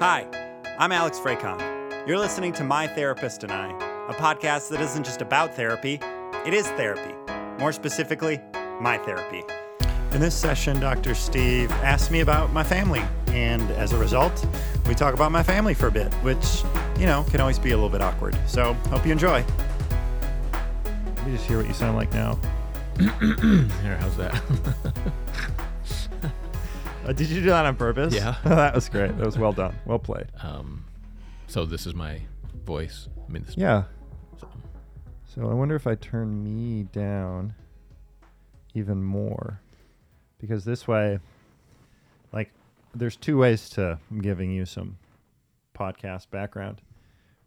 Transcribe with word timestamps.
Hi, 0.00 0.28
I'm 0.78 0.92
Alex 0.92 1.18
Fraycon. 1.18 2.06
You're 2.06 2.20
listening 2.20 2.52
to 2.52 2.62
My 2.62 2.86
Therapist 2.86 3.42
and 3.42 3.50
I, 3.50 3.68
a 4.08 4.14
podcast 4.14 4.68
that 4.68 4.80
isn't 4.80 5.02
just 5.02 5.22
about 5.22 5.56
therapy, 5.56 5.98
it 6.46 6.54
is 6.54 6.68
therapy. 6.68 7.12
More 7.58 7.72
specifically, 7.72 8.40
my 8.80 8.98
therapy. 8.98 9.42
In 10.12 10.20
this 10.20 10.36
session, 10.36 10.78
Dr. 10.78 11.16
Steve 11.16 11.72
asked 11.82 12.12
me 12.12 12.20
about 12.20 12.52
my 12.52 12.62
family, 12.62 13.02
and 13.30 13.68
as 13.72 13.92
a 13.92 13.98
result, 13.98 14.46
we 14.86 14.94
talk 14.94 15.14
about 15.14 15.32
my 15.32 15.42
family 15.42 15.74
for 15.74 15.88
a 15.88 15.92
bit, 15.92 16.14
which, 16.22 16.62
you 16.96 17.06
know, 17.06 17.26
can 17.30 17.40
always 17.40 17.58
be 17.58 17.72
a 17.72 17.74
little 17.74 17.90
bit 17.90 18.00
awkward. 18.00 18.38
So, 18.46 18.74
hope 18.90 19.04
you 19.04 19.10
enjoy. 19.10 19.44
Let 20.52 21.26
me 21.26 21.32
just 21.32 21.44
hear 21.48 21.56
what 21.56 21.66
you 21.66 21.74
sound 21.74 21.96
like 21.96 22.12
now. 22.12 22.38
Here, 23.00 23.96
how's 23.96 24.16
that? 24.16 24.40
Uh, 27.08 27.12
did 27.12 27.28
you 27.30 27.40
do 27.40 27.46
that 27.46 27.64
on 27.64 27.74
purpose? 27.76 28.14
Yeah. 28.14 28.36
that 28.44 28.74
was 28.74 28.88
great. 28.90 29.16
That 29.16 29.24
was 29.24 29.38
well 29.38 29.52
done. 29.52 29.74
Well 29.86 29.98
played. 29.98 30.26
um, 30.42 30.84
so 31.46 31.64
this 31.64 31.86
is 31.86 31.94
my 31.94 32.20
voice. 32.66 33.08
I 33.26 33.32
mean, 33.32 33.42
this, 33.44 33.56
Yeah. 33.56 33.84
so- 34.38 34.48
So 35.24 35.50
I 35.50 35.54
wonder 35.54 35.74
if 35.74 35.86
I 35.86 35.94
turn 35.94 36.44
me 36.44 36.82
down 36.84 37.54
even 38.74 39.02
more. 39.02 39.60
Because 40.38 40.64
this 40.66 40.86
way, 40.86 41.18
like, 42.32 42.50
there's 42.94 43.16
two 43.16 43.38
ways 43.38 43.68
to 43.70 43.98
I'm 44.10 44.20
giving 44.20 44.50
you 44.50 44.66
some 44.66 44.98
podcast 45.74 46.30
background. 46.30 46.80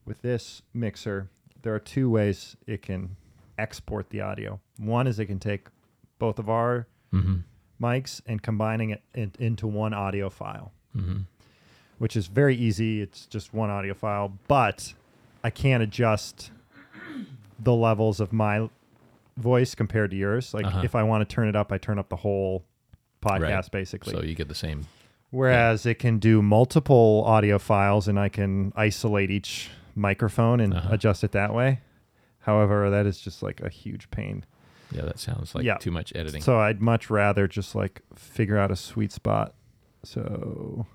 With 0.06 0.22
this 0.24 0.62
mixer, 0.74 1.30
there 1.62 1.74
are 1.76 1.80
two 1.80 2.10
ways 2.10 2.58
it 2.66 2.82
can 2.82 3.16
export 3.60 4.10
the 4.10 4.22
audio. 4.22 4.60
One 4.78 5.06
is 5.08 5.20
it 5.20 5.28
can 5.28 5.40
take 5.40 5.68
both 6.20 6.40
of 6.40 6.50
our 6.50 6.88
Mhm, 7.14 7.44
mics 7.82 8.22
and 8.28 8.42
combining 8.44 8.92
it 8.92 9.02
in, 9.16 9.32
into 9.40 9.66
one 9.68 9.94
audio 9.94 10.30
file 10.30 10.72
mhm. 10.96 11.26
which 11.98 12.16
is 12.16 12.28
very 12.28 12.56
easy. 12.56 13.02
It's 13.02 13.26
just 13.28 13.54
one 13.54 13.70
audio 13.70 13.94
file, 13.94 14.34
but 14.48 14.94
I 15.44 15.50
can't 15.50 15.84
adjust 15.84 16.52
the 17.60 17.74
levels 17.76 18.20
of 18.20 18.34
my 18.34 18.70
voice 19.38 19.76
compared 19.76 20.10
to 20.12 20.18
yours. 20.18 20.54
Like 20.54 20.66
Uh-huh. 20.66 20.82
if 20.84 20.96
I 20.96 21.04
want 21.04 21.28
to 21.28 21.36
turn 21.36 21.48
it 21.48 21.56
up, 21.56 21.72
I 21.72 21.78
turn 21.78 22.00
up 22.00 22.10
the 22.10 22.16
whole 22.18 22.64
podcast 23.22 23.42
Right. 23.52 23.72
basically. 23.72 24.14
So 24.14 24.22
you 24.24 24.34
get 24.36 24.48
the 24.48 24.56
same. 24.56 24.88
Whereas 25.30 25.86
it 25.86 26.00
can 26.00 26.18
do 26.20 26.42
multiple 26.42 27.24
audio 27.26 27.58
files 27.60 28.08
and 28.08 28.20
I 28.20 28.30
can 28.30 28.74
isolate 28.76 29.30
each 29.32 29.70
microphone 29.96 30.60
and 30.60 30.74
Uh-huh. 30.74 30.90
adjust 30.94 31.24
it 31.24 31.32
that 31.34 31.54
way. 31.54 31.80
However, 32.40 32.90
that 32.90 33.06
is 33.06 33.22
just 33.22 33.44
like 33.44 33.62
a 33.62 33.70
huge 33.70 34.10
pain. 34.10 34.44
Yeah, 34.92 35.04
that 35.04 35.20
sounds 35.20 35.56
like 35.56 35.64
Yeah. 35.64 35.78
too 35.78 35.92
much 35.92 36.12
editing. 36.16 36.42
So 36.42 36.60
I'd 36.60 36.82
much 36.82 37.10
rather 37.10 37.48
just 37.48 37.76
like 37.76 38.02
figure 38.16 38.58
out 38.58 38.72
a 38.72 38.76
sweet 38.76 39.12
spot. 39.12 39.54
So 40.04 40.86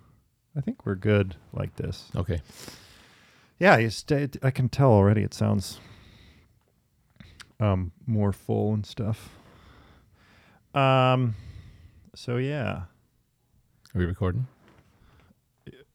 I 0.56 0.60
think 0.60 0.84
we're 0.84 0.94
good 0.96 1.36
like 1.52 1.76
this. 1.76 2.10
okay. 2.16 2.40
Yeah, 3.58 3.78
you 3.78 3.88
stay, 3.90 4.28
I 4.42 4.50
can 4.50 4.68
tell 4.68 4.90
already. 4.90 5.22
It 5.22 5.32
sounds 5.32 5.80
um 7.58 7.92
more 8.06 8.32
full 8.32 8.74
and 8.74 8.84
stuff. 8.84 9.30
Um, 10.74 11.34
so 12.14 12.36
yeah, 12.36 12.82
Are 13.94 13.98
we 13.98 14.04
recording? 14.04 14.46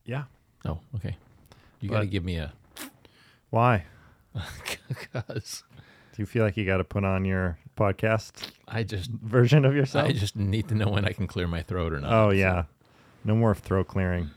yeah. 0.06 0.24
Oh, 0.66 0.80
okay. 0.96 1.18
You 1.80 1.90
got 1.90 2.00
to 2.00 2.06
But- 2.06 2.12
give 2.12 2.24
me 2.26 2.38
a. 2.38 2.54
Why 3.52 3.84
Because 4.88 5.64
do 6.16 6.22
you 6.22 6.26
feel 6.26 6.44
like 6.44 6.56
you 6.58 6.66
got 6.66 6.78
to 6.78 6.84
put 6.86 7.04
on 7.04 7.26
your 7.26 7.58
podcast 7.82 8.32
I 8.68 8.84
just, 8.84 9.10
version 9.10 9.66
of 9.66 9.74
yourself? 9.76 10.08
I 10.08 10.12
just 10.14 10.36
need 10.36 10.68
to 10.70 10.76
know 10.76 10.90
when 10.90 11.06
I 11.06 11.14
can 11.14 11.26
clear 11.28 11.48
my 11.48 11.62
throat 11.64 11.94
or 11.94 12.00
not. 12.00 12.12
oh 12.14 12.30
yeah, 12.30 12.64
no 13.26 13.36
more 13.36 13.56
throat 13.56 13.88
clearing. 13.88 14.30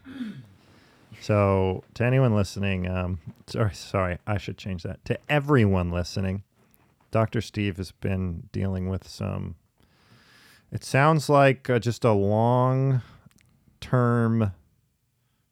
So 1.21 1.85
to 1.95 2.05
anyone 2.05 2.35
listening, 2.35 2.89
um, 2.89 3.19
sorry, 3.47 3.75
sorry, 3.75 4.19
I 4.27 4.37
should 4.39 4.59
change 4.59 4.83
that. 4.83 5.05
To 5.07 5.19
everyone 5.29 5.91
listening, 5.91 6.43
Dr. 7.11 7.41
Steve 7.41 7.77
has 7.79 7.93
been 7.93 8.49
dealing 8.53 8.89
with 8.89 9.07
some. 9.09 9.55
It 10.73 10.83
sounds 10.85 11.29
like 11.29 11.71
uh, 11.71 11.79
just 11.79 12.05
a 12.05 12.13
long 12.13 13.01
term. 13.81 14.53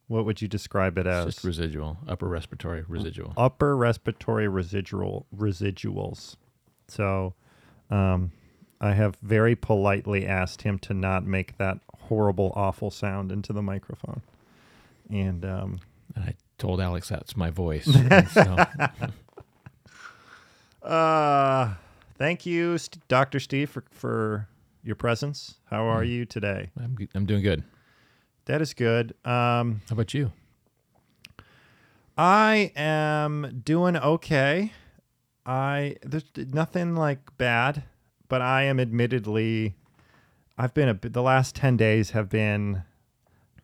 What 0.08 0.26
would 0.26 0.42
you 0.42 0.48
describe 0.48 0.98
it 0.98 1.06
It's 1.06 1.14
as? 1.14 1.24
just 1.36 1.44
residual, 1.44 1.96
upper 2.06 2.28
respiratory 2.28 2.84
residual. 2.86 3.32
Upper 3.36 3.76
respiratory 3.76 4.48
residual 4.48 5.26
residuals. 5.34 6.36
So, 6.88 7.34
um, 7.92 8.32
I 8.80 8.92
have 8.94 9.16
very 9.22 9.54
politely 9.54 10.26
asked 10.26 10.62
him 10.62 10.78
to 10.80 10.94
not 10.94 11.24
make 11.24 11.56
that 11.58 11.78
horrible, 12.08 12.52
awful 12.56 12.90
sound 12.90 13.30
into 13.30 13.52
the 13.52 13.62
microphone. 13.62 14.22
And 15.10 15.44
um, 15.44 15.80
And 16.16 16.24
I 16.24 16.34
told 16.58 16.80
Alex 16.80 17.08
that's 17.08 17.36
my 17.36 17.50
voice. 17.50 17.84
so, 18.32 18.56
uh, 20.82 21.74
thank 22.18 22.44
you, 22.46 22.78
St- 22.78 23.06
Dr. 23.08 23.40
Steve, 23.40 23.70
for, 23.70 23.84
for 23.90 24.48
your 24.82 24.96
presence. 24.96 25.56
How 25.70 25.84
are 25.84 26.02
Mm. 26.02 26.08
you 26.08 26.24
today? 26.24 26.70
I'm, 26.78 26.96
I'm 27.14 27.26
doing 27.26 27.42
good. 27.42 27.62
That 28.46 28.60
is 28.60 28.74
good. 28.74 29.14
Um, 29.24 29.82
How 29.88 29.92
about 29.92 30.12
you? 30.14 30.32
I 32.18 32.72
am 32.76 33.62
doing 33.64 33.96
okay. 33.96 34.72
I 35.44 35.96
there's 36.02 36.24
nothing 36.36 36.94
like 36.94 37.36
bad, 37.38 37.84
but 38.28 38.40
I 38.42 38.62
am 38.64 38.78
admittedly 38.80 39.74
I've 40.58 40.74
been 40.74 40.88
a 40.88 40.94
bit- 40.94 41.12
the 41.14 41.22
last 41.22 41.56
10 41.56 41.76
days 41.76 42.10
have 42.10 42.28
been 42.28 42.82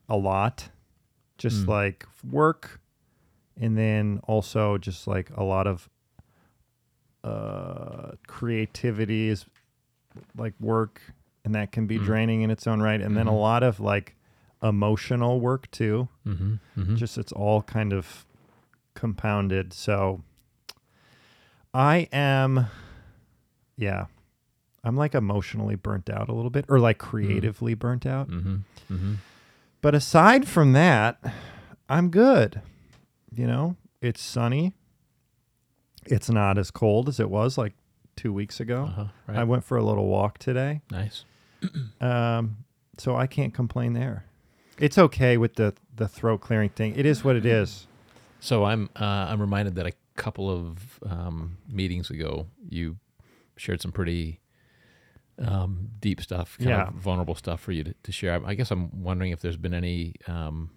a 0.08 0.16
lot. 0.16 0.70
Just 1.36 1.64
Mm. 1.66 1.68
like 1.68 2.06
work 2.28 2.80
and 3.60 3.76
then 3.76 4.20
also 4.26 4.78
just 4.78 5.06
like 5.06 5.30
a 5.36 5.44
lot 5.44 5.66
of 5.66 5.88
uh 7.24 8.12
creativity 8.26 9.28
is 9.28 9.44
like 10.36 10.54
work 10.60 11.00
and 11.44 11.54
that 11.54 11.72
can 11.72 11.86
be 11.86 11.98
Mm. 11.98 12.04
draining 12.04 12.42
in 12.42 12.50
its 12.50 12.66
own 12.66 12.80
right 12.80 13.00
and 13.00 13.16
then 13.16 13.26
a 13.26 13.32
Mhm. 13.32 13.40
lot 13.40 13.62
of 13.62 13.80
like 13.80 14.16
emotional 14.62 15.40
work 15.40 15.70
too 15.70 16.08
Mm-hmm. 16.26 16.54
mm-hmm. 16.76 16.96
just 16.96 17.18
it's 17.18 17.32
all 17.32 17.62
kind 17.62 17.92
of 17.92 18.24
compounded 18.94 19.72
so 19.72 20.22
i 21.74 22.08
am 22.12 22.66
yeah 23.76 24.06
i'm 24.84 24.96
like 24.96 25.14
emotionally 25.14 25.74
burnt 25.74 26.08
out 26.10 26.28
a 26.28 26.32
little 26.32 26.50
bit 26.50 26.64
or 26.68 26.78
like 26.78 26.98
creatively 26.98 27.74
burnt 27.74 28.06
out 28.06 28.28
mm-hmm. 28.30 28.56
Mm-hmm. 28.92 29.14
but 29.80 29.94
aside 29.94 30.46
from 30.48 30.72
that 30.72 31.18
i'm 31.88 32.10
good 32.10 32.60
you 33.34 33.46
know 33.46 33.76
it's 34.00 34.22
sunny 34.22 34.72
it's 36.06 36.30
not 36.30 36.56
as 36.58 36.70
cold 36.70 37.08
as 37.08 37.20
it 37.20 37.30
was 37.30 37.58
like 37.58 37.74
two 38.16 38.32
weeks 38.32 38.60
ago 38.60 38.84
Uh-huh. 38.84 39.04
Right. 39.26 39.38
i 39.38 39.44
went 39.44 39.64
for 39.64 39.76
a 39.76 39.84
little 39.84 40.06
walk 40.06 40.38
today 40.38 40.80
nice. 40.90 41.24
um, 42.00 42.58
so 42.98 43.16
I 43.16 43.26
can't 43.26 43.52
complain 43.52 43.92
there. 43.94 44.24
It's 44.78 44.96
okay 44.96 45.36
with 45.36 45.54
the 45.56 45.74
the 45.96 46.06
throat 46.06 46.40
clearing 46.40 46.68
thing. 46.70 46.94
It 46.96 47.04
is 47.04 47.24
what 47.24 47.34
it 47.34 47.44
is. 47.44 47.88
So 48.38 48.64
I'm 48.64 48.88
uh, 48.94 49.04
I'm 49.04 49.40
reminded 49.40 49.74
that 49.74 49.86
a 49.88 49.92
couple 50.22 50.50
of 50.50 50.98
um, 51.06 51.56
meetings 51.68 52.10
ago 52.10 52.46
you 52.68 52.96
shared 53.56 53.80
some 53.80 53.92
pretty 53.92 54.40
um, 55.38 55.88
deep 56.00 56.20
stuff, 56.20 56.58
kind 56.58 56.70
Yeah. 56.70 56.88
of 56.88 56.94
vulnerable 56.94 57.34
stuff 57.36 57.60
for 57.60 57.70
you 57.72 57.84
to, 57.84 57.94
to 58.02 58.10
share. 58.12 58.40
I 58.44 58.54
guess 58.54 58.70
I'm 58.72 59.02
wondering 59.04 59.30
if 59.32 59.40
there's 59.40 59.56
been 59.56 59.74
any 59.74 60.14
um, 60.26 60.70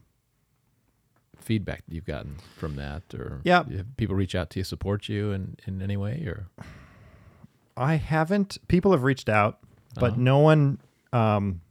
feedback 1.39 1.83
that 1.87 1.93
you've 1.95 2.05
gotten 2.05 2.35
from 2.55 2.75
that, 2.75 3.03
or 3.13 3.41
Yeah. 3.43 3.63
people 3.97 4.15
reach 4.15 4.35
out 4.35 4.49
to 4.51 4.59
you, 4.59 4.63
support 4.63 5.09
you 5.09 5.31
in, 5.31 5.55
in 5.65 5.81
any 5.81 5.97
way, 5.97 6.23
or 6.27 6.47
I 7.75 7.95
haven't. 7.95 8.57
People 8.67 8.91
have 8.91 9.03
reached 9.03 9.29
out, 9.29 9.57
but 9.95 10.13
Uh-huh. 10.13 10.21
no 10.21 10.39
one 10.39 10.77
um, 11.13 11.61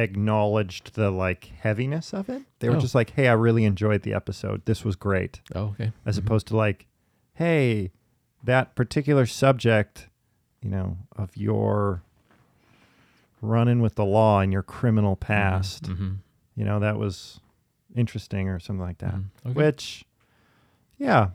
acknowledged 0.00 0.94
the 0.94 1.10
like 1.10 1.44
heaviness 1.60 2.12
of 2.12 2.28
it. 2.28 2.42
They 2.58 2.68
were 2.68 2.76
Oh. 2.76 2.80
just 2.80 2.94
like, 2.94 3.10
"Hey, 3.10 3.28
I 3.28 3.32
really 3.32 3.64
enjoyed 3.64 4.02
the 4.02 4.14
episode. 4.14 4.64
This 4.64 4.84
was 4.84 4.96
great," 4.96 5.40
oh 5.54 5.68
okay, 5.68 5.92
as 6.04 6.16
Mhm. 6.18 6.24
opposed 6.24 6.46
to 6.48 6.56
like, 6.56 6.86
"Hey, 7.34 7.92
that 8.44 8.74
particular 8.74 9.26
subject, 9.26 10.08
you 10.62 10.70
know, 10.70 10.98
of 11.16 11.36
your 11.36 12.02
running 13.42 13.80
with 13.80 13.94
the 13.94 14.04
law 14.04 14.40
and 14.40 14.52
your 14.52 14.62
criminal 14.62 15.16
past." 15.16 15.84
Mhm. 15.84 16.18
you 16.56 16.64
know 16.64 16.78
that 16.80 16.98
was 16.98 17.40
interesting 17.94 18.48
or 18.48 18.58
something 18.58 18.84
like 18.84 18.98
that 18.98 19.14
Mhm. 19.14 19.24
Okay. 19.46 19.52
which 19.54 20.04
yeah 20.98 21.30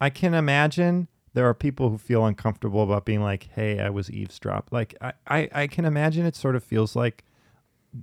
i 0.00 0.10
can 0.10 0.34
imagine 0.34 1.06
there 1.32 1.46
are 1.48 1.54
people 1.54 1.90
who 1.90 1.98
feel 1.98 2.24
uncomfortable 2.26 2.82
about 2.82 3.04
being 3.04 3.20
like 3.22 3.44
hey 3.54 3.78
i 3.78 3.88
was 3.90 4.10
eavesdropped. 4.10 4.72
like 4.72 4.94
I, 5.00 5.12
I 5.28 5.48
i 5.52 5.66
can 5.68 5.84
imagine 5.84 6.26
it 6.26 6.34
sort 6.34 6.56
of 6.56 6.64
feels 6.64 6.96
like 6.96 7.24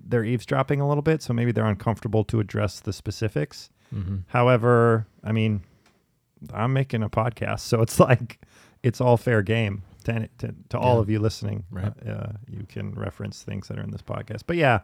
they're 0.08 0.24
eavesdropping 0.24 0.80
a 0.80 0.88
little 0.88 1.02
bit 1.02 1.22
so 1.22 1.34
maybe 1.34 1.52
they're 1.52 1.66
uncomfortable 1.66 2.24
to 2.24 2.40
address 2.40 2.80
the 2.80 2.94
specifics 2.94 3.70
Mhm. 3.94 4.24
however 4.28 5.06
i 5.24 5.32
mean 5.34 5.62
i'm 6.54 6.72
making 6.74 7.04
a 7.04 7.10
podcast 7.10 7.60
so 7.72 7.82
it's 7.82 8.00
like 8.00 8.40
it's 8.84 9.02
all 9.02 9.18
fair 9.18 9.42
game 9.42 9.84
to, 10.06 10.28
to, 10.40 10.56
to 10.70 10.80
all 10.80 10.96
Yeah. 10.96 11.02
of 11.02 11.10
you 11.10 11.20
listening 11.20 11.66
Right. 11.70 11.92
uh, 12.08 12.32
you 12.50 12.66
can 12.68 12.94
reference 12.94 13.44
things 13.44 13.68
that 13.68 13.78
are 13.78 13.84
in 13.84 13.92
this 13.92 14.02
podcast 14.02 14.44
but 14.48 14.56
yeah 14.58 14.80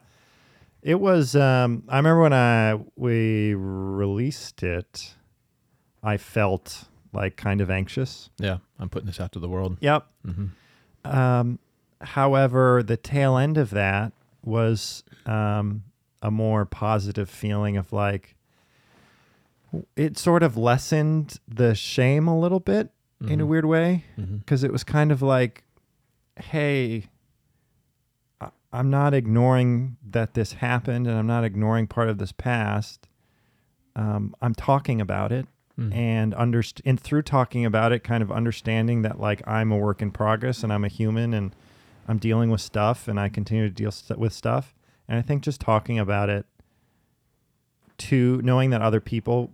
It 0.83 0.99
was. 1.01 1.35
Um, 1.35 1.83
I 1.89 1.97
remember 1.97 2.21
when 2.21 2.33
I 2.33 2.79
we 2.95 3.55
released 3.55 4.61
it, 4.61 5.15
I 6.03 6.17
felt 6.17 6.85
like 7.11 7.35
kind 7.35 7.61
of 7.61 7.69
anxious. 7.71 8.29
Yeah, 8.37 8.57
I'm 8.79 8.87
putting 8.87 9.07
this 9.07 9.19
out 9.19 9.31
to 9.31 9.39
the 9.39 9.49
world. 9.49 9.77
Yep. 9.81 10.05
hmm 10.23 10.45
Um, 11.03 11.59
however, 12.01 12.83
the 12.83 12.95
tail 12.95 13.37
end 13.37 13.57
of 13.57 13.71
that 13.71 14.13
was 14.47 15.03
um, 15.25 15.83
a 16.21 16.31
more 16.31 16.65
positive 16.65 17.29
feeling 17.29 17.77
of 17.77 17.91
like 17.93 18.35
it 19.95 20.17
sort 20.17 20.41
of 20.43 20.55
lessened 20.57 21.39
the 21.47 21.75
shame 21.75 22.27
a 22.27 22.39
little 22.39 22.59
bit 22.61 22.89
in 23.21 23.41
a 23.41 23.43
Mhm. 23.43 23.47
weird 23.47 23.65
way 23.65 24.05
because 24.39 24.63
it 24.63 24.71
was 24.71 24.83
kind 24.83 25.11
of 25.11 25.21
like, 25.21 25.63
hey, 26.37 27.07
I- 28.39 28.51
I'm 28.71 28.89
not 28.89 29.13
ignoring 29.13 29.97
that 30.09 30.33
this 30.35 30.53
happened 30.53 31.07
and 31.07 31.17
I'm 31.17 31.27
not 31.27 31.43
ignoring 31.43 31.87
part 31.87 32.09
of 32.09 32.17
this 32.17 32.31
past. 32.31 33.07
Um, 33.95 34.35
I'm 34.41 34.53
talking 34.55 35.01
about 35.01 35.31
it 35.31 35.47
Mm-hmm. 35.79 35.93
and 35.93 36.33
underst- 36.33 36.81
and 36.85 36.99
through 36.99 37.21
talking 37.21 37.63
about 37.63 37.91
it, 37.91 38.03
kind 38.03 38.23
of 38.23 38.31
understanding 38.31 39.03
that 39.03 39.19
like 39.19 39.47
I'm 39.47 39.71
a 39.71 39.77
work 39.77 40.01
in 40.01 40.09
progress 40.11 40.63
and 40.63 40.73
I'm 40.73 40.83
a 40.83 40.87
human 40.87 41.35
and 41.35 41.55
I'm 42.07 42.17
dealing 42.19 42.49
with 42.49 42.61
stuff 42.61 43.07
and 43.07 43.19
I 43.19 43.29
continue 43.29 43.67
to 43.67 43.73
deal 43.73 43.91
st- 43.91 44.19
with 44.19 44.33
stuff. 44.33 44.73
And 45.07 45.17
I 45.17 45.21
think 45.21 45.43
just 45.43 45.59
talking 45.61 45.99
about 45.99 46.29
it 46.29 46.45
to 47.99 48.41
knowing 48.43 48.69
that 48.71 48.81
other 48.81 48.99
people 49.01 49.51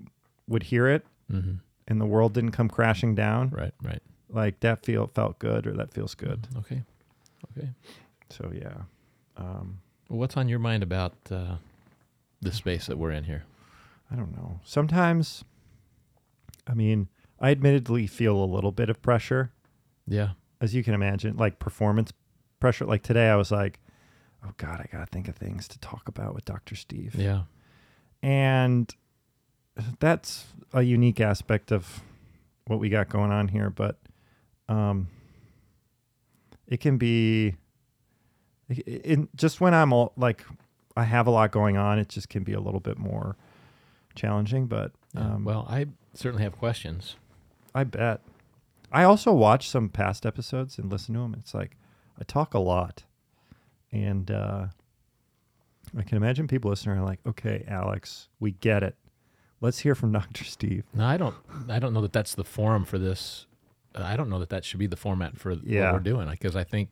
would 0.47 0.63
hear 0.63 0.87
it 0.87 1.05
hmm 1.29 1.53
and 1.85 1.99
the 1.99 2.05
world 2.05 2.33
didn't 2.33 2.51
come 2.51 2.69
crashing 2.69 3.13
down, 3.13 3.49
Right, 3.49 3.73
right. 3.83 4.01
like 4.29 4.61
that 4.61 4.85
feel 4.85 5.07
felt 5.13 5.37
good 5.37 5.67
or 5.67 5.73
that 5.73 5.93
feels 5.93 6.15
good. 6.15 6.47
Okay, 6.59 6.81
okay. 7.51 7.71
So 8.29 8.53
yeah. 8.55 8.83
Um, 9.35 9.79
Well, 10.09 10.19
what's 10.19 10.37
on 10.37 10.47
your 10.47 10.59
mind 10.59 10.81
about 10.81 11.11
uh, 11.29 11.55
the 12.41 12.53
space 12.53 12.85
that 12.87 12.97
we're 12.97 13.11
in 13.11 13.25
here? 13.25 13.43
I 14.09 14.15
don't 14.15 14.31
know. 14.31 14.61
Sometimes, 14.63 15.43
I 16.65 16.73
mean, 16.73 17.09
I 17.37 17.51
admittedly 17.51 18.07
feel 18.07 18.41
a 18.41 18.45
little 18.45 18.71
bit 18.71 18.89
of 18.89 19.01
pressure, 19.01 19.51
Yeah. 20.07 20.29
as 20.61 20.73
you 20.73 20.85
can 20.85 20.93
imagine, 20.93 21.35
like 21.35 21.59
performance 21.59 22.13
pressure. 22.63 22.85
Like 22.85 23.03
today, 23.03 23.27
I 23.27 23.35
was 23.35 23.51
like, 23.51 23.81
oh 24.45 24.51
God, 24.55 24.79
I 24.79 24.87
got 24.89 24.99
to 25.01 25.05
think 25.05 25.27
of 25.27 25.35
things 25.35 25.67
to 25.67 25.77
talk 25.79 26.07
about 26.07 26.33
with 26.33 26.45
Dr. 26.45 26.77
Steve. 26.77 27.13
Yeah. 27.13 27.41
And 28.21 28.89
that's 29.99 30.45
a 30.71 30.81
unique 30.81 31.19
aspect 31.19 31.73
of 31.73 32.01
what 32.67 32.79
we 32.79 32.87
got 32.87 33.09
going 33.09 33.31
on 33.33 33.49
here. 33.49 33.69
But 33.69 33.97
um, 34.69 35.09
it 36.65 36.79
can 36.79 36.97
be, 36.97 37.55
it, 38.69 38.87
it, 38.87 39.35
just 39.35 39.59
when 39.59 39.73
I'm 39.73 39.91
all, 39.91 40.13
like, 40.15 40.45
I 40.95 41.03
have 41.03 41.27
a 41.27 41.31
lot 41.31 41.51
going 41.51 41.75
on, 41.75 41.99
it 41.99 42.07
just 42.07 42.29
can 42.29 42.43
be 42.43 42.53
a 42.53 42.61
little 42.61 42.79
bit 42.79 42.97
more 42.97 43.35
challenging. 44.15 44.67
But 44.67 44.93
Yeah. 45.13 45.33
um, 45.33 45.43
well, 45.43 45.67
I 45.69 45.87
certainly 46.13 46.43
have 46.43 46.57
questions. 46.57 47.17
I 47.75 47.83
bet. 47.83 48.21
I 48.89 49.03
also 49.03 49.33
watch 49.33 49.67
some 49.67 49.89
past 49.89 50.25
episodes 50.25 50.77
and 50.77 50.89
listen 50.89 51.13
to 51.15 51.19
them. 51.19 51.35
It's 51.37 51.53
like 51.53 51.75
I 52.23 52.25
talk 52.25 52.53
a 52.53 52.59
lot, 52.59 53.03
and 53.91 54.31
uh, 54.31 54.67
I 55.97 56.03
can 56.03 56.15
imagine 56.15 56.47
people 56.47 56.69
listening 56.69 56.97
are 56.97 57.03
like, 57.03 57.19
"Okay, 57.27 57.65
Alex, 57.67 58.29
we 58.39 58.51
get 58.51 58.81
it. 58.81 58.95
Let's 59.59 59.79
hear 59.79 59.93
from 59.93 60.11
Doctor 60.19 60.45
Steve." 60.45 60.85
No, 60.93 61.03
I 61.05 61.17
don't. 61.17 61.35
I 61.67 61.79
don't 61.79 61.93
know 61.93 61.99
that 61.99 62.13
that's 62.13 62.33
the 62.33 62.45
forum 62.45 62.85
for 62.85 62.97
this. 62.97 63.45
Uh, 63.93 64.03
I 64.03 64.15
don't 64.15 64.29
know 64.29 64.39
that 64.39 64.47
that 64.51 64.63
should 64.63 64.79
be 64.79 64.87
the 64.87 64.95
format 64.95 65.37
for 65.37 65.51
Yeah. 65.65 65.87
what 65.87 65.95
we're 65.95 65.99
doing 65.99 66.29
because 66.29 66.55
I 66.55 66.63
think 66.63 66.89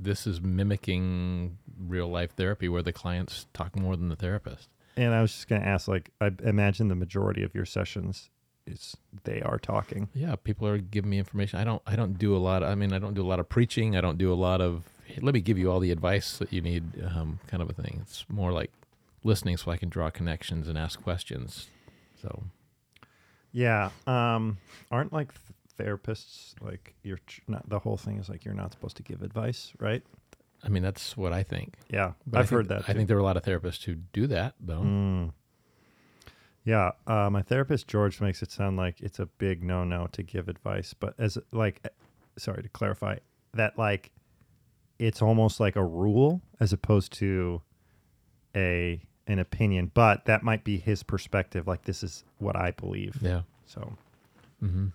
this 0.00 0.26
is 0.26 0.40
mimicking 0.40 1.58
real 1.78 2.08
life 2.08 2.32
therapy 2.32 2.68
where 2.68 2.82
the 2.82 2.92
clients 2.92 3.46
talk 3.54 3.76
more 3.76 3.94
than 3.96 4.08
the 4.08 4.16
therapist. 4.16 4.68
And 4.96 5.14
I 5.14 5.22
was 5.22 5.30
just 5.32 5.46
going 5.46 5.62
to 5.62 5.68
ask, 5.68 5.86
like, 5.86 6.10
I 6.20 6.32
imagine 6.42 6.88
the 6.88 6.94
majority 6.96 7.44
of 7.44 7.54
your 7.54 7.66
sessions 7.66 8.30
is 8.66 8.96
they 9.24 9.40
are 9.42 9.58
talking. 9.58 10.08
Yeah, 10.14 10.36
people 10.36 10.66
are 10.68 10.78
giving 10.78 11.10
me 11.10 11.18
information. 11.18 11.58
I 11.58 11.64
don't. 11.64 11.82
I 11.86 11.96
don't 11.96 12.18
do 12.18 12.36
a 12.36 12.38
lot. 12.38 12.62
Of, 12.62 12.68
I 12.70 12.74
mean, 12.74 12.92
I 12.92 12.98
don't 12.98 13.14
do 13.14 13.22
a 13.22 13.28
lot 13.28 13.40
of 13.40 13.48
preaching. 13.48 13.96
I 13.96 14.00
don't 14.00 14.18
do 14.18 14.32
a 14.32 14.34
lot 14.34 14.60
of. 14.60 14.84
"Hey, 15.04 15.18
let 15.22 15.34
me 15.34 15.40
give 15.40 15.56
you 15.58 15.70
all 15.70 15.80
the 15.80 15.90
advice 15.92 16.38
that 16.38 16.52
you 16.52 16.60
need, 16.60 16.84
um, 17.04 17.38
kind 17.46 17.62
of 17.62 17.70
a 17.70 17.72
thing. 17.72 18.00
It's 18.02 18.24
more 18.28 18.52
like 18.52 18.72
listening, 19.24 19.56
so 19.56 19.70
I 19.70 19.76
can 19.76 19.88
draw 19.88 20.10
connections 20.10 20.68
and 20.68 20.76
ask 20.78 21.02
questions. 21.02 21.68
So 22.20 22.44
Yeah. 23.52 23.90
Um, 24.06 24.58
aren't 24.90 25.12
like 25.12 25.32
th- 25.32 25.88
therapists 25.88 26.54
like 26.60 26.94
you're 27.02 27.20
tr- 27.26 27.40
not 27.48 27.68
the 27.68 27.78
whole 27.78 27.96
thing 27.96 28.18
is 28.18 28.28
like 28.28 28.44
you're 28.44 28.54
not 28.54 28.72
supposed 28.72 28.96
to 28.98 29.02
give 29.02 29.22
advice, 29.22 29.72
right? 29.78 30.02
I 30.64 30.68
mean, 30.68 30.82
that's 30.82 31.16
what 31.16 31.32
I 31.32 31.42
think. 31.42 31.74
Yeah, 31.90 32.12
But 32.26 32.38
I've 32.40 32.48
think- 32.48 32.56
heard 32.56 32.68
that. 32.68 32.88
I 32.88 32.92
think 32.94 33.08
there 33.08 33.16
are 33.16 33.20
a 33.20 33.24
lot 33.24 33.36
of 33.36 33.42
therapists 33.44 33.84
who 33.84 33.94
do 33.94 34.26
that, 34.28 34.54
though. 34.60 34.80
Mm. 34.80 35.32
Yeah, 36.66 36.90
uh, 37.06 37.30
my 37.30 37.42
therapist 37.42 37.86
George 37.86 38.20
makes 38.20 38.42
it 38.42 38.50
sound 38.50 38.76
like 38.76 39.00
it's 39.00 39.20
a 39.20 39.26
big 39.26 39.62
no-no 39.62 40.08
to 40.08 40.22
give 40.24 40.48
advice, 40.48 40.94
but 40.98 41.14
as 41.16 41.38
like, 41.52 41.80
eh, 41.84 41.88
sorry 42.36 42.62
to 42.64 42.68
clarify 42.68 43.18
that 43.54 43.78
like, 43.78 44.10
it's 44.98 45.22
almost 45.22 45.60
like 45.60 45.76
a 45.76 45.84
rule 45.84 46.42
as 46.58 46.72
opposed 46.72 47.12
to 47.14 47.62
a 48.56 49.00
an 49.28 49.38
opinion, 49.38 49.92
but 49.94 50.24
that 50.24 50.42
might 50.42 50.64
be 50.64 50.76
his 50.76 51.04
perspective. 51.04 51.68
Like 51.68 51.82
this 51.82 52.02
is 52.02 52.24
what 52.38 52.56
I 52.56 52.72
believe. 52.72 53.16
Yeah. 53.22 53.42
So, 53.64 53.96
hmm 54.60 54.88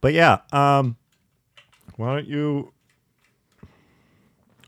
but 0.00 0.12
yeah, 0.12 0.38
um, 0.52 0.96
why 1.96 2.14
don't 2.14 2.26
you? 2.26 2.72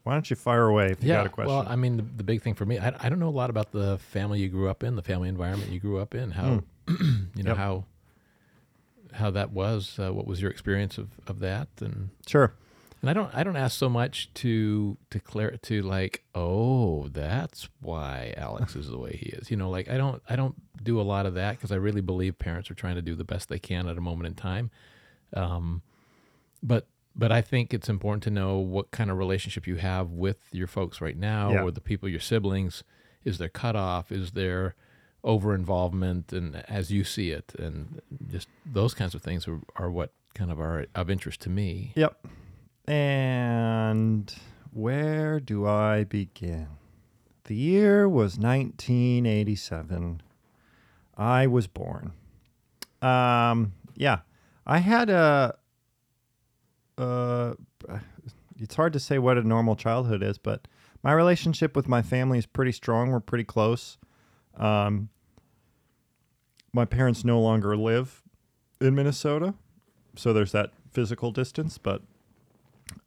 Why 0.06 0.12
don't 0.12 0.30
you 0.30 0.36
fire 0.36 0.68
away 0.68 0.92
if 0.92 1.02
you 1.02 1.08
yeah. 1.08 1.16
got 1.16 1.26
a 1.26 1.30
question? 1.30 1.52
Well, 1.52 1.66
I 1.66 1.74
mean, 1.74 1.96
the, 1.96 2.04
the 2.04 2.22
big 2.22 2.40
thing 2.40 2.54
for 2.54 2.64
me, 2.64 2.78
I, 2.78 2.94
I 3.00 3.08
don't 3.08 3.18
know 3.18 3.28
a 3.28 3.30
lot 3.30 3.50
about 3.50 3.72
the 3.72 3.98
family 3.98 4.38
you 4.38 4.48
grew 4.48 4.68
up 4.68 4.84
in, 4.84 4.94
the 4.94 5.02
family 5.02 5.28
environment 5.28 5.72
you 5.72 5.80
grew 5.80 5.98
up 5.98 6.14
in, 6.14 6.30
how, 6.30 6.62
you 6.88 7.42
know, 7.42 7.50
Yep. 7.50 7.56
how, 7.56 7.84
how 9.14 9.30
that 9.32 9.50
was. 9.50 9.98
Uh, 9.98 10.12
what 10.12 10.24
was 10.24 10.40
your 10.40 10.52
experience 10.52 10.96
of, 10.96 11.08
of 11.26 11.40
that? 11.40 11.66
And 11.80 12.10
sure. 12.24 12.52
and 13.00 13.10
I 13.10 13.14
don't 13.14 13.34
I 13.34 13.42
don't 13.42 13.56
ask 13.56 13.76
so 13.76 13.88
much 13.88 14.32
to 14.34 14.96
to 15.10 15.18
clear 15.18 15.58
to 15.62 15.82
like, 15.82 16.22
oh, 16.36 17.08
that's 17.08 17.68
why 17.80 18.32
Alex 18.36 18.76
is 18.76 18.88
the 18.88 18.98
way 18.98 19.16
he 19.20 19.30
is. 19.30 19.50
You 19.50 19.56
know, 19.56 19.70
like 19.70 19.90
I 19.90 19.96
don't 19.96 20.22
I 20.28 20.36
don't 20.36 20.54
do 20.84 21.00
a 21.00 21.02
lot 21.02 21.26
of 21.26 21.34
that 21.34 21.56
because 21.56 21.72
I 21.72 21.76
really 21.76 22.00
believe 22.00 22.38
parents 22.38 22.70
are 22.70 22.74
trying 22.74 22.94
to 22.94 23.02
do 23.02 23.16
the 23.16 23.24
best 23.24 23.48
they 23.48 23.58
can 23.58 23.88
at 23.88 23.98
a 23.98 24.00
moment 24.00 24.28
in 24.28 24.34
time. 24.34 24.70
Um, 25.34 25.82
but 26.62 26.86
but 27.16 27.32
I 27.32 27.40
think 27.40 27.72
it's 27.72 27.88
important 27.88 28.22
to 28.24 28.30
know 28.30 28.58
what 28.58 28.90
kind 28.90 29.10
of 29.10 29.16
relationship 29.18 29.66
you 29.66 29.76
have 29.76 30.10
with 30.10 30.38
your 30.52 30.66
folks 30.66 31.00
right 31.00 31.16
now, 31.16 31.50
Yeah. 31.52 31.62
or 31.62 31.70
the 31.70 31.80
people, 31.80 32.08
your 32.08 32.20
siblings. 32.20 32.84
Is 33.24 33.38
there 33.38 33.48
cutoff? 33.48 34.12
Is 34.12 34.32
there 34.32 34.74
over 35.24 35.54
involvement? 35.54 36.32
And 36.32 36.56
as 36.68 36.90
you 36.92 37.02
see 37.04 37.30
it, 37.30 37.54
and 37.58 38.00
just 38.30 38.48
those 38.64 38.94
kinds 38.94 39.14
of 39.14 39.22
things 39.22 39.48
are, 39.48 39.60
are 39.76 39.90
what 39.90 40.12
kind 40.34 40.50
of 40.52 40.60
are 40.60 40.86
of 40.94 41.08
interest 41.10 41.40
to 41.42 41.50
me. 41.50 41.92
Yep. 41.96 42.26
And 42.88 44.32
where 44.72 45.40
do 45.40 45.66
I 45.66 46.04
begin? 46.04 46.68
The 47.44 47.54
year 47.56 48.08
was 48.08 48.38
1987. 48.38 50.20
I 51.16 51.46
was 51.46 51.66
born. 51.66 52.12
Um, 53.00 53.72
yeah, 53.94 54.20
I 54.66 54.78
had 54.78 55.08
a. 55.10 55.56
Uh, 56.98 57.54
it's 58.58 58.74
hard 58.74 58.92
to 58.94 59.00
say 59.00 59.18
what 59.18 59.38
a 59.38 59.42
normal 59.42 59.76
childhood 59.76 60.22
is, 60.22 60.38
but 60.38 60.66
my 61.02 61.12
relationship 61.12 61.76
with 61.76 61.88
my 61.88 62.02
family 62.02 62.38
is 62.38 62.46
pretty 62.46 62.72
strong. 62.72 63.10
We're 63.10 63.20
pretty 63.20 63.44
close. 63.44 63.98
Um, 64.56 65.10
my 66.72 66.84
parents 66.84 67.24
no 67.24 67.40
longer 67.40 67.76
live 67.76 68.22
in 68.80 68.94
Minnesota, 68.94 69.54
so 70.14 70.32
there's 70.32 70.52
that 70.52 70.72
physical 70.90 71.30
distance. 71.30 71.78
But 71.78 72.02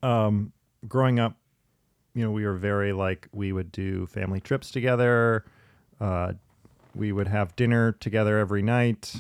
um, 0.03 0.53
growing 0.87 1.19
up, 1.19 1.35
you 2.13 2.23
know, 2.23 2.31
we 2.31 2.45
were 2.45 2.55
very 2.55 2.93
like 2.93 3.27
we 3.31 3.51
would 3.51 3.71
do 3.71 4.05
family 4.07 4.39
trips 4.39 4.71
together. 4.71 5.45
Uh, 5.99 6.33
we 6.95 7.11
would 7.11 7.27
have 7.27 7.55
dinner 7.55 7.91
together 7.91 8.37
every 8.37 8.61
night. 8.61 9.15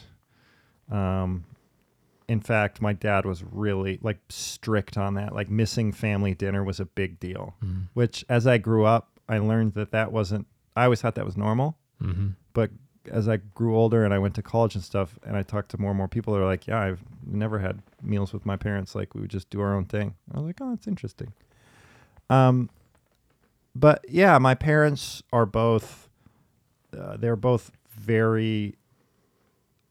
Um, 0.91 1.45
in 2.29 2.39
fact, 2.39 2.79
my 2.79 2.93
dad 2.93 3.25
was 3.25 3.43
really 3.43 3.97
like 4.03 4.19
strict 4.29 4.97
on 4.97 5.15
that. 5.15 5.33
Like 5.33 5.49
missing 5.49 5.91
family 5.91 6.35
dinner 6.35 6.63
was 6.63 6.79
a 6.79 6.85
big 6.85 7.19
deal. 7.19 7.55
Mm-hmm. 7.65 7.81
Which, 7.95 8.23
as 8.29 8.45
I 8.45 8.59
grew 8.59 8.85
up, 8.85 9.19
I 9.27 9.39
learned 9.39 9.73
that 9.73 9.91
that 9.91 10.11
wasn't. 10.11 10.45
I 10.75 10.83
always 10.83 11.01
thought 11.01 11.15
that 11.15 11.25
was 11.25 11.35
normal. 11.35 11.75
Mm-hmm. 12.01 12.29
But 12.53 12.69
as 13.11 13.27
I 13.27 13.37
grew 13.37 13.75
older 13.75 14.05
and 14.05 14.13
I 14.13 14.19
went 14.19 14.35
to 14.35 14.43
college 14.43 14.75
and 14.75 14.83
stuff, 14.83 15.17
and 15.25 15.35
I 15.35 15.41
talked 15.41 15.71
to 15.71 15.81
more 15.81 15.89
and 15.89 15.97
more 15.97 16.07
people, 16.07 16.35
they're 16.35 16.45
like, 16.45 16.67
"Yeah, 16.67 16.79
I've 16.79 17.03
never 17.25 17.57
had 17.57 17.81
meals 18.03 18.31
with 18.31 18.45
my 18.45 18.55
parents. 18.55 18.93
Like 18.93 19.15
we 19.15 19.21
would 19.21 19.31
just 19.31 19.49
do 19.49 19.59
our 19.59 19.75
own 19.75 19.85
thing." 19.85 20.13
I 20.31 20.37
was 20.37 20.45
like, 20.45 20.57
"Oh, 20.61 20.69
that's 20.69 20.87
interesting." 20.87 21.33
Um, 22.29 22.69
but 23.73 24.05
yeah, 24.07 24.37
my 24.37 24.53
parents 24.53 25.23
are 25.33 25.47
both. 25.47 26.09
Uh, 26.95 27.17
they're 27.17 27.35
both 27.35 27.71
very 27.89 28.75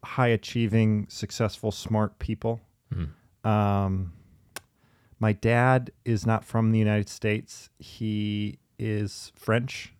high 0.05 0.29
achieving, 0.29 1.07
successful, 1.09 1.71
smart 1.73 2.19
people. 2.19 2.61
Mm-hmm. 2.95 3.49
Um, 3.49 4.13
my 5.21 5.33
dad 5.33 5.91
is 6.05 6.25
not 6.27 6.45
from 6.45 6.71
the 6.73 6.79
United 6.79 7.09
States. 7.09 7.71
He 7.79 8.59
is 8.79 9.33
French 9.35 9.93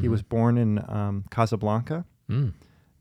He 0.00 0.08
was 0.08 0.22
born 0.22 0.56
in 0.58 0.78
um, 0.88 1.24
Casablanca 1.30 2.04
Mm. 2.30 2.52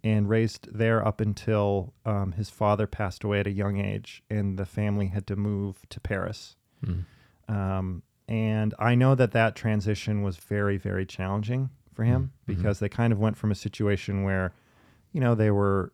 and 0.04 0.28
raised 0.28 0.68
there 0.74 1.06
up 1.08 1.22
until 1.22 1.94
um, 2.06 2.34
his 2.34 2.50
father 2.50 2.86
passed 2.88 3.24
away 3.24 3.40
at 3.40 3.48
a 3.48 3.52
young 3.52 3.78
age, 3.80 4.24
and 4.30 4.58
the 4.60 4.66
family 4.66 5.08
had 5.08 5.26
to 5.28 5.36
move 5.38 5.88
to 5.90 6.00
Paris. 6.02 6.58
Mm. 6.86 7.06
Um, 7.48 8.04
and 8.28 8.74
I 8.80 8.96
know 8.96 9.16
that 9.16 9.32
that 9.32 9.56
transition 9.56 10.22
was 10.22 10.36
very, 10.38 10.78
very 10.78 11.06
challenging 11.06 11.70
for 11.94 12.04
him 12.04 12.32
Mhm. 12.32 12.56
because 12.58 12.80
they 12.80 12.90
kind 12.90 13.14
of 13.14 13.20
went 13.20 13.38
from 13.38 13.52
a 13.52 13.56
situation 13.56 14.24
where, 14.24 14.54
you 15.14 15.22
know, 15.22 15.36
they 15.36 15.52
were 15.52 15.94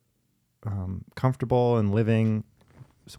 um, 0.66 1.04
comfortable 1.16 1.78
and 1.78 1.94
living 1.94 2.44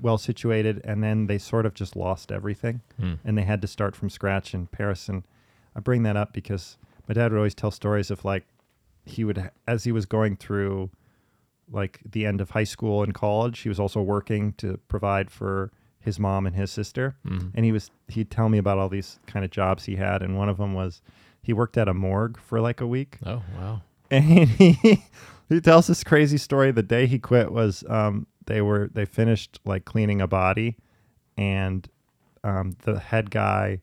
well 0.00 0.18
situated, 0.18 0.80
and 0.84 1.02
then 1.02 1.26
they 1.28 1.38
sort 1.38 1.64
of 1.64 1.72
just 1.74 1.96
lost 1.96 2.30
everything 2.30 2.82
Mm. 3.00 3.18
and 3.24 3.38
they 3.38 3.42
had 3.44 3.62
to 3.62 3.66
start 3.66 3.96
from 3.96 4.10
scratch 4.10 4.52
in 4.54 4.66
Paris. 4.66 5.08
And 5.08 5.22
I 5.74 5.80
bring 5.80 6.02
that 6.02 6.16
up 6.16 6.32
because 6.32 6.76
my 7.08 7.14
dad 7.14 7.32
would 7.32 7.38
always 7.38 7.54
tell 7.54 7.70
stories 7.70 8.10
of 8.10 8.24
like 8.24 8.44
he 9.06 9.24
would, 9.24 9.50
as 9.66 9.84
he 9.84 9.92
was 9.92 10.04
going 10.04 10.36
through 10.36 10.90
like 11.70 12.00
the 12.10 12.26
end 12.26 12.40
of 12.42 12.50
high 12.50 12.64
school 12.64 13.02
and 13.02 13.14
college, 13.14 13.60
he 13.60 13.68
was 13.68 13.80
also 13.80 14.02
working 14.02 14.52
to 14.54 14.78
provide 14.88 15.30
for 15.30 15.70
his 16.00 16.18
mom 16.18 16.46
and 16.46 16.54
his 16.56 16.70
sister. 16.70 17.16
Mm. 17.26 17.52
And 17.54 17.64
he 17.64 17.72
was, 17.72 17.90
he'd 18.08 18.30
tell 18.30 18.48
me 18.50 18.58
about 18.58 18.76
all 18.78 18.88
these 18.90 19.18
kind 19.26 19.44
of 19.44 19.50
jobs 19.50 19.84
he 19.84 19.96
had. 19.96 20.22
And 20.22 20.36
one 20.36 20.48
of 20.50 20.58
them 20.58 20.74
was 20.74 21.00
he 21.42 21.52
worked 21.54 21.76
at 21.78 21.88
a 21.88 21.94
morgue 21.94 22.38
for 22.38 22.60
like 22.60 22.80
a 22.82 22.86
week. 22.86 23.18
Oh 23.24 23.42
wow. 23.56 23.80
And 24.10 24.48
he, 24.48 25.02
he 25.48 25.60
tells 25.60 25.86
this 25.86 26.04
crazy 26.04 26.38
story. 26.38 26.70
The 26.72 26.82
day 26.82 27.06
he 27.06 27.18
quit 27.18 27.52
was 27.52 27.84
um, 27.88 28.26
they 28.46 28.60
were 28.60 28.90
they 28.92 29.04
finished 29.04 29.60
like 29.64 29.84
cleaning 29.84 30.20
a 30.20 30.26
body, 30.26 30.76
and 31.36 31.88
um, 32.44 32.76
the 32.84 32.98
head 32.98 33.30
guy 33.30 33.80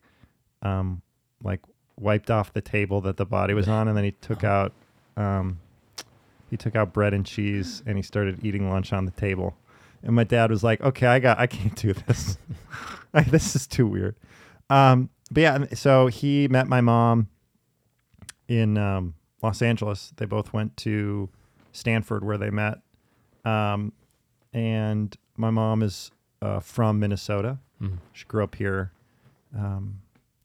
um, 0.62 1.02
like 1.42 1.60
wiped 1.98 2.30
off 2.30 2.52
the 2.52 2.60
table 2.60 3.00
that 3.02 3.16
the 3.16 3.26
body 3.26 3.54
was 3.54 3.68
on, 3.68 3.88
and 3.88 3.96
then 3.96 4.04
he 4.04 4.12
took 4.12 4.44
out 4.44 4.72
um, 5.16 5.58
he 6.50 6.56
took 6.56 6.76
out 6.76 6.92
bread 6.92 7.14
and 7.14 7.24
cheese, 7.24 7.82
and 7.86 7.96
he 7.96 8.02
started 8.02 8.44
eating 8.44 8.70
lunch 8.70 8.92
on 8.92 9.04
the 9.04 9.12
table. 9.12 9.56
And 10.02 10.14
my 10.14 10.24
dad 10.24 10.50
was 10.50 10.62
like, 10.62 10.80
"Okay, 10.80 11.06
I 11.06 11.18
got 11.18 11.38
I 11.38 11.46
can't 11.46 11.74
do 11.74 11.92
this. 11.92 12.38
like, 13.14 13.30
this 13.30 13.56
is 13.56 13.66
too 13.66 13.86
weird." 13.86 14.16
Um, 14.68 15.10
but 15.30 15.40
yeah, 15.40 15.64
so 15.74 16.06
he 16.06 16.48
met 16.48 16.68
my 16.68 16.80
mom 16.80 17.28
in 18.48 18.78
um, 18.78 19.14
Los 19.46 19.62
Angeles. 19.62 20.12
They 20.16 20.24
both 20.26 20.52
went 20.52 20.76
to 20.78 21.28
Stanford 21.72 22.24
where 22.24 22.36
they 22.36 22.50
met. 22.50 22.78
Um, 23.44 23.92
and 24.52 25.16
my 25.36 25.50
mom 25.50 25.82
is 25.82 26.10
uh, 26.42 26.58
from 26.60 26.98
Minnesota. 26.98 27.58
Mm. 27.80 27.98
She 28.12 28.24
grew 28.26 28.42
up 28.42 28.56
here. 28.56 28.90
Um, 29.56 30.00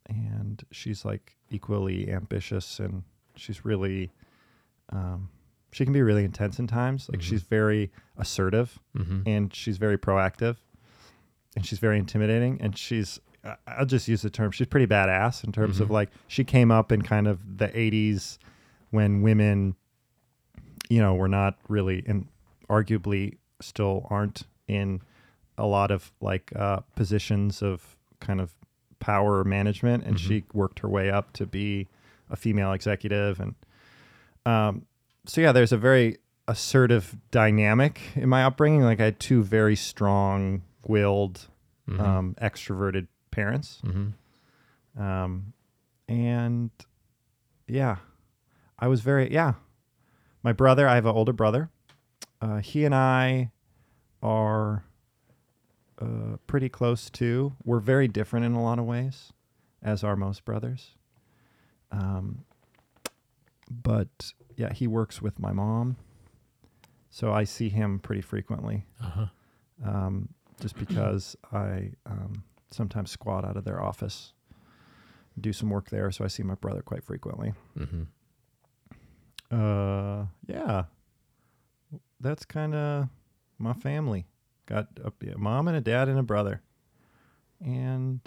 and 0.08 0.63
she's 0.72 1.03
like 1.03 1.36
equally 1.50 2.12
ambitious 2.12 2.79
and 2.79 3.03
she's 3.36 3.65
really, 3.65 4.12
um, 4.91 5.29
she 5.72 5.84
can 5.84 5.93
be 5.93 6.01
really 6.03 6.24
intense 6.25 6.60
in 6.60 6.67
times. 6.67 7.10
Like 7.10 7.22
Mhm. 7.22 7.24
she's 7.24 7.41
very 7.43 7.91
assertive 8.17 8.77
Mm-hmm. 8.96 9.22
and 9.25 9.53
she's 9.53 9.77
very 9.77 9.98
proactive 9.98 10.58
and 11.55 11.65
she's 11.65 11.79
very 11.79 11.98
intimidating 11.98 12.62
and 12.62 12.77
she's 12.77 13.20
I'll 13.65 13.88
just 13.88 14.08
use 14.08 14.22
the 14.22 14.29
term 14.29 14.51
she's 14.51 14.67
pretty 14.67 14.86
badass 14.86 15.43
in 15.43 15.51
terms 15.51 15.79
of 15.79 15.88
Mhm. 15.88 15.93
like 15.93 16.10
she 16.27 16.43
came 16.43 16.70
up 16.72 16.91
in 16.91 17.01
kind 17.01 17.27
of 17.27 17.58
the 17.58 17.70
80s 17.70 18.38
when 18.91 19.21
women 19.21 19.75
you 20.89 21.00
know 21.01 21.15
were 21.15 21.27
not 21.27 21.57
really 21.67 22.03
and 22.07 22.27
arguably 22.69 23.38
still 23.62 24.05
aren't 24.10 24.43
in 24.67 25.01
a 25.57 25.65
lot 25.65 25.91
of 25.91 26.12
like 26.21 26.51
uh, 26.55 26.79
positions 26.95 27.62
of 27.62 27.95
kind 28.19 28.39
of 28.41 28.53
power 29.00 29.43
management 29.43 30.03
and 30.05 30.15
Mhm. 30.15 30.19
she 30.19 30.43
worked 30.53 30.79
her 30.79 30.88
way 30.89 31.10
up 31.10 31.33
to 31.33 31.45
be 31.45 31.88
a 32.29 32.36
female 32.36 32.71
executive 32.71 33.39
and 33.39 33.55
um, 34.45 34.86
so 35.25 35.41
yeah 35.41 35.51
there's 35.51 35.71
a 35.71 35.77
very 35.77 36.17
assertive 36.48 37.15
dynamic 37.31 38.00
in 38.15 38.27
my 38.29 38.43
upbringing 38.43 38.81
like 38.81 39.00
i 39.00 39.05
had 39.05 39.19
two 39.19 39.43
very 39.43 39.75
strong 39.75 40.62
willed 40.88 41.48
Mm-hmm. 41.89 42.00
um, 42.00 42.36
extroverted 42.41 43.07
parents 43.31 43.81
mm-hmm. 43.83 45.01
um, 45.01 45.53
and 46.07 46.69
yeah 47.67 47.98
i 48.81 48.88
was 48.88 49.01
very 49.01 49.31
yeah 49.31 49.53
my 50.43 50.51
brother 50.51 50.88
i 50.88 50.95
have 50.95 51.05
an 51.05 51.15
older 51.15 51.33
brother 51.33 51.69
uh, 52.41 52.57
he 52.57 52.83
and 52.83 52.93
i 52.95 53.51
are 54.21 54.83
uh, 56.01 56.38
pretty 56.47 56.67
close 56.69 57.09
too 57.09 57.53
we're 57.63 57.79
very 57.79 58.07
different 58.07 58.45
in 58.45 58.53
a 58.53 58.61
lot 58.63 58.79
of 58.79 58.85
ways 58.85 59.31
as 59.83 60.03
are 60.03 60.15
most 60.15 60.43
brothers 60.45 60.95
um, 61.91 62.43
but 63.69 64.33
yeah 64.57 64.73
he 64.73 64.88
works 64.88 65.21
with 65.21 65.39
my 65.39 65.51
mom 65.51 65.95
so 67.09 67.31
i 67.31 67.43
see 67.43 67.69
him 67.69 68.00
pretty 68.00 68.21
frequently 68.21 68.85
Uh-huh. 69.01 69.25
um, 69.85 70.29
just 70.59 70.77
because 70.77 71.35
I 71.51 71.91
um, 72.05 72.43
sometimes 72.69 73.09
squat 73.09 73.43
out 73.43 73.57
of 73.57 73.63
their 73.63 73.81
office, 73.81 74.33
do 75.39 75.51
some 75.53 75.71
work 75.71 75.89
there. 75.89 76.11
So 76.11 76.23
I 76.23 76.27
see 76.27 76.43
my 76.43 76.53
brother 76.53 76.83
quite 76.83 77.03
frequently. 77.03 77.53
Mm-hmm. 77.75 78.03
Uh, 79.51 80.25
yeah, 80.48 80.84
that's 82.20 82.46
kind 82.46 82.74
of 82.74 83.10
my 83.58 83.74
family. 83.74 84.25
Got 84.65 84.88
a 85.03 85.12
yeah, 85.22 85.34
mom 85.38 85.67
and 85.67 85.75
a 85.75 85.81
dad 85.81 86.08
and 86.08 86.17
a 86.17 86.24
brother, 86.24 86.62
and 87.63 88.22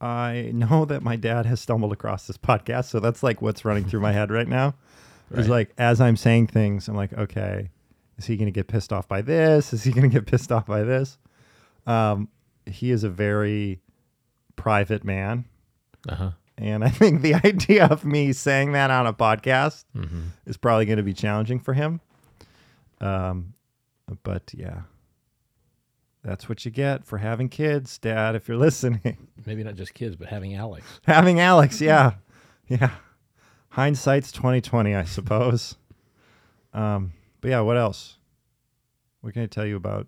I 0.00 0.50
know 0.54 0.84
that 0.84 1.02
my 1.02 1.16
dad 1.16 1.46
has 1.46 1.60
stumbled 1.60 1.92
across 1.92 2.26
this 2.26 2.36
podcast. 2.38 2.86
So 2.86 3.00
that's 3.00 3.22
like 3.22 3.40
what's 3.40 3.64
running 3.64 3.84
through 3.84 4.00
my 4.00 4.12
head 4.12 4.30
right 4.30 4.48
now. 4.48 4.74
Is 5.30 5.48
Right. 5.48 5.48
like 5.48 5.74
as 5.78 6.00
I'm 6.00 6.16
saying 6.16 6.48
things, 6.48 6.86
I'm 6.88 6.96
like, 6.96 7.12
okay, 7.14 7.70
is 8.18 8.26
he 8.26 8.36
going 8.36 8.46
to 8.46 8.52
get 8.52 8.68
pissed 8.68 8.92
off 8.92 9.08
by 9.08 9.22
this? 9.22 9.72
Is 9.72 9.82
he 9.84 9.90
going 9.90 10.08
to 10.08 10.14
get 10.14 10.26
pissed 10.26 10.52
off 10.52 10.66
by 10.66 10.82
this? 10.82 11.16
Um, 11.86 12.28
he 12.66 12.90
is 12.90 13.04
a 13.04 13.08
very 13.08 13.80
private 14.56 15.02
man, 15.04 15.46
Uh-huh. 16.08 16.30
And 16.58 16.84
I 16.84 16.88
think 16.88 17.22
the 17.22 17.34
idea 17.44 17.86
of 17.86 18.04
me 18.04 18.32
saying 18.32 18.72
that 18.72 18.90
on 18.90 19.06
a 19.06 19.12
podcast 19.12 19.84
Mm-hmm. 19.96 20.22
is 20.46 20.56
probably 20.56 20.86
going 20.86 20.96
to 20.98 21.02
be 21.02 21.14
challenging 21.14 21.58
for 21.60 21.74
him. 21.74 22.00
Um, 23.00 23.54
but 24.22 24.52
yeah, 24.54 24.82
that's 26.22 26.48
what 26.48 26.64
you 26.64 26.70
get 26.70 27.04
for 27.04 27.18
having 27.18 27.48
kids, 27.48 27.98
Dad. 27.98 28.34
If 28.34 28.48
you're 28.48 28.56
listening, 28.68 29.28
Maybe 29.46 29.62
not 29.64 29.74
just 29.74 29.94
kids, 29.94 30.16
but 30.16 30.28
having 30.28 30.54
Alex. 30.54 30.86
having 31.06 31.40
Alex, 31.40 31.80
yeah, 31.82 32.12
yeah. 32.68 32.90
Hindsight's 33.70 34.30
twenty 34.32 34.60
twenty, 34.60 34.94
I 34.94 35.04
suppose. 35.04 35.74
um, 36.72 37.12
but 37.40 37.50
yeah, 37.50 37.60
what 37.60 37.76
else? 37.76 38.16
What 39.20 39.32
can 39.34 39.42
I 39.42 39.46
tell 39.46 39.66
you 39.66 39.76
about 39.76 40.06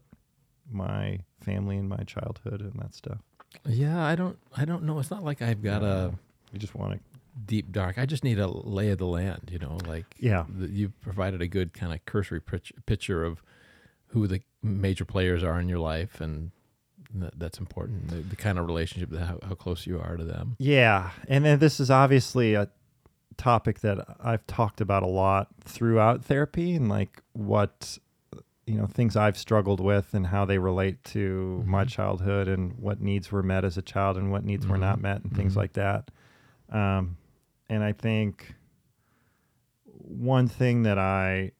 my 0.70 1.20
family 1.40 1.76
and 1.78 1.88
my 1.88 2.02
childhood 2.06 2.60
and 2.60 2.74
that 2.80 2.94
stuff? 2.94 3.18
Yeah, 3.66 4.02
I 4.04 4.14
don't 4.14 4.38
I 4.56 4.64
don't 4.64 4.84
know. 4.84 4.98
It's 5.00 5.10
not 5.10 5.24
like 5.24 5.42
I've 5.42 5.62
got 5.62 5.82
a 5.82 6.12
You 6.52 6.58
just 6.58 6.74
want 6.74 6.92
to, 6.94 7.00
deep 7.44 7.70
dark. 7.72 7.98
I 7.98 8.06
just 8.06 8.24
need 8.24 8.38
a 8.38 8.46
lay 8.48 8.90
of 8.90 8.98
the 8.98 9.06
land, 9.06 9.48
you 9.52 9.58
know, 9.58 9.78
like 9.86 10.06
yeah, 10.18 10.44
the, 10.48 10.68
you've 10.68 10.98
provided 11.00 11.42
a 11.42 11.46
good 11.48 11.72
kind 11.74 11.92
of 11.92 12.04
cursory 12.06 12.40
pitch, 12.40 12.72
picture 12.86 13.24
of 13.24 13.42
who 14.08 14.26
the 14.26 14.40
major 14.62 15.04
players 15.04 15.42
are 15.44 15.60
in 15.60 15.68
your 15.68 15.78
life 15.80 16.20
and 16.20 16.50
that, 17.14 17.38
that's 17.38 17.58
important. 17.58 18.08
The, 18.08 18.16
the 18.16 18.36
kind 18.36 18.58
of 18.58 18.66
relationship 18.66 19.10
that 19.10 19.26
how, 19.26 19.38
how 19.46 19.54
close 19.54 19.86
you 19.86 20.00
are 20.00 20.16
to 20.16 20.24
them. 20.24 20.56
yeah. 20.58 21.10
And 21.28 21.44
then 21.44 21.58
this 21.58 21.78
is 21.80 21.90
obviously 21.90 22.54
a 22.54 22.68
topic 23.36 23.80
that 23.80 23.98
I've 24.18 24.46
talked 24.46 24.80
about 24.80 25.02
a 25.02 25.06
lot 25.08 25.48
throughout 25.64 26.24
therapy 26.24 26.74
and 26.74 26.88
like 26.88 27.22
what 27.34 27.98
you 28.66 28.74
know 28.76 28.86
things 28.86 29.14
I've 29.14 29.36
struggled 29.36 29.78
with 29.78 30.14
and 30.14 30.26
how 30.28 30.44
they 30.46 30.56
relate 30.58 31.04
to 31.04 31.62
my 31.66 31.84
Mhm. 31.84 31.88
childhood 31.88 32.48
and 32.48 32.72
what 32.78 33.00
needs 33.00 33.30
were 33.30 33.42
met 33.42 33.64
as 33.64 33.76
a 33.76 33.82
child 33.82 34.16
and 34.16 34.32
what 34.32 34.42
needs 34.44 34.66
were 34.66 34.78
not 34.78 34.98
Mhm. 34.98 35.02
met 35.02 35.22
and 35.22 35.36
things 35.36 35.52
Mhm. 35.52 35.56
like 35.58 35.74
that. 35.74 36.10
Um, 36.76 37.16
and 37.70 37.82
I 37.82 37.92
think 37.92 38.54
one 39.84 40.46
thing 40.46 40.82
that 40.82 40.98
I 40.98 41.52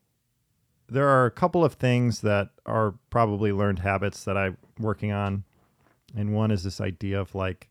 there 0.89 1.09
are 1.09 1.27
a 1.27 1.31
couple 1.31 1.65
of 1.65 1.75
things 1.75 2.21
that 2.21 2.51
are 2.65 2.95
probably 3.11 3.51
learned 3.51 3.81
habits 3.81 4.25
that 4.25 4.37
I'm 4.37 4.57
working 4.79 5.13
on, 5.13 5.45
and 6.15 6.35
one 6.35 6.51
is 6.51 6.63
this 6.63 6.81
idea 6.81 7.19
of 7.19 7.35
like 7.35 7.69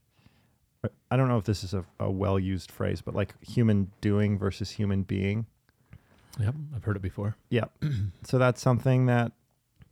I 1.12 1.18
don't 1.18 1.28
know 1.28 1.38
if 1.38 1.46
this 1.46 1.64
is 1.64 1.74
a, 1.76 1.86
a 2.00 2.10
well 2.10 2.40
used 2.40 2.72
phrase, 2.72 3.02
but 3.02 3.14
like 3.14 3.34
human 3.42 3.92
doing 4.02 4.40
versus 4.40 4.72
human 4.72 5.04
being. 5.04 5.46
Yep, 6.40 6.56
I've 6.76 6.84
heard 6.84 6.96
it 6.96 7.02
before. 7.02 7.38
Yeah. 7.50 7.66
so 8.24 8.40
that's 8.40 8.62
something 8.62 9.06
that 9.06 9.32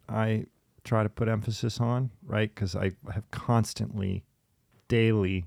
I 0.09 0.47
try 0.83 1.03
to 1.03 1.09
put 1.09 1.29
emphasis 1.29 1.79
on, 1.79 2.09
right? 2.25 2.53
Because 2.53 2.75
I 2.75 2.91
have 3.13 3.29
constantly, 3.31 4.23
daily, 4.89 5.45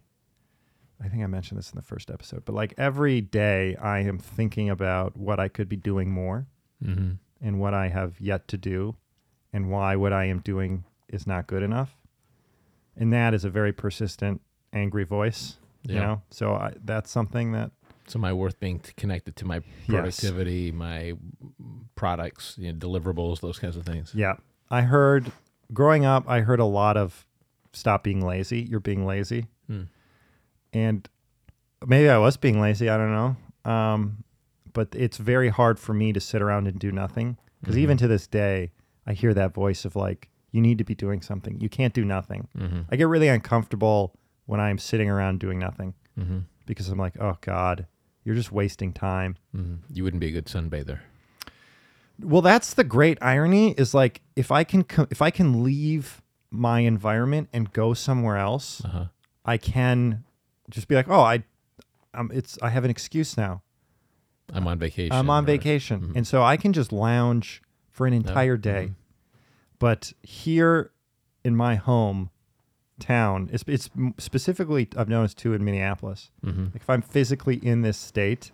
I 1.02 1.08
think 1.08 1.22
I 1.22 1.26
mentioned 1.26 1.58
this 1.58 1.70
in 1.70 1.76
the 1.76 1.82
first 1.82 2.10
episode, 2.10 2.44
but 2.44 2.54
like 2.54 2.72
every 2.78 3.20
day 3.20 3.76
I 3.76 4.00
am 4.00 4.18
thinking 4.18 4.70
about 4.70 5.16
what 5.16 5.38
I 5.38 5.48
could 5.48 5.68
be 5.68 5.76
doing 5.76 6.10
more 6.10 6.46
Mm-hmm. 6.84 7.12
and 7.40 7.58
what 7.58 7.72
I 7.72 7.88
have 7.88 8.20
yet 8.20 8.48
to 8.48 8.58
do 8.58 8.96
and 9.50 9.70
why 9.70 9.96
what 9.96 10.12
I 10.12 10.24
am 10.26 10.40
doing 10.40 10.84
is 11.08 11.26
not 11.26 11.46
good 11.46 11.62
enough. 11.62 11.96
And 12.98 13.10
that 13.14 13.32
is 13.32 13.46
a 13.46 13.50
very 13.50 13.72
persistent, 13.72 14.42
angry 14.74 15.04
voice, 15.04 15.56
you 15.88 15.94
know? 15.94 16.20
So 16.30 16.52
I, 16.54 16.74
that's 16.84 17.10
something 17.10 17.52
that 17.52 17.70
So 18.08 18.18
my 18.18 18.32
worth 18.34 18.60
being 18.60 18.80
connected 18.98 19.36
to 19.36 19.46
my 19.46 19.62
productivity, 19.88 20.70
my 20.70 21.14
products, 21.94 22.56
you 22.58 22.72
know, 22.72 22.78
deliverables, 22.78 23.40
those 23.40 23.58
kinds 23.58 23.76
of 23.76 23.84
things. 23.86 24.12
Yeah. 24.14 24.34
I 24.70 24.82
heard 24.82 25.32
growing 25.72 26.04
up, 26.04 26.24
I 26.28 26.40
heard 26.40 26.60
a 26.60 26.64
lot 26.66 26.96
of 26.98 27.24
stop 27.72 28.04
being 28.04 28.20
lazy. 28.24 28.60
You're 28.60 28.80
being 28.80 29.06
lazy. 29.06 29.46
Hmm. 29.66 29.84
And 30.76 31.08
maybe 31.86 32.08
I 32.10 32.18
was 32.18 32.36
being 32.36 32.60
lazy. 32.60 32.88
I 32.90 32.96
don't 32.96 33.12
know. 33.12 33.70
Um, 33.70 34.24
but 34.72 34.88
it's 34.94 35.16
very 35.16 35.48
hard 35.48 35.78
for 35.78 35.94
me 35.94 36.12
to 36.12 36.20
sit 36.20 36.42
around 36.42 36.66
and 36.68 36.78
do 36.78 36.92
nothing. 36.92 37.38
Because 37.60 37.78
even 37.78 37.96
to 37.96 38.06
this 38.08 38.26
day, 38.26 38.72
I 39.06 39.12
hear 39.14 39.32
that 39.34 39.54
voice 39.54 39.84
of 39.84 39.96
like, 39.96 40.28
you 40.52 40.60
need 40.60 40.78
to 40.78 40.84
be 40.84 40.94
doing 40.94 41.22
something. 41.22 41.58
You 41.60 41.68
can't 41.68 41.94
do 41.94 42.04
nothing. 42.04 42.48
Mm-hmm. 42.58 42.80
I 42.90 42.96
get 42.96 43.08
really 43.08 43.28
uncomfortable 43.28 44.14
when 44.44 44.60
I'm 44.60 44.78
sitting 44.78 45.08
around 45.10 45.40
doing 45.40 45.58
nothing 45.58 45.94
Mm-hmm. 46.18 46.38
because 46.66 46.88
I'm 46.88 46.98
like, 46.98 47.20
oh 47.20 47.36
God, 47.42 47.86
you're 48.24 48.34
just 48.34 48.50
wasting 48.52 48.92
time. 48.94 49.36
Mm-hmm. 49.54 49.74
You 49.92 50.02
wouldn't 50.04 50.20
be 50.20 50.28
a 50.28 50.32
good 50.32 50.46
sunbather. 50.46 51.00
Well, 52.22 52.40
that's 52.42 52.72
the 52.74 52.84
great 52.84 53.18
irony 53.20 53.72
is 53.72 53.92
like 53.92 54.22
if 54.34 54.50
I 54.50 54.64
can 54.64 54.82
co- 54.84 55.06
if 55.10 55.20
I 55.20 55.30
can 55.30 55.62
leave 55.62 56.22
my 56.50 56.80
environment 56.80 57.48
and 57.52 57.70
go 57.72 57.92
somewhere 57.94 58.38
else, 58.38 58.82
Uh 58.84 58.88
huh. 58.88 59.04
I 59.44 59.58
can 59.58 60.24
just 60.70 60.88
be 60.88 60.94
like, 60.94 61.08
"Oh, 61.08 61.20
I 61.20 61.44
um 62.14 62.30
it's 62.32 62.58
I 62.62 62.70
have 62.70 62.84
an 62.84 62.90
excuse 62.90 63.36
now. 63.36 63.62
I'm 64.52 64.66
on 64.66 64.78
vacation. 64.78 65.12
I'm 65.12 65.30
on 65.30 65.44
or- 65.44 65.46
vacation." 65.46 66.00
Mhm. 66.00 66.16
And 66.16 66.26
so 66.26 66.42
I 66.42 66.56
can 66.56 66.72
just 66.72 66.92
lounge 66.92 67.62
for 67.90 68.06
an 68.06 68.12
entire 68.12 68.56
day. 68.56 68.88
mhm. 68.90 68.94
But 69.78 70.12
here 70.22 70.90
in 71.44 71.54
my 71.56 71.74
home 71.76 72.30
town, 72.98 73.50
it's 73.52 73.64
it's 73.66 73.90
m- 73.96 74.14
specifically 74.18 74.88
I've 74.96 75.08
noticed 75.08 75.38
too 75.38 75.52
in 75.52 75.64
Minneapolis. 75.64 76.30
Mhm. 76.44 76.66
Like 76.72 76.82
if 76.82 76.90
I'm 76.90 77.02
physically 77.02 77.56
in 77.56 77.82
this 77.82 77.98
state, 77.98 78.52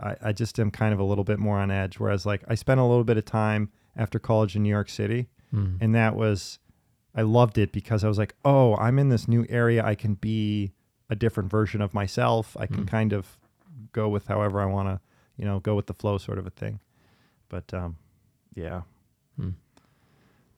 I, 0.00 0.16
I 0.22 0.32
just 0.32 0.58
am 0.58 0.70
kind 0.70 0.92
of 0.94 1.00
a 1.00 1.04
little 1.04 1.24
bit 1.24 1.38
more 1.38 1.58
on 1.58 1.70
edge. 1.70 1.98
Whereas 1.98 2.24
like 2.24 2.42
I 2.48 2.54
spent 2.54 2.80
a 2.80 2.84
little 2.84 3.04
bit 3.04 3.16
of 3.18 3.24
time 3.24 3.70
after 3.96 4.18
college 4.18 4.54
in 4.56 4.62
New 4.62 4.68
York 4.70 4.88
City, 4.88 5.28
Mhm. 5.54 5.78
and 5.80 5.94
that 5.94 6.14
was 6.16 6.58
I 7.14 7.22
loved 7.22 7.58
it 7.58 7.72
because 7.72 8.04
I 8.04 8.08
was 8.08 8.16
like, 8.18 8.34
oh, 8.44 8.76
I'm 8.76 8.98
in 8.98 9.08
this 9.08 9.26
new 9.26 9.44
area. 9.48 9.84
I 9.84 9.94
can 9.96 10.14
be 10.14 10.72
a 11.10 11.16
different 11.16 11.50
version 11.50 11.80
of 11.80 11.94
myself. 11.94 12.56
I 12.58 12.66
can 12.66 12.84
Mm. 12.84 12.88
kind 12.88 13.12
of 13.12 13.38
go 13.92 14.08
with 14.08 14.26
however 14.26 14.60
I 14.60 14.66
want 14.66 14.88
to, 14.88 15.00
you 15.36 15.44
know, 15.44 15.60
go 15.60 15.74
with 15.74 15.86
the 15.86 15.94
flow, 15.94 16.18
sort 16.18 16.38
of 16.38 16.46
a 16.46 16.50
thing. 16.50 16.80
But 17.48 17.72
um, 17.72 17.96
yeah. 18.54 18.82
Hmm. 19.36 19.50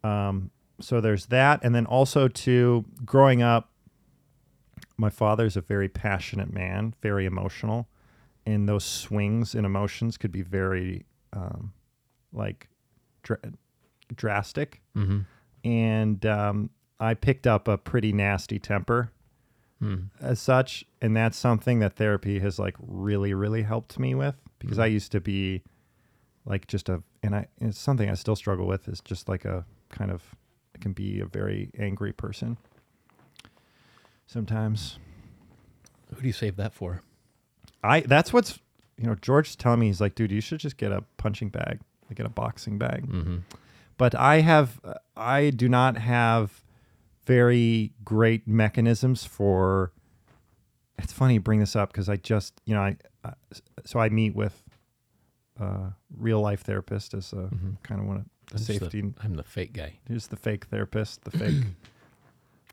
Um, 0.03 0.51
so 0.81 1.01
there's 1.01 1.27
that, 1.27 1.61
and 1.63 1.75
then 1.75 1.87
also 1.87 2.27
to 2.29 2.85
growing 3.05 3.43
up, 3.43 3.71
my 4.97 5.11
father's 5.11 5.57
a 5.57 5.61
very 5.61 5.89
passionate 5.89 6.53
man, 6.53 6.95
very 7.03 7.27
emotional, 7.27 7.89
and 8.47 8.69
those 8.69 8.85
swings 8.85 9.55
in 9.55 9.65
emotions 9.65 10.17
could 10.17 10.33
be 10.33 10.43
very, 10.43 11.05
um, 11.33 11.73
like, 12.33 12.69
dra- 13.23 13.39
drastic. 14.15 14.81
Mhm. 14.97 15.27
And 15.65 16.25
um, 16.27 16.71
I 16.99 17.15
picked 17.15 17.47
up 17.47 17.69
a 17.69 17.77
pretty 17.79 18.13
nasty 18.13 18.59
temper 18.59 19.11
Mhm. 19.83 20.11
as 20.21 20.39
such, 20.41 20.85
and 21.01 21.17
that's 21.17 21.37
something 21.39 21.79
that 21.79 21.97
therapy 21.97 22.39
has 22.41 22.59
like 22.59 22.77
really, 22.81 23.33
really 23.35 23.63
helped 23.63 23.99
me 23.99 24.15
with 24.15 24.37
because 24.59 24.79
I 24.79 24.87
used 24.87 25.11
to 25.13 25.21
be 25.21 25.63
like 26.45 26.67
just 26.67 26.89
a, 26.89 27.03
and 27.23 27.35
I 27.35 27.47
it's 27.61 27.79
something 27.79 28.11
I 28.11 28.15
still 28.15 28.37
struggle 28.37 28.67
with 28.67 28.89
is 28.89 29.01
just 29.01 29.29
like 29.29 29.45
a 29.45 29.65
kind 29.89 30.11
of 30.11 30.23
I 30.75 30.79
can 30.79 30.93
be 30.93 31.21
a 31.21 31.27
very 31.27 31.71
angry 31.79 32.13
person 32.13 32.57
sometimes. 34.27 34.99
Who 36.15 36.21
do 36.21 36.27
you 36.27 36.33
save 36.33 36.57
that 36.57 36.75
for? 36.75 37.03
I 37.83 38.01
that's 38.01 38.33
what's 38.33 38.59
you 38.99 39.07
know 39.07 39.15
George's 39.15 39.57
telling 39.57 39.81
me 39.81 39.87
he's 39.87 40.01
like, 40.01 40.15
dude, 40.15 40.31
you 40.31 40.41
should 40.41 40.61
just 40.61 40.77
get 40.77 40.93
a 40.93 41.03
punching 41.17 41.49
bag, 41.49 41.81
like 42.09 42.17
get 42.17 42.27
a 42.27 42.31
boxing 42.31 42.79
bag. 42.79 43.07
Mm-hmm. 43.07 43.37
But 43.97 44.15
I 44.15 44.41
have 44.41 44.81
I 45.17 45.51
do 45.51 45.69
not 45.69 45.97
have 45.97 46.63
very 47.31 47.93
great 48.05 48.49
mechanisms 48.49 49.25
for. 49.25 49.93
It's 50.99 51.13
funny 51.13 51.35
you 51.35 51.41
bring 51.41 51.61
this 51.61 51.77
up 51.77 51.93
because 51.93 52.09
I 52.09 52.17
just 52.17 52.61
you 52.67 52.75
know 52.75 52.83
I 52.83 52.97
uh, 53.25 53.31
so 53.85 53.99
I 54.01 54.09
meet 54.09 54.35
with 54.35 54.63
a 55.61 55.93
real 56.17 56.41
life 56.41 56.63
therapist 56.63 57.15
as 57.15 57.33
a 57.33 57.37
Mhm. 57.55 57.77
kind 57.83 58.01
of 58.01 58.07
one 58.07 58.17
of 58.19 58.25
the- 58.53 58.59
safety. 58.59 59.03
I'm 59.23 59.35
the 59.35 59.45
fake 59.45 59.73
guy. 59.73 59.99
Here's 60.09 60.27
the 60.27 60.37
fake 60.37 60.65
therapist, 60.67 61.23
the 61.25 61.31
fake. 61.41 61.63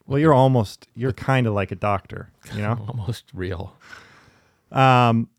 well, 0.08 0.18
you're 0.20 0.34
almost 0.34 0.88
you're 0.96 1.14
kind 1.14 1.46
of 1.48 1.54
like 1.54 1.72
a 1.72 1.76
doctor, 1.76 2.30
you 2.56 2.62
know. 2.62 2.74
Almost 2.90 3.26
real. 3.34 3.76
Um, 4.72 5.30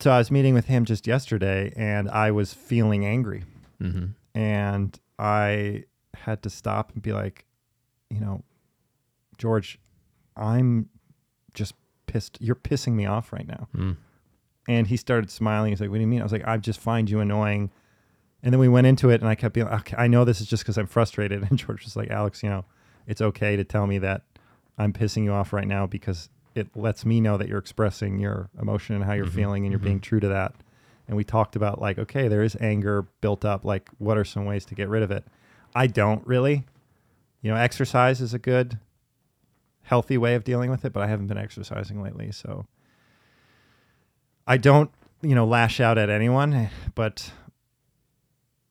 so 0.00 0.10
I 0.12 0.18
was 0.18 0.30
meeting 0.30 0.54
with 0.54 0.66
him 0.66 0.84
just 0.84 1.06
yesterday, 1.06 1.72
and 1.76 2.08
I 2.10 2.30
was 2.30 2.52
feeling 2.54 3.04
angry, 3.04 3.44
Mm-hmm. 3.82 4.06
and 4.38 4.98
I 5.18 5.84
had 6.14 6.42
to 6.42 6.50
stop 6.50 6.92
and 6.92 7.02
be 7.02 7.12
like, 7.12 7.44
you 8.10 8.20
know, 8.20 8.42
George, 9.38 9.78
I'm 10.36 10.88
just 11.54 11.74
pissed. 12.06 12.38
You're 12.40 12.56
pissing 12.56 12.92
me 12.92 13.06
off 13.06 13.32
right 13.32 13.46
now. 13.46 13.68
Mm. 13.76 13.96
And 14.68 14.86
he 14.86 14.96
started 14.96 15.30
smiling. 15.30 15.70
He's 15.70 15.80
like, 15.80 15.88
"What 15.90 15.96
do 15.96 16.02
you 16.02 16.06
mean?" 16.06 16.20
I 16.20 16.24
was 16.24 16.32
like, 16.32 16.46
"I 16.46 16.56
just 16.58 16.80
find 16.80 17.08
you 17.08 17.20
annoying." 17.20 17.70
And 18.42 18.52
then 18.52 18.60
we 18.60 18.68
went 18.68 18.86
into 18.86 19.10
it, 19.10 19.20
and 19.20 19.28
I 19.28 19.34
kept 19.34 19.54
being, 19.54 19.66
okay, 19.66 19.96
"I 19.98 20.06
know 20.06 20.24
this 20.24 20.40
is 20.40 20.46
just 20.46 20.62
because 20.62 20.76
I'm 20.76 20.86
frustrated." 20.86 21.42
And 21.50 21.58
George 21.58 21.84
was 21.84 21.96
like, 21.96 22.10
"Alex, 22.10 22.42
you 22.42 22.50
know, 22.50 22.64
it's 23.06 23.20
okay 23.22 23.56
to 23.56 23.64
tell 23.64 23.86
me 23.86 23.98
that 23.98 24.22
I'm 24.76 24.92
pissing 24.92 25.24
you 25.24 25.32
off 25.32 25.52
right 25.52 25.66
now 25.66 25.86
because 25.86 26.28
it 26.54 26.68
lets 26.76 27.04
me 27.06 27.20
know 27.20 27.36
that 27.38 27.48
you're 27.48 27.58
expressing 27.58 28.18
your 28.18 28.50
emotion 28.60 28.94
and 28.96 29.04
how 29.04 29.12
you're 29.14 29.26
Mhm, 29.26 29.30
feeling, 29.30 29.64
and 29.64 29.72
you're 29.72 29.80
mhm. 29.80 29.84
being 29.84 30.00
true 30.00 30.20
to 30.20 30.28
that." 30.28 30.54
And 31.06 31.16
we 31.16 31.24
talked 31.24 31.56
about 31.56 31.80
like, 31.80 31.98
okay, 31.98 32.28
there 32.28 32.42
is 32.42 32.54
anger 32.60 33.06
built 33.22 33.42
up. 33.42 33.64
Like, 33.64 33.88
what 33.96 34.18
are 34.18 34.24
some 34.26 34.44
ways 34.44 34.66
to 34.66 34.74
get 34.74 34.90
rid 34.90 35.02
of 35.02 35.10
it? 35.10 35.24
I 35.74 35.86
don't 35.86 36.26
really. 36.26 36.66
You 37.40 37.50
know, 37.50 37.56
exercise 37.56 38.20
is 38.20 38.34
a 38.34 38.38
good, 38.38 38.78
healthy 39.88 40.18
way 40.18 40.34
of 40.34 40.44
dealing 40.44 40.70
with 40.70 40.84
it, 40.84 40.92
but 40.92 41.02
I 41.02 41.06
haven't 41.06 41.26
been 41.28 41.38
exercising 41.38 42.02
lately, 42.02 42.30
so 42.30 42.66
I 44.46 44.56
don't, 44.56 44.90
you 45.22 45.34
know, 45.34 45.46
lash 45.46 45.80
out 45.80 45.98
at 45.98 46.10
anyone, 46.10 46.68
but 46.94 47.30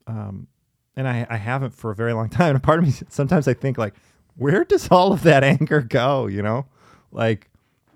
um 0.06 0.48
and 0.96 1.08
I 1.08 1.26
I 1.30 1.38
haven't 1.38 1.72
for 1.74 1.92
a 1.92 1.96
very 1.96 2.14
long 2.14 2.30
time. 2.40 2.56
And 2.56 2.64
part 2.64 2.80
of 2.80 2.86
me 2.86 2.94
sometimes 3.10 3.48
I 3.48 3.54
think 3.54 3.78
like 3.78 3.94
where 4.36 4.64
does 4.64 4.88
all 4.90 5.12
of 5.12 5.24
that 5.24 5.44
anger 5.56 5.82
go, 5.82 6.28
you 6.28 6.42
know? 6.42 6.66
Like 7.12 7.50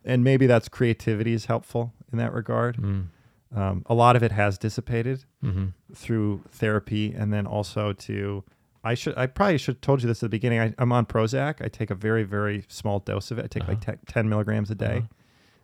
and 0.03 0.23
maybe 0.23 0.47
that's 0.47 0.67
creativity 0.67 1.33
is 1.33 1.45
helpful 1.45 1.93
in 2.11 2.17
that 2.17 2.33
regard. 2.33 2.77
Mm. 2.77 3.07
Um, 3.55 3.83
a 3.87 3.93
lot 3.93 4.15
of 4.15 4.23
it 4.23 4.31
has 4.31 4.57
dissipated 4.57 5.25
Mm-hmm. 5.43 5.65
through 5.95 6.43
therapy 6.51 7.13
and 7.13 7.33
then 7.33 7.47
also 7.47 7.93
to 7.93 8.43
I 8.83 8.95
should 8.95 9.15
I 9.17 9.27
probably 9.27 9.57
should 9.59 9.75
have 9.75 9.81
told 9.81 10.01
you 10.01 10.07
this 10.07 10.19
at 10.23 10.27
the 10.27 10.29
beginning. 10.29 10.59
I, 10.59 10.73
I'm 10.79 10.91
on 10.91 11.05
Prozac. 11.05 11.63
I 11.63 11.67
take 11.67 11.91
a 11.91 11.95
very 11.95 12.23
very 12.23 12.65
small 12.67 12.99
dose 12.99 13.29
of 13.31 13.37
it. 13.39 13.45
I 13.45 13.47
take 13.47 13.67
like 13.67 13.77
Uh-huh. 13.87 13.93
te- 13.93 14.11
10 14.13 14.27
milligrams 14.29 14.71
a 14.71 14.75
day, 14.75 14.97
Uh-huh. 14.97 15.07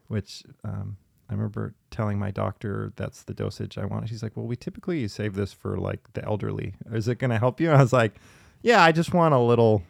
which 0.08 0.43
um, 0.63 0.97
I 1.30 1.34
remember 1.34 1.73
telling 1.91 2.19
my 2.19 2.32
doctor 2.32 2.93
that's 2.95 3.23
the 3.23 3.34
dosage 3.34 3.77
I 3.77 3.86
want. 3.86 4.08
She's 4.08 4.21
like, 4.23 4.38
"Well, 4.38 4.45
we 4.45 4.56
typically 4.56 5.08
save 5.08 5.34
this 5.36 5.51
for 5.51 5.77
like 5.77 6.13
the 6.13 6.23
elderly. 6.23 6.75
Is 6.91 7.08
it 7.08 7.17
going 7.19 7.32
to 7.32 7.39
help 7.39 7.60
you?" 7.60 7.69
And 7.69 7.77
I 7.80 7.82
was 7.82 7.91
like, 7.93 8.13
"Yeah, 8.62 8.84
I 8.84 8.91
just 8.91 9.13
want 9.13 9.34
a 9.34 9.39
little." 9.39 9.84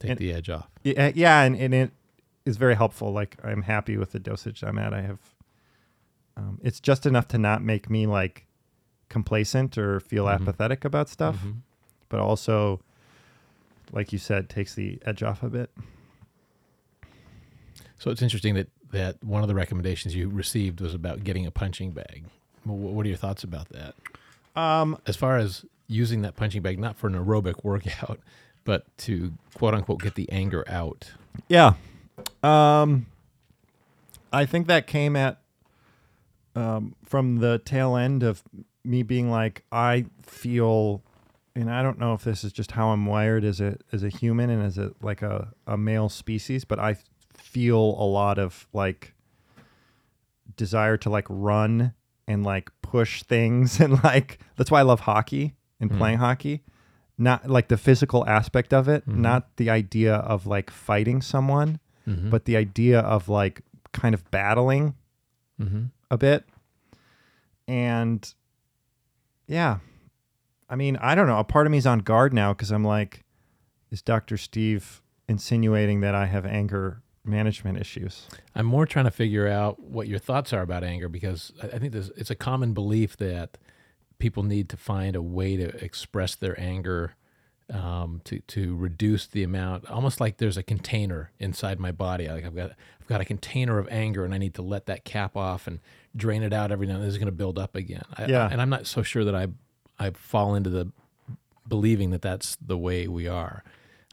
Take 0.00 0.10
And- 0.10 0.18
the 0.18 0.32
edge 0.32 0.50
off. 0.50 0.68
Yeah, 0.82 1.12
yeah, 1.14 1.42
and, 1.42 1.54
and 1.56 1.72
it 1.72 1.92
is 2.44 2.56
very 2.56 2.74
helpful. 2.74 3.12
Like 3.12 3.36
I'm 3.44 3.62
happy 3.62 3.96
with 3.96 4.10
the 4.12 4.18
dosage 4.18 4.62
I'm 4.64 4.78
at. 4.78 4.92
I 4.92 5.02
have. 5.02 5.18
Um, 6.36 6.58
it's 6.62 6.80
just 6.80 7.06
enough 7.06 7.28
to 7.28 7.38
not 7.38 7.62
make 7.62 7.88
me 7.90 8.06
like 8.06 8.46
complacent 9.08 9.76
or 9.78 10.00
feel 10.00 10.24
Mhm. 10.24 10.34
apathetic 10.34 10.84
about 10.84 11.08
stuff 11.08 11.36
Mhm. 11.44 11.56
But 12.12 12.20
also, 12.20 12.78
like 13.90 14.12
you 14.12 14.18
said, 14.18 14.50
takes 14.50 14.74
the 14.74 14.98
edge 15.06 15.22
off 15.22 15.42
a 15.42 15.48
bit. 15.48 15.70
So 17.98 18.10
it's 18.10 18.20
interesting 18.20 18.54
that 18.54 18.68
that 18.90 19.16
one 19.24 19.40
of 19.40 19.48
the 19.48 19.54
recommendations 19.54 20.14
you 20.14 20.28
received 20.28 20.82
was 20.82 20.92
about 20.92 21.24
getting 21.24 21.46
a 21.46 21.50
punching 21.50 21.92
bag. 21.92 22.24
What 22.64 23.06
are 23.06 23.08
your 23.08 23.16
thoughts 23.16 23.42
about 23.42 23.70
that? 23.70 23.94
Um, 24.54 24.98
As 25.06 25.16
far 25.16 25.38
as 25.38 25.64
using 25.88 26.20
that 26.22 26.36
punching 26.36 26.60
bag, 26.60 26.78
not 26.78 26.96
for 26.98 27.06
an 27.06 27.14
aerobic 27.14 27.64
workout, 27.64 28.20
but 28.64 28.84
to 28.98 29.32
quote 29.54 29.72
unquote 29.72 30.02
get 30.02 30.14
the 30.14 30.30
anger 30.30 30.62
out. 30.68 31.12
yeah. 31.48 31.72
Um, 32.42 33.06
I 34.30 34.44
think 34.44 34.66
that 34.66 34.86
came 34.86 35.16
at 35.16 35.38
um, 36.54 36.94
from 37.06 37.36
the 37.38 37.58
tail 37.64 37.96
end 37.96 38.22
of 38.22 38.42
me 38.84 39.02
being 39.02 39.30
like, 39.30 39.64
I 39.72 40.04
feel, 40.22 41.00
and 41.54 41.70
I 41.70 41.82
don't 41.82 41.98
know 41.98 42.14
if 42.14 42.24
this 42.24 42.44
is 42.44 42.52
just 42.52 42.72
how 42.72 42.88
I'm 42.90 43.06
wired 43.06 43.44
as 43.44 43.60
a 43.60 43.76
as 43.92 44.02
a 44.02 44.08
human 44.08 44.50
and 44.50 44.62
as 44.62 44.78
a 44.78 44.92
like 45.02 45.22
a, 45.22 45.52
a 45.66 45.76
male 45.76 46.08
species, 46.08 46.64
but 46.64 46.78
I 46.78 46.96
feel 47.34 47.78
a 47.78 48.04
lot 48.06 48.38
of 48.38 48.66
like 48.72 49.14
desire 50.56 50.96
to 50.98 51.10
like 51.10 51.26
run 51.28 51.94
and 52.26 52.44
like 52.44 52.70
push 52.82 53.22
things 53.22 53.80
and 53.84 54.02
like 54.04 54.38
that's 54.56 54.70
why 54.70 54.80
I 54.80 54.82
love 54.82 55.00
hockey 55.00 55.54
and 55.80 55.90
Mm. 55.90 55.98
playing 55.98 56.18
hockey. 56.18 56.62
Not 57.18 57.48
like 57.48 57.68
the 57.68 57.76
physical 57.76 58.26
aspect 58.26 58.72
of 58.72 58.88
it, 58.88 59.06
Mhm. 59.06 59.16
not 59.18 59.56
the 59.56 59.68
idea 59.70 60.14
of 60.16 60.46
like 60.46 60.70
fighting 60.70 61.20
someone, 61.22 61.78
Mm-hmm. 62.08 62.30
but 62.30 62.46
the 62.46 62.56
idea 62.56 62.98
of 63.00 63.28
like 63.28 63.62
kind 63.92 64.14
of 64.14 64.28
battling 64.30 64.94
mm-hmm. 65.60 65.84
a 66.10 66.16
bit. 66.18 66.44
and 67.68 68.34
yeah, 69.46 69.78
I 70.72 70.74
mean, 70.74 70.96
I 70.96 71.14
don't 71.14 71.26
know. 71.26 71.38
A 71.38 71.44
part 71.44 71.66
of 71.66 71.70
me's 71.70 71.86
on 71.86 71.98
guard 71.98 72.32
now 72.32 72.54
because 72.54 72.70
I'm 72.72 72.82
like, 72.82 73.24
is 73.90 74.00
Dr. 74.00 74.38
Steve 74.38 75.02
insinuating 75.28 76.00
that 76.00 76.14
I 76.14 76.24
have 76.24 76.46
anger 76.46 77.02
management 77.26 77.78
issues? 77.78 78.26
I'm 78.54 78.64
more 78.64 78.86
trying 78.86 79.04
to 79.04 79.10
figure 79.10 79.46
out 79.46 79.78
what 79.80 80.08
your 80.08 80.18
thoughts 80.18 80.50
are 80.54 80.62
about 80.62 80.82
anger 80.82 81.10
because 81.10 81.52
I 81.62 81.66
I 81.66 81.78
think 81.78 81.92
there's, 81.92 82.08
it's 82.16 82.30
a 82.30 82.34
common 82.34 82.72
belief 82.72 83.18
that 83.18 83.58
people 84.18 84.44
need 84.44 84.70
to 84.70 84.78
find 84.78 85.14
a 85.14 85.20
way 85.20 85.58
to 85.58 85.84
express 85.84 86.34
their 86.34 86.58
anger 86.58 87.16
um, 87.70 88.22
to 88.24 88.38
to 88.38 88.74
reduce 88.74 89.26
the 89.26 89.42
amount. 89.42 89.90
Almost 89.90 90.22
like 90.22 90.38
there's 90.38 90.56
a 90.56 90.62
container 90.62 91.32
inside 91.38 91.80
my 91.80 91.92
body. 91.92 92.28
Like 92.28 92.46
I've 92.46 92.56
got 92.56 92.70
I've 92.98 93.06
got 93.08 93.20
a 93.20 93.26
container 93.26 93.78
of 93.78 93.88
anger, 93.90 94.24
and 94.24 94.32
I 94.32 94.38
need 94.38 94.54
to 94.54 94.62
let 94.62 94.86
that 94.86 95.04
cap 95.04 95.36
off 95.36 95.66
and 95.66 95.80
drain 96.16 96.42
it 96.42 96.54
out 96.54 96.72
every 96.72 96.86
now 96.86 96.94
and 96.94 97.02
then. 97.02 97.08
It's 97.08 97.18
going 97.18 97.26
to 97.26 97.32
build 97.32 97.58
up 97.58 97.76
again. 97.76 98.04
I, 98.16 98.24
Yeah. 98.24 98.48
and 98.50 98.58
I'm 98.62 98.70
not 98.70 98.86
so 98.86 99.02
sure 99.02 99.24
that 99.24 99.34
I 99.34 99.48
I 100.02 100.10
fall 100.10 100.54
into 100.54 100.70
the 100.70 100.90
believing 101.68 102.10
that 102.10 102.22
that's 102.22 102.56
the 102.56 102.76
way 102.76 103.08
we 103.08 103.26
are. 103.28 103.62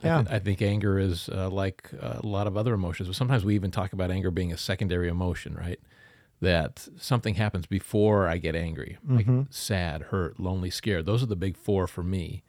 I, 0.02 0.06
Yeah. 0.06 0.24
I 0.30 0.38
think 0.38 0.62
anger 0.62 0.98
is 0.98 1.28
uh, 1.28 1.50
like 1.50 1.90
a 2.00 2.24
lot 2.26 2.46
of 2.46 2.56
other 2.56 2.74
emotions. 2.74 3.08
But 3.08 3.16
sometimes 3.16 3.44
we 3.44 3.54
even 3.54 3.70
talk 3.70 3.92
about 3.92 4.10
anger 4.10 4.30
being 4.30 4.52
a 4.52 4.56
secondary 4.56 5.08
emotion, 5.08 5.54
right? 5.54 5.80
That 6.40 6.88
something 6.96 7.34
happens 7.34 7.66
before 7.66 8.26
I 8.26 8.38
get 8.38 8.54
angry, 8.56 8.96
like 9.06 9.26
sad, 9.50 10.02
hurt, 10.04 10.40
lonely, 10.40 10.70
scared. 10.70 11.04
Those 11.04 11.22
are 11.22 11.26
the 11.26 11.36
big 11.36 11.56
four 11.56 11.86
for 11.86 12.02
me. 12.02 12.42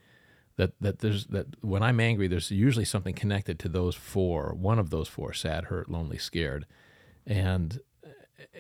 That 0.56 0.72
that 0.80 1.00
there's 1.00 1.26
that 1.28 1.48
when 1.62 1.84
I'm 1.84 2.00
angry, 2.00 2.28
there's 2.30 2.52
usually 2.52 2.86
something 2.86 3.14
connected 3.14 3.60
to 3.60 3.70
those 3.70 3.96
four. 3.96 4.54
One 4.54 4.80
of 4.80 4.92
those 4.92 5.10
four: 5.10 5.34
sad, 5.34 5.66
hurt, 5.66 5.90
lonely, 5.92 6.18
scared, 6.18 6.66
and 7.28 7.82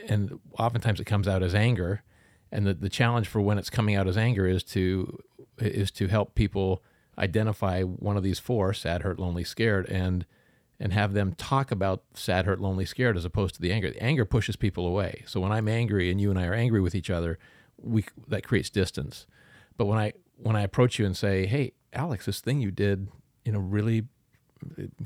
and 0.09 0.39
oftentimes 0.59 0.99
it 0.99 1.05
comes 1.05 1.27
out 1.29 1.43
as 1.43 1.55
anger. 1.55 2.03
And 2.51 2.67
the, 2.67 2.73
the 2.73 2.89
challenge 2.89 3.27
for 3.27 3.39
when 3.39 3.57
it's 3.57 3.69
coming 3.69 3.95
out 3.95 4.07
as 4.07 4.17
anger 4.17 4.47
is 4.47 4.63
to 4.65 5.19
is 5.57 5.91
to 5.91 6.07
help 6.07 6.35
people 6.35 6.83
identify 7.17 7.81
one 7.83 8.17
of 8.17 8.23
these 8.23 8.39
four 8.39 8.73
sad 8.73 9.03
hurt 9.03 9.19
lonely 9.19 9.43
scared 9.43 9.87
and 9.87 10.25
and 10.79 10.93
have 10.93 11.13
them 11.13 11.33
talk 11.33 11.71
about 11.71 12.03
sad 12.15 12.45
hurt 12.45 12.59
lonely 12.59 12.85
scared 12.85 13.15
as 13.15 13.25
opposed 13.25 13.53
to 13.53 13.61
the 13.61 13.71
anger. 13.71 13.91
The 13.91 14.01
anger 14.01 14.25
pushes 14.25 14.55
people 14.55 14.87
away. 14.87 15.23
So 15.27 15.39
when 15.39 15.51
i'm 15.51 15.67
angry 15.67 16.09
and 16.09 16.19
you 16.19 16.29
and 16.29 16.39
i 16.39 16.45
are 16.45 16.53
angry 16.53 16.81
with 16.81 16.95
each 16.95 17.09
other 17.09 17.37
we 17.77 18.05
that 18.27 18.43
creates 18.43 18.69
distance. 18.69 19.27
But 19.77 19.85
when 19.85 19.97
i 19.97 20.13
when 20.37 20.55
i 20.55 20.61
approach 20.61 20.99
you 20.99 21.05
and 21.05 21.15
say 21.15 21.45
hey 21.45 21.73
alex 21.93 22.25
this 22.25 22.39
thing 22.39 22.61
you 22.61 22.71
did 22.71 23.07
you 23.45 23.51
know 23.51 23.59
really 23.59 24.05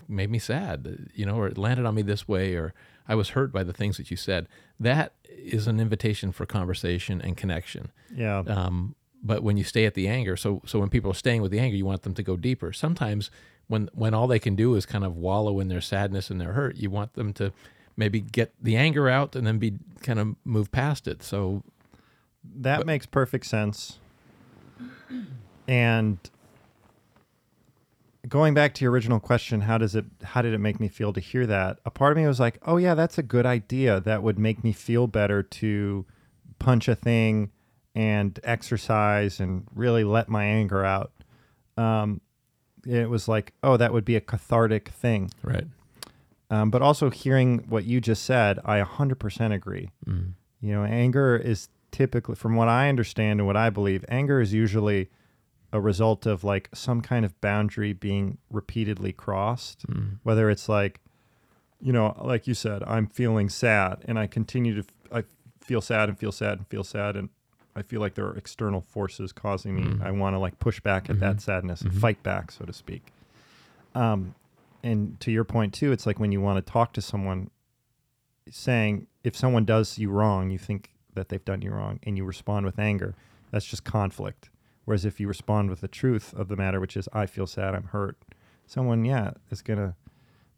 made 0.08 0.30
me 0.30 0.40
sad 0.40 1.10
you 1.14 1.26
know 1.26 1.36
or 1.36 1.48
it 1.48 1.58
landed 1.58 1.86
on 1.86 1.96
me 1.96 2.02
this 2.02 2.28
way 2.28 2.56
or 2.56 2.74
i 3.08 3.16
was 3.16 3.30
hurt 3.30 3.52
by 3.52 3.64
the 3.64 3.74
things 3.74 3.98
that 3.98 4.10
you 4.12 4.18
said 4.18 4.48
that 4.80 5.14
is 5.30 5.68
an 5.68 5.80
invitation 5.80 6.32
for 6.32 6.46
conversation 6.46 7.22
and 7.22 7.38
connection 7.38 7.92
Yeah. 8.16 8.40
um, 8.48 8.96
but 9.24 9.42
when 9.42 9.58
you 9.58 9.64
stay 9.64 9.86
at 9.86 9.96
the 9.96 10.08
anger, 10.08 10.38
so 10.38 10.62
so 10.68 10.80
when 10.80 10.90
people 10.90 11.10
are 11.10 11.16
staying 11.16 11.42
with 11.42 11.50
the 11.52 11.58
anger, 11.60 11.76
you 11.76 11.84
want 11.86 12.04
them 12.04 12.14
to 12.14 12.22
go 12.22 12.38
deeper. 12.38 12.72
Sometimes 12.72 13.32
when 13.68 13.90
when 13.94 14.14
all 14.14 14.28
they 14.28 14.38
can 14.38 14.56
do 14.56 14.76
is 14.76 14.86
kind 14.86 15.04
of 15.04 15.16
wallow 15.18 15.60
in 15.60 15.68
their 15.68 15.82
sadness 15.82 16.30
and 16.30 16.40
their 16.40 16.54
hurt, 16.54 16.76
you 16.76 16.92
want 16.92 17.14
them 17.14 17.34
to 17.34 17.52
maybe 17.98 18.22
get 18.22 18.54
the 18.62 18.76
anger 18.78 19.10
out 19.10 19.36
and 19.36 19.48
then 19.48 19.58
be 19.58 19.74
kind 20.04 20.20
of 20.20 20.36
move 20.46 20.72
past 20.72 21.08
it. 21.08 21.24
So 21.24 21.64
That 22.44 22.86
makes 22.86 23.08
perfect 23.08 23.48
sense. 23.48 23.98
And 25.68 26.18
going 28.28 28.54
back 28.54 28.74
to 28.76 28.84
your 28.86 28.92
original 28.92 29.20
question, 29.20 29.62
how 29.62 29.78
does 29.78 29.96
it 29.96 30.06
how 30.24 30.42
did 30.42 30.54
it 30.54 30.60
make 30.60 30.80
me 30.80 30.88
feel 30.88 31.14
to 31.14 31.20
hear 31.20 31.46
that? 31.46 31.80
A 31.86 31.92
part 31.92 32.12
of 32.12 32.18
me 32.18 32.28
was 32.28 32.40
like, 32.40 32.60
"Oh 32.66 32.78
yeah, 32.78 32.94
that's 32.96 33.18
a 33.18 33.24
good 33.24 33.46
idea. 33.46 34.00
That 34.00 34.24
would 34.24 34.40
make 34.40 34.64
me 34.64 34.72
feel 34.72 35.08
better 35.08 35.44
to 35.44 36.06
punch 36.60 36.88
a 36.88 36.96
thing 36.96 37.52
and 37.94 38.40
exercise 38.44 39.40
and 39.40 39.66
really 39.74 40.04
let 40.04 40.30
my 40.30 40.46
anger 40.46 40.84
out." 40.84 41.12
Um 41.78 42.22
it 42.86 43.10
was 43.10 43.28
like, 43.28 43.54
"Oh, 43.64 43.78
that 43.78 43.94
would 43.94 44.06
be 44.06 44.16
a 44.16 44.22
cathartic 44.22 44.90
thing." 44.90 45.32
right, 45.42 45.66
Um, 46.52 46.70
but 46.70 46.82
also 46.82 47.10
hearing 47.10 47.66
what 47.68 47.86
you 47.86 48.00
just 48.00 48.24
said, 48.24 48.60
I 48.64 48.80
100% 48.80 49.52
agree. 49.54 49.90
Mm. 50.08 50.34
You 50.62 50.74
know, 50.74 50.84
anger 50.84 51.36
is 51.36 51.70
typically, 51.92 52.36
from 52.36 52.56
what 52.56 52.68
I 52.68 52.90
understand 52.90 53.40
and 53.40 53.48
what 53.48 53.58
I 53.58 53.72
believe, 53.72 54.06
anger 54.10 54.40
is 54.40 54.54
usually 54.54 55.10
a 55.76 55.82
result 55.82 56.26
of 56.26 56.44
like 56.46 56.70
some 56.74 57.02
kind 57.02 57.26
of 57.26 57.40
boundary 57.42 57.92
being 57.92 58.38
repeatedly 58.50 59.12
crossed. 59.12 59.86
Mm. 59.88 60.20
Whether 60.24 60.50
it's 60.50 60.70
like, 60.70 61.02
you 61.82 61.92
know, 61.92 62.16
like 62.24 62.48
you 62.48 62.54
said, 62.54 62.82
I'm 62.88 63.08
feeling 63.08 63.50
sad 63.50 63.98
and 64.08 64.18
I 64.18 64.28
continue 64.28 64.82
to, 64.82 64.88
I 65.12 65.24
feel 65.60 65.82
sad 65.82 66.08
and 66.08 66.18
feel 66.18 66.32
sad 66.32 66.58
and 66.60 66.68
feel 66.68 66.86
sad. 66.86 67.18
And 67.18 67.28
I 67.76 67.82
feel 67.82 68.00
like 68.00 68.16
there 68.16 68.26
are 68.26 68.38
external 68.38 68.80
forces 68.80 69.34
causing 69.34 69.76
me. 69.76 69.84
Mm. 69.84 70.02
I 70.02 70.12
want 70.12 70.34
to 70.34 70.40
like 70.40 70.60
push 70.60 70.80
back 70.80 71.10
at 71.10 71.20
that 71.20 71.36
Mhm. 71.38 71.42
sadness 71.42 71.82
and 71.82 71.92
Mhm. 71.92 72.00
fight 72.00 72.24
back, 72.24 72.52
so 72.52 72.64
to 72.64 72.72
speak. 72.72 73.12
Um, 73.94 74.34
and 74.82 75.20
to 75.20 75.30
your 75.32 75.44
point 75.44 75.74
too, 75.74 75.92
it's 75.92 76.06
like 76.06 76.20
when 76.20 76.32
you 76.32 76.40
want 76.40 76.66
to 76.66 76.72
talk 76.72 76.94
to 76.94 77.02
someone, 77.02 77.50
saying 78.50 79.08
if 79.26 79.36
someone 79.36 79.66
does 79.66 79.98
you 79.98 80.10
wrong, 80.10 80.52
you 80.52 80.58
think 80.58 80.92
that 81.16 81.28
they've 81.30 81.44
done 81.44 81.62
you 81.62 81.72
wrong, 81.72 82.00
and 82.04 82.16
you 82.18 82.24
respond 82.24 82.66
with 82.66 82.80
anger. 82.80 83.14
That's 83.52 83.66
just 83.66 83.84
conflict. 83.84 84.50
Whereas 84.86 85.04
if 85.06 85.20
you 85.20 85.28
respond 85.28 85.70
with 85.70 85.82
the 85.82 85.88
truth 85.88 86.34
of 86.36 86.48
the 86.48 86.56
matter, 86.56 86.80
which 86.80 86.96
is 86.96 87.10
I 87.12 87.26
feel 87.26 87.48
sad, 87.48 87.74
I'm 87.76 87.86
hurt, 87.86 88.18
someone 88.68 89.04
yeah 89.06 89.32
is 89.52 89.62
gonna 89.62 89.96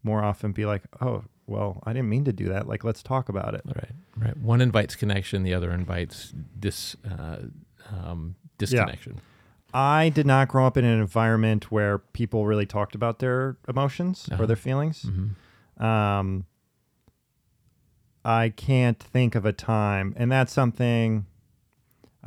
more 0.02 0.22
often 0.22 0.52
be 0.52 0.64
like, 0.66 0.82
oh 1.00 1.24
well, 1.46 1.82
I 1.84 1.92
didn't 1.94 2.10
mean 2.10 2.24
to 2.24 2.32
do 2.32 2.48
that. 2.50 2.68
Like 2.68 2.84
let's 2.84 3.02
talk 3.02 3.28
about 3.30 3.54
it. 3.54 3.62
right, 3.64 3.92
right. 4.16 4.36
One 4.36 4.60
invites 4.60 4.94
connection, 4.96 5.42
the 5.44 5.54
other 5.54 5.70
invites 5.72 6.34
dis 6.58 6.94
uh, 7.10 7.38
um, 7.90 8.36
disconnection. 8.58 9.20
I 9.74 10.08
did 10.10 10.26
not 10.26 10.48
grow 10.48 10.66
up 10.66 10.76
in 10.76 10.84
an 10.84 10.98
environment 11.00 11.70
where 11.70 11.98
people 11.98 12.46
really 12.46 12.64
talked 12.66 12.94
about 12.94 13.18
their 13.18 13.56
emotions 13.68 14.28
Uh-huh. 14.30 14.42
or 14.42 14.46
their 14.46 14.56
feelings. 14.56 15.04
Mhm. 15.06 15.82
Um, 15.82 16.44
I 18.24 18.50
can't 18.50 18.98
think 18.98 19.34
of 19.34 19.44
a 19.46 19.52
time, 19.52 20.12
and 20.16 20.30
that's 20.30 20.52
something. 20.52 21.26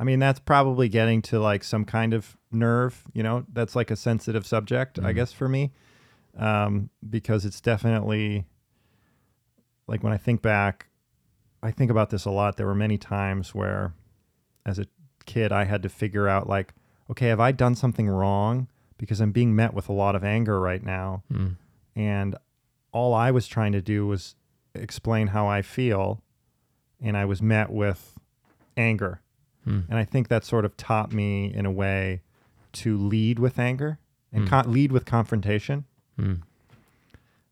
I 0.02 0.04
mean, 0.04 0.18
that's 0.18 0.40
probably 0.40 0.88
getting 0.88 1.22
to 1.22 1.38
like 1.38 1.62
some 1.62 1.84
kind 1.84 2.12
of 2.12 2.36
nerve. 2.50 3.04
You 3.12 3.22
know, 3.22 3.46
that's 3.52 3.76
like 3.76 3.88
a 3.88 3.94
sensitive 3.94 4.44
subject, 4.44 4.98
I 4.98 5.12
Mhm. 5.12 5.14
guess, 5.14 5.32
for 5.32 5.48
me, 5.48 5.70
um, 6.36 6.90
because 7.08 7.44
it's 7.44 7.60
definitely 7.60 8.46
like 9.86 10.02
when 10.02 10.12
I 10.12 10.16
think 10.16 10.42
back, 10.42 10.88
I 11.62 11.70
think 11.70 11.88
about 11.88 12.10
this 12.10 12.24
a 12.24 12.32
lot. 12.32 12.56
There 12.56 12.66
were 12.66 12.74
many 12.74 12.98
times 12.98 13.54
where, 13.54 13.94
as 14.66 14.80
a 14.80 14.86
kid, 15.24 15.52
I 15.52 15.66
had 15.66 15.84
to 15.84 15.88
figure 15.88 16.26
out 16.28 16.48
like, 16.48 16.74
okay, 17.08 17.28
have 17.28 17.38
I 17.38 17.52
done 17.52 17.76
something 17.76 18.08
wrong? 18.08 18.66
Because 18.98 19.20
I'm 19.20 19.30
being 19.30 19.54
met 19.54 19.72
with 19.72 19.88
a 19.88 19.92
lot 19.92 20.16
of 20.16 20.24
anger 20.24 20.58
right 20.60 20.82
now 20.82 21.22
Mm. 21.32 21.56
and 21.94 22.34
all 22.90 23.14
I 23.14 23.30
was 23.30 23.46
trying 23.46 23.70
to 23.72 23.80
do 23.80 24.08
was 24.08 24.34
explain 24.74 25.28
how 25.28 25.46
I 25.46 25.62
feel, 25.62 26.22
and 27.00 27.16
I 27.16 27.24
was 27.24 27.40
met 27.40 27.70
with 27.70 28.18
anger. 28.76 29.20
Mm. 29.66 29.84
And 29.88 29.98
I 29.98 30.04
think 30.04 30.28
that 30.28 30.44
sort 30.44 30.64
of 30.64 30.76
taught 30.76 31.12
me 31.12 31.52
in 31.52 31.66
a 31.66 31.70
way 31.70 32.22
to 32.72 32.96
lead 32.96 33.38
with 33.38 33.58
anger 33.58 33.98
and 34.32 34.44
Mm. 34.46 34.48
con- 34.48 34.72
lead 34.72 34.90
with 34.92 35.04
confrontation, 35.04 35.84
Mm. 36.18 36.42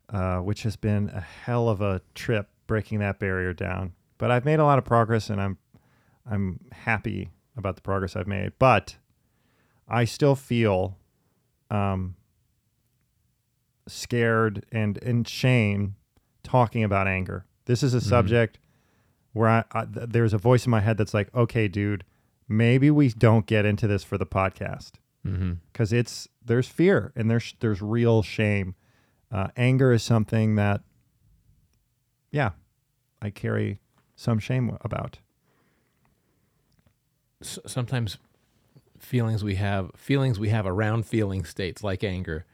uh, 0.09 0.41
which 0.41 0.63
has 0.65 0.77
been 0.77 1.09
a 1.11 1.21
hell 1.21 1.69
of 1.69 1.81
a 1.81 2.01
trip 2.15 2.49
breaking 2.67 2.99
that 3.01 3.19
barrier 3.19 3.53
down. 3.53 3.93
But 4.19 4.31
I've 4.31 4.45
made 4.45 4.59
a 4.61 4.65
lot 4.65 4.79
of 4.79 4.85
progress, 4.85 5.31
and 5.31 5.41
I'm 5.41 5.59
I'm 6.27 6.61
happy 6.71 7.31
about 7.57 7.75
the 7.77 7.83
progress 7.83 8.15
I've 8.15 8.27
made. 8.29 8.53
But 8.59 8.97
I 9.89 10.05
still 10.05 10.37
feel 10.37 10.97
um, 11.71 12.15
scared 13.89 14.65
and 14.71 14.99
in 14.99 15.25
shame 15.25 15.97
talking 16.43 16.85
about 16.85 17.09
anger. 17.09 17.45
This 17.65 17.83
is 17.83 17.95
a 17.95 17.99
Mhm. 17.99 18.03
subject 18.09 18.59
where 19.33 19.49
I, 19.49 19.65
I 19.73 19.87
there's 19.89 20.33
a 20.33 20.39
voice 20.39 20.67
in 20.67 20.71
my 20.71 20.81
head 20.81 20.97
that's 20.99 21.15
like, 21.15 21.35
okay, 21.35 21.69
dude, 21.69 22.05
maybe 22.49 22.91
we 22.91 23.09
don't 23.11 23.47
get 23.47 23.65
into 23.65 23.87
this 23.87 24.03
for 24.05 24.19
the 24.19 24.27
podcast 24.27 24.93
because 25.23 25.93
it's 25.93 26.29
there's 26.45 26.67
fear 26.67 27.13
and 27.15 27.31
there's 27.31 27.55
there's 27.61 27.83
real 27.83 28.23
shame. 28.23 28.75
Uh, 29.33 29.49
anger 29.57 29.93
is 29.93 30.03
something 30.03 30.57
that, 30.57 30.81
yeah, 32.33 32.51
I 33.23 33.31
carry 33.31 33.81
some 34.17 34.39
shame 34.39 34.77
about. 34.81 35.19
S- 37.43 37.59
sometimes 37.67 38.19
feelings 38.99 39.43
we 39.45 39.55
have 39.55 39.91
feelings 39.97 40.39
we 40.39 40.49
have 40.51 40.67
around 40.67 41.07
feeling 41.07 41.45
states 41.45 41.83
like 41.83 42.05
anger 42.05 42.45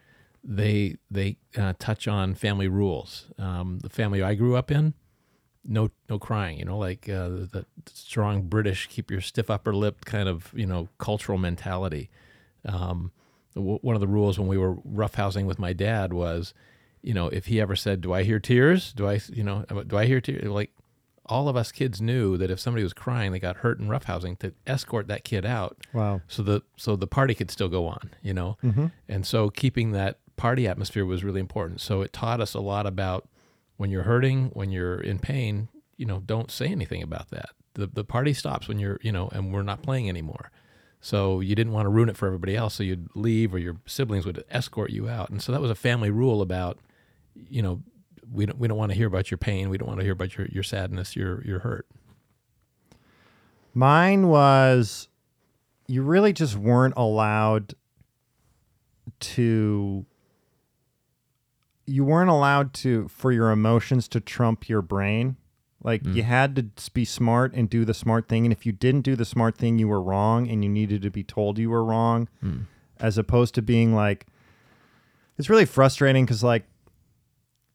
they 0.45 0.97
they 1.11 1.37
uh, 1.57 1.73
touch 1.79 2.07
on 2.07 2.35
family 2.35 2.69
rules 2.69 3.27
um, 3.37 3.81
the 3.81 3.89
family 3.89 4.23
i 4.23 4.33
grew 4.35 4.55
up 4.55 4.71
in 4.71 4.95
no 5.69 5.91
no 6.09 6.19
crying 6.19 6.59
you 6.59 6.65
know 6.65 6.79
like 6.79 7.09
uh, 7.09 7.29
the, 7.29 7.49
the 7.53 7.67
strong 7.93 8.43
british 8.43 8.87
keep 8.89 9.11
your 9.11 9.21
stiff 9.21 9.51
upper 9.51 9.75
lip 9.75 10.05
kind 10.05 10.29
of 10.29 10.53
you 10.55 10.67
know 10.67 10.89
cultural 10.99 11.39
mentality 11.39 12.09
um, 12.65 13.11
w- 13.55 13.79
one 13.83 13.95
of 13.95 14.01
the 14.01 14.07
rules 14.07 14.39
when 14.39 14.49
we 14.49 14.59
were 14.59 14.75
roughhousing 14.77 15.45
with 15.47 15.59
my 15.59 15.73
dad 15.73 16.13
was 16.13 16.55
you 17.03 17.13
know 17.15 17.29
if 17.29 17.47
he 17.47 17.61
ever 17.61 17.75
said 17.77 18.01
do 18.01 18.13
i 18.13 18.23
hear 18.23 18.39
tears 18.39 18.93
do 18.93 19.07
i 19.09 19.21
you 19.33 19.43
know 19.45 19.65
do 19.87 19.97
i 19.97 20.07
hear 20.07 20.21
tears 20.21 20.45
like 20.45 20.71
all 21.29 21.49
of 21.49 21.57
us 21.57 21.73
kids 21.73 22.01
knew 22.01 22.37
that 22.37 22.53
if 22.53 22.61
somebody 22.61 22.85
was 22.85 22.93
crying, 22.93 23.33
they 23.33 23.41
got 23.41 23.57
hurt 23.57 23.81
in 23.81 23.89
roughhousing, 23.89 24.39
to 24.39 24.53
escort 24.65 25.09
that 25.09 25.25
kid 25.25 25.45
out 25.45 25.77
Wow. 25.93 26.21
so 26.29 26.41
the 26.45 26.63
so 26.77 26.95
the 26.95 27.09
party 27.09 27.35
could 27.35 27.51
still 27.51 27.69
go 27.69 27.89
on, 27.89 28.11
you 28.23 28.33
know. 28.33 28.57
Mm-hmm. 28.63 28.87
And 29.09 29.27
so 29.27 29.51
keeping 29.51 29.91
that 29.91 30.21
party 30.37 30.69
atmosphere 30.69 31.05
was 31.05 31.25
really 31.25 31.41
important. 31.41 31.81
So 31.81 32.03
it 32.03 32.13
taught 32.13 32.41
us 32.41 32.55
a 32.55 32.61
lot 32.61 32.87
about 32.87 33.29
when 33.77 33.91
you're 33.91 34.05
hurting, 34.05 34.51
when 34.55 34.71
you're 34.71 35.01
in 35.01 35.19
pain, 35.19 35.69
you 35.97 36.07
know, 36.07 36.21
don't 36.25 36.51
say 36.51 36.67
anything 36.67 37.03
about 37.03 37.31
that. 37.31 37.51
The 37.75 37.87
the 37.87 38.05
party 38.05 38.33
stops 38.33 38.69
when 38.69 38.79
you're, 38.79 38.99
you 39.03 39.13
know, 39.13 39.29
and 39.33 39.53
we're 39.53 39.63
not 39.63 39.83
playing 39.83 40.09
anymore. 40.09 40.51
So 41.01 41.41
you 41.41 41.55
didn't 41.55 41.73
want 41.73 41.87
to 41.87 41.91
ruin 41.91 42.09
it 42.09 42.17
for 42.17 42.27
everybody 42.27 42.57
else, 42.57 42.75
so 42.75 42.83
you'd 42.83 43.09
leave 43.15 43.55
or 43.55 43.59
your 43.59 43.77
siblings 43.87 44.27
would 44.27 44.43
escort 44.51 44.91
you 44.91 45.09
out. 45.09 45.31
And 45.31 45.43
so 45.43 45.53
that 45.53 45.61
was 45.61 45.71
a 45.71 45.75
family 45.75 46.11
rule 46.11 46.43
about 46.43 46.79
you 47.51 47.63
know, 47.63 47.83
we 48.33 48.47
don't 48.47 48.59
we 48.59 48.69
don't 48.69 48.79
want 48.79 48.91
to 48.93 48.97
hear 48.97 49.07
about 49.07 49.31
your 49.31 49.39
pain, 49.39 49.69
we 49.69 49.79
don't 49.79 49.89
want 49.89 50.01
to 50.01 50.05
hear 50.05 50.13
about 50.13 50.37
your 50.37 50.47
your 50.47 50.63
sadness, 50.63 51.17
your 51.17 51.45
your 51.45 51.61
hurt. 51.61 51.87
Mine 53.75 54.29
was 54.29 55.09
you 55.87 56.03
really 56.03 56.33
just 56.33 56.57
weren't 56.57 56.95
allowed 56.97 57.75
to 59.21 60.05
you 61.87 62.05
weren't 62.05 62.31
allowed 62.31 62.75
to 62.75 63.09
for 63.09 63.33
your 63.33 63.51
emotions 63.51 64.09
to 64.09 64.21
trump 64.21 64.69
your 64.69 64.83
brain. 64.83 65.37
Like 65.83 66.05
you 66.05 66.23
had 66.25 66.57
to 66.57 66.91
be 66.91 67.05
smart 67.05 67.53
and 67.55 67.71
do 67.71 67.85
the 67.85 67.95
smart 67.95 68.29
thing 68.29 68.45
and 68.45 68.53
if 68.53 68.67
you 68.67 68.73
didn't 68.73 69.03
do 69.03 69.15
the 69.15 69.25
smart 69.25 69.57
thing 69.57 69.79
you 69.79 69.87
were 69.87 70.03
wrong 70.03 70.49
and 70.49 70.65
you 70.65 70.71
needed 70.71 71.03
to 71.03 71.11
be 71.11 71.23
told 71.23 71.59
you 71.59 71.71
were 71.71 71.85
wrong 71.85 72.29
as 72.99 73.19
opposed 73.19 73.55
to 73.55 73.63
being 73.63 73.95
like 73.95 74.27
it's 75.39 75.49
really 75.49 75.67
frustrating 75.67 76.27
cuz 76.27 76.43
like 76.43 76.65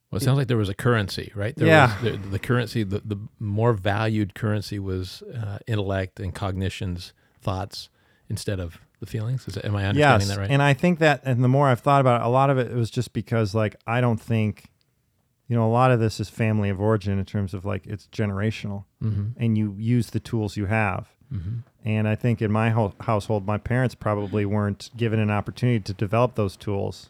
Well, 0.09 0.17
it 0.17 0.25
sounds 0.25 0.37
like 0.39 0.47
there 0.47 0.57
was 0.57 0.67
a 0.67 0.73
currency, 0.73 1.31
right? 1.35 1.55
There 1.55 1.67
Yeah. 1.67 2.03
Was, 2.03 2.11
the, 2.11 2.29
the 2.29 2.39
currency, 2.39 2.83
the, 2.83 2.99
the 3.05 3.17
more 3.39 3.71
valued 3.71 4.33
currency 4.35 4.77
was 4.77 5.21
uh, 5.21 5.59
intellect 5.65 6.19
and 6.19 6.35
cognitions, 6.35 7.13
thoughts, 7.39 7.87
instead 8.27 8.59
of 8.59 8.81
the 9.01 9.05
feelings. 9.05 9.45
Is 9.47 9.57
am 9.57 9.75
I 9.75 9.87
understanding 9.87 9.97
yes, 9.97 10.27
that 10.29 10.37
right? 10.37 10.49
And 10.49 10.61
I 10.61 10.73
think 10.73 10.99
that, 10.99 11.21
and 11.25 11.43
the 11.43 11.49
more 11.49 11.67
I've 11.67 11.81
thought 11.81 11.99
about 11.99 12.21
it, 12.21 12.25
a 12.25 12.29
lot 12.29 12.49
of 12.49 12.57
it 12.57 12.73
was 12.73 12.89
just 12.89 13.11
because, 13.11 13.53
like, 13.53 13.75
I 13.85 13.99
don't 13.99 14.21
think, 14.21 14.69
you 15.49 15.57
know, 15.57 15.67
a 15.67 15.73
lot 15.73 15.91
of 15.91 15.99
this 15.99 16.21
is 16.21 16.29
family 16.29 16.69
of 16.69 16.79
origin 16.79 17.19
in 17.19 17.25
terms 17.25 17.53
of 17.53 17.65
like 17.65 17.85
it's 17.85 18.07
generational, 18.07 18.85
mm-hmm. 19.03 19.31
and 19.35 19.57
you 19.57 19.75
use 19.77 20.11
the 20.11 20.21
tools 20.21 20.55
you 20.55 20.67
have. 20.67 21.09
Mm-hmm. 21.33 21.57
And 21.83 22.07
I 22.07 22.15
think 22.15 22.41
in 22.41 22.51
my 22.51 22.69
ho- 22.69 22.93
household, 23.01 23.45
my 23.45 23.57
parents 23.57 23.95
probably 23.95 24.45
weren't 24.45 24.89
given 24.95 25.19
an 25.19 25.31
opportunity 25.31 25.79
to 25.81 25.93
develop 25.93 26.35
those 26.35 26.55
tools. 26.55 27.09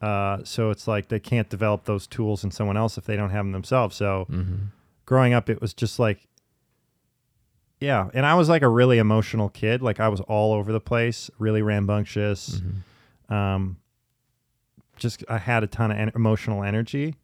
Uh, 0.00 0.38
so 0.44 0.70
it's 0.70 0.86
like 0.86 1.08
they 1.08 1.18
can't 1.18 1.48
develop 1.48 1.84
those 1.84 2.06
tools 2.06 2.44
in 2.44 2.50
someone 2.50 2.76
else 2.76 2.98
if 2.98 3.04
they 3.04 3.16
don't 3.16 3.30
have 3.30 3.44
them 3.44 3.52
themselves. 3.52 3.96
So 3.96 4.26
Mm-hmm. 4.30 4.66
growing 5.06 5.32
up, 5.32 5.48
it 5.48 5.60
was 5.60 5.74
just 5.74 5.98
like, 5.98 6.27
yeah. 7.80 8.08
And 8.14 8.26
I 8.26 8.34
was 8.34 8.48
like 8.48 8.62
a 8.62 8.68
really 8.68 8.98
emotional 8.98 9.48
kid. 9.48 9.82
Like 9.82 10.00
I 10.00 10.08
was 10.08 10.20
all 10.22 10.52
over 10.52 10.72
the 10.72 10.80
place, 10.80 11.30
really 11.38 11.62
rambunctious. 11.62 12.60
Mm-hmm. 12.60 13.34
Um, 13.34 13.76
just 14.96 15.24
I 15.28 15.38
had 15.38 15.62
a 15.62 15.66
ton 15.66 15.90
of 15.90 15.98
en- 15.98 16.12
emotional 16.14 16.64
energy, 16.64 17.16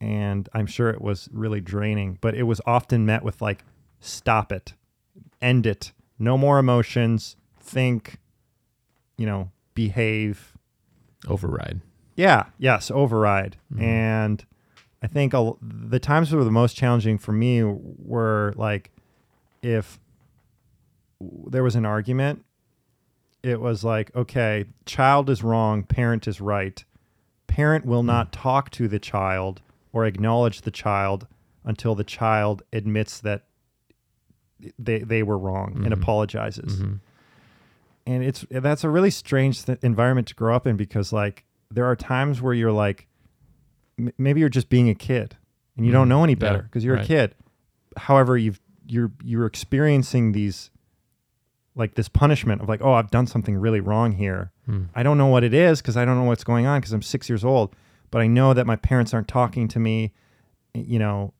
and 0.00 0.48
I'm 0.52 0.66
sure 0.66 0.90
it 0.90 1.00
was 1.00 1.28
really 1.32 1.60
draining. 1.60 2.18
But 2.20 2.34
it 2.34 2.44
was 2.44 2.60
often 2.66 3.04
met 3.06 3.22
with 3.22 3.42
like, 3.42 3.64
"Stop 4.00 4.52
it, 4.52 4.74
end 5.42 5.66
it, 5.66 5.92
no 6.18 6.38
more 6.38 6.58
emotions. 6.58 7.36
Think, 7.58 8.18
you 9.16 9.26
know, 9.26 9.50
behave." 9.74 10.54
Override. 11.26 11.80
Yeah, 12.14 12.46
yes, 12.58 12.90
override. 12.92 13.56
Mhm. 13.74 13.82
And 13.82 14.44
I 15.02 15.08
think 15.08 15.34
a, 15.34 15.52
the 15.60 15.98
times 15.98 16.30
that 16.30 16.36
were 16.36 16.44
the 16.44 16.50
most 16.50 16.76
challenging 16.76 17.18
for 17.18 17.32
me 17.32 17.62
were 17.64 18.54
like 18.56 18.92
if 19.62 19.98
there 21.20 21.62
was 21.62 21.74
an 21.76 21.84
argument, 21.86 22.44
it 23.42 23.60
was 23.60 23.84
like, 23.84 24.14
okay, 24.14 24.64
child 24.86 25.28
is 25.30 25.42
wrong, 25.42 25.82
parent 25.82 26.26
is 26.28 26.40
right. 26.40 26.84
Parent 27.46 27.84
will 27.86 28.02
not 28.02 28.32
talk 28.32 28.70
to 28.72 28.88
the 28.88 28.98
child 28.98 29.62
or 29.92 30.04
acknowledge 30.04 30.60
the 30.62 30.70
child 30.70 31.26
until 31.64 31.94
the 31.94 32.04
child 32.04 32.62
admits 32.72 33.20
that 33.20 33.44
they 34.78 34.98
they 35.00 35.22
were 35.22 35.38
wrong 35.38 35.72
and 35.84 35.94
Mhm. 35.94 36.02
apologizes 36.02 36.80
Mm-hmm. 36.80 36.94
and 38.06 38.24
it's 38.24 38.44
that's 38.50 38.82
a 38.84 38.90
really 38.90 39.10
strange 39.10 39.64
th- 39.64 39.78
environment 39.82 40.26
to 40.28 40.34
grow 40.34 40.54
up 40.56 40.66
in 40.66 40.76
because 40.76 41.12
like 41.12 41.44
there 41.70 41.84
are 41.84 41.94
times 41.94 42.42
where 42.42 42.54
you're 42.54 42.72
like 42.72 43.06
m- 43.98 44.12
maybe 44.18 44.40
you're 44.40 44.48
just 44.48 44.68
being 44.68 44.88
a 44.88 44.94
kid 44.96 45.36
and 45.76 45.86
you 45.86 45.92
don't 45.92 46.06
Mhm. 46.06 46.10
know 46.10 46.24
any 46.24 46.34
better 46.34 46.62
because 46.62 46.84
you're 46.84 46.96
a 46.96 47.04
kid 47.04 47.34
however 47.96 48.36
you've 48.36 48.60
you're 48.88 49.12
you're 49.22 49.46
experiencing 49.46 50.32
these 50.32 50.70
like 51.74 51.94
this 51.94 52.08
punishment 52.08 52.60
of 52.60 52.68
like 52.68 52.80
oh 52.82 52.92
i've 52.94 53.10
done 53.10 53.26
something 53.26 53.56
really 53.56 53.80
wrong 53.80 54.12
here 54.12 54.50
Hmm. 54.66 54.84
i 54.94 55.02
don't 55.02 55.16
know 55.18 55.26
what 55.28 55.44
it 55.44 55.54
is 55.54 55.80
because 55.80 55.96
i 55.96 56.04
don't 56.04 56.16
know 56.18 56.24
what's 56.24 56.44
going 56.44 56.66
on 56.66 56.80
because 56.80 56.92
i'm 56.92 57.02
six 57.02 57.28
years 57.28 57.44
old 57.44 57.74
but 58.10 58.20
i 58.20 58.26
know 58.26 58.52
that 58.54 58.66
my 58.66 58.76
parents 58.76 59.14
aren't 59.14 59.28
talking 59.28 59.68
to 59.68 59.78
me 59.78 60.12
you 60.74 60.98
know 60.98 61.32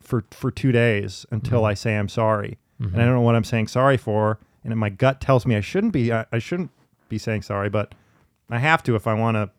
for 0.00 0.24
for 0.30 0.50
two 0.50 0.72
days 0.72 1.26
until 1.30 1.62
Mhm. 1.62 1.70
i 1.70 1.74
say 1.74 1.96
i'm 1.96 2.08
sorry 2.08 2.58
Mm-hmm. 2.80 2.94
and 2.94 3.02
I 3.02 3.04
don't 3.04 3.14
know 3.14 3.20
what 3.20 3.36
I'm 3.36 3.44
saying 3.44 3.68
sorry 3.68 3.96
for, 3.96 4.40
and 4.64 4.76
my 4.76 4.88
gut 4.88 5.20
tells 5.20 5.46
me 5.46 5.54
I 5.54 5.60
shouldn't 5.60 5.92
be. 5.92 6.12
I, 6.12 6.26
I 6.32 6.40
shouldn't 6.40 6.72
be 7.08 7.16
saying 7.16 7.42
sorry, 7.42 7.68
but 7.68 7.94
I 8.50 8.58
have 8.58 8.82
to 8.84 8.96
if 8.96 9.06
I 9.06 9.14
want 9.14 9.36
to. 9.36 9.50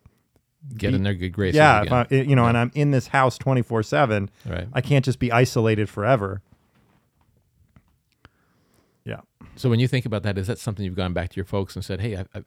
Get 0.76 0.90
be- 0.90 0.96
in 0.96 1.04
their 1.04 1.14
good 1.14 1.30
graces. 1.30 1.56
Yeah, 1.56 1.84
if. 1.84 1.92
I, 1.92 2.06
you 2.10 2.36
know, 2.36 2.42
Yeah. 2.42 2.48
and 2.50 2.58
I'm 2.58 2.70
in 2.74 2.90
this 2.90 3.06
house 3.06 3.38
24 3.38 3.82
seven. 3.84 4.28
right. 4.44 4.68
I 4.74 4.82
can't 4.82 5.06
just 5.06 5.18
be 5.20 5.32
isolated 5.32 5.88
forever. 5.88 6.42
So 9.56 9.70
when 9.70 9.80
you 9.80 9.88
think 9.88 10.04
about 10.06 10.22
that, 10.24 10.36
is 10.38 10.46
that 10.46 10.58
something 10.58 10.84
you've 10.84 10.94
gone 10.96 11.12
back 11.12 11.30
to 11.30 11.36
your 11.36 11.44
folks 11.44 11.76
and 11.76 11.84
said, 11.84 12.00
"Hey, 12.00 12.16
I've, 12.16 12.28
I've, 12.34 12.44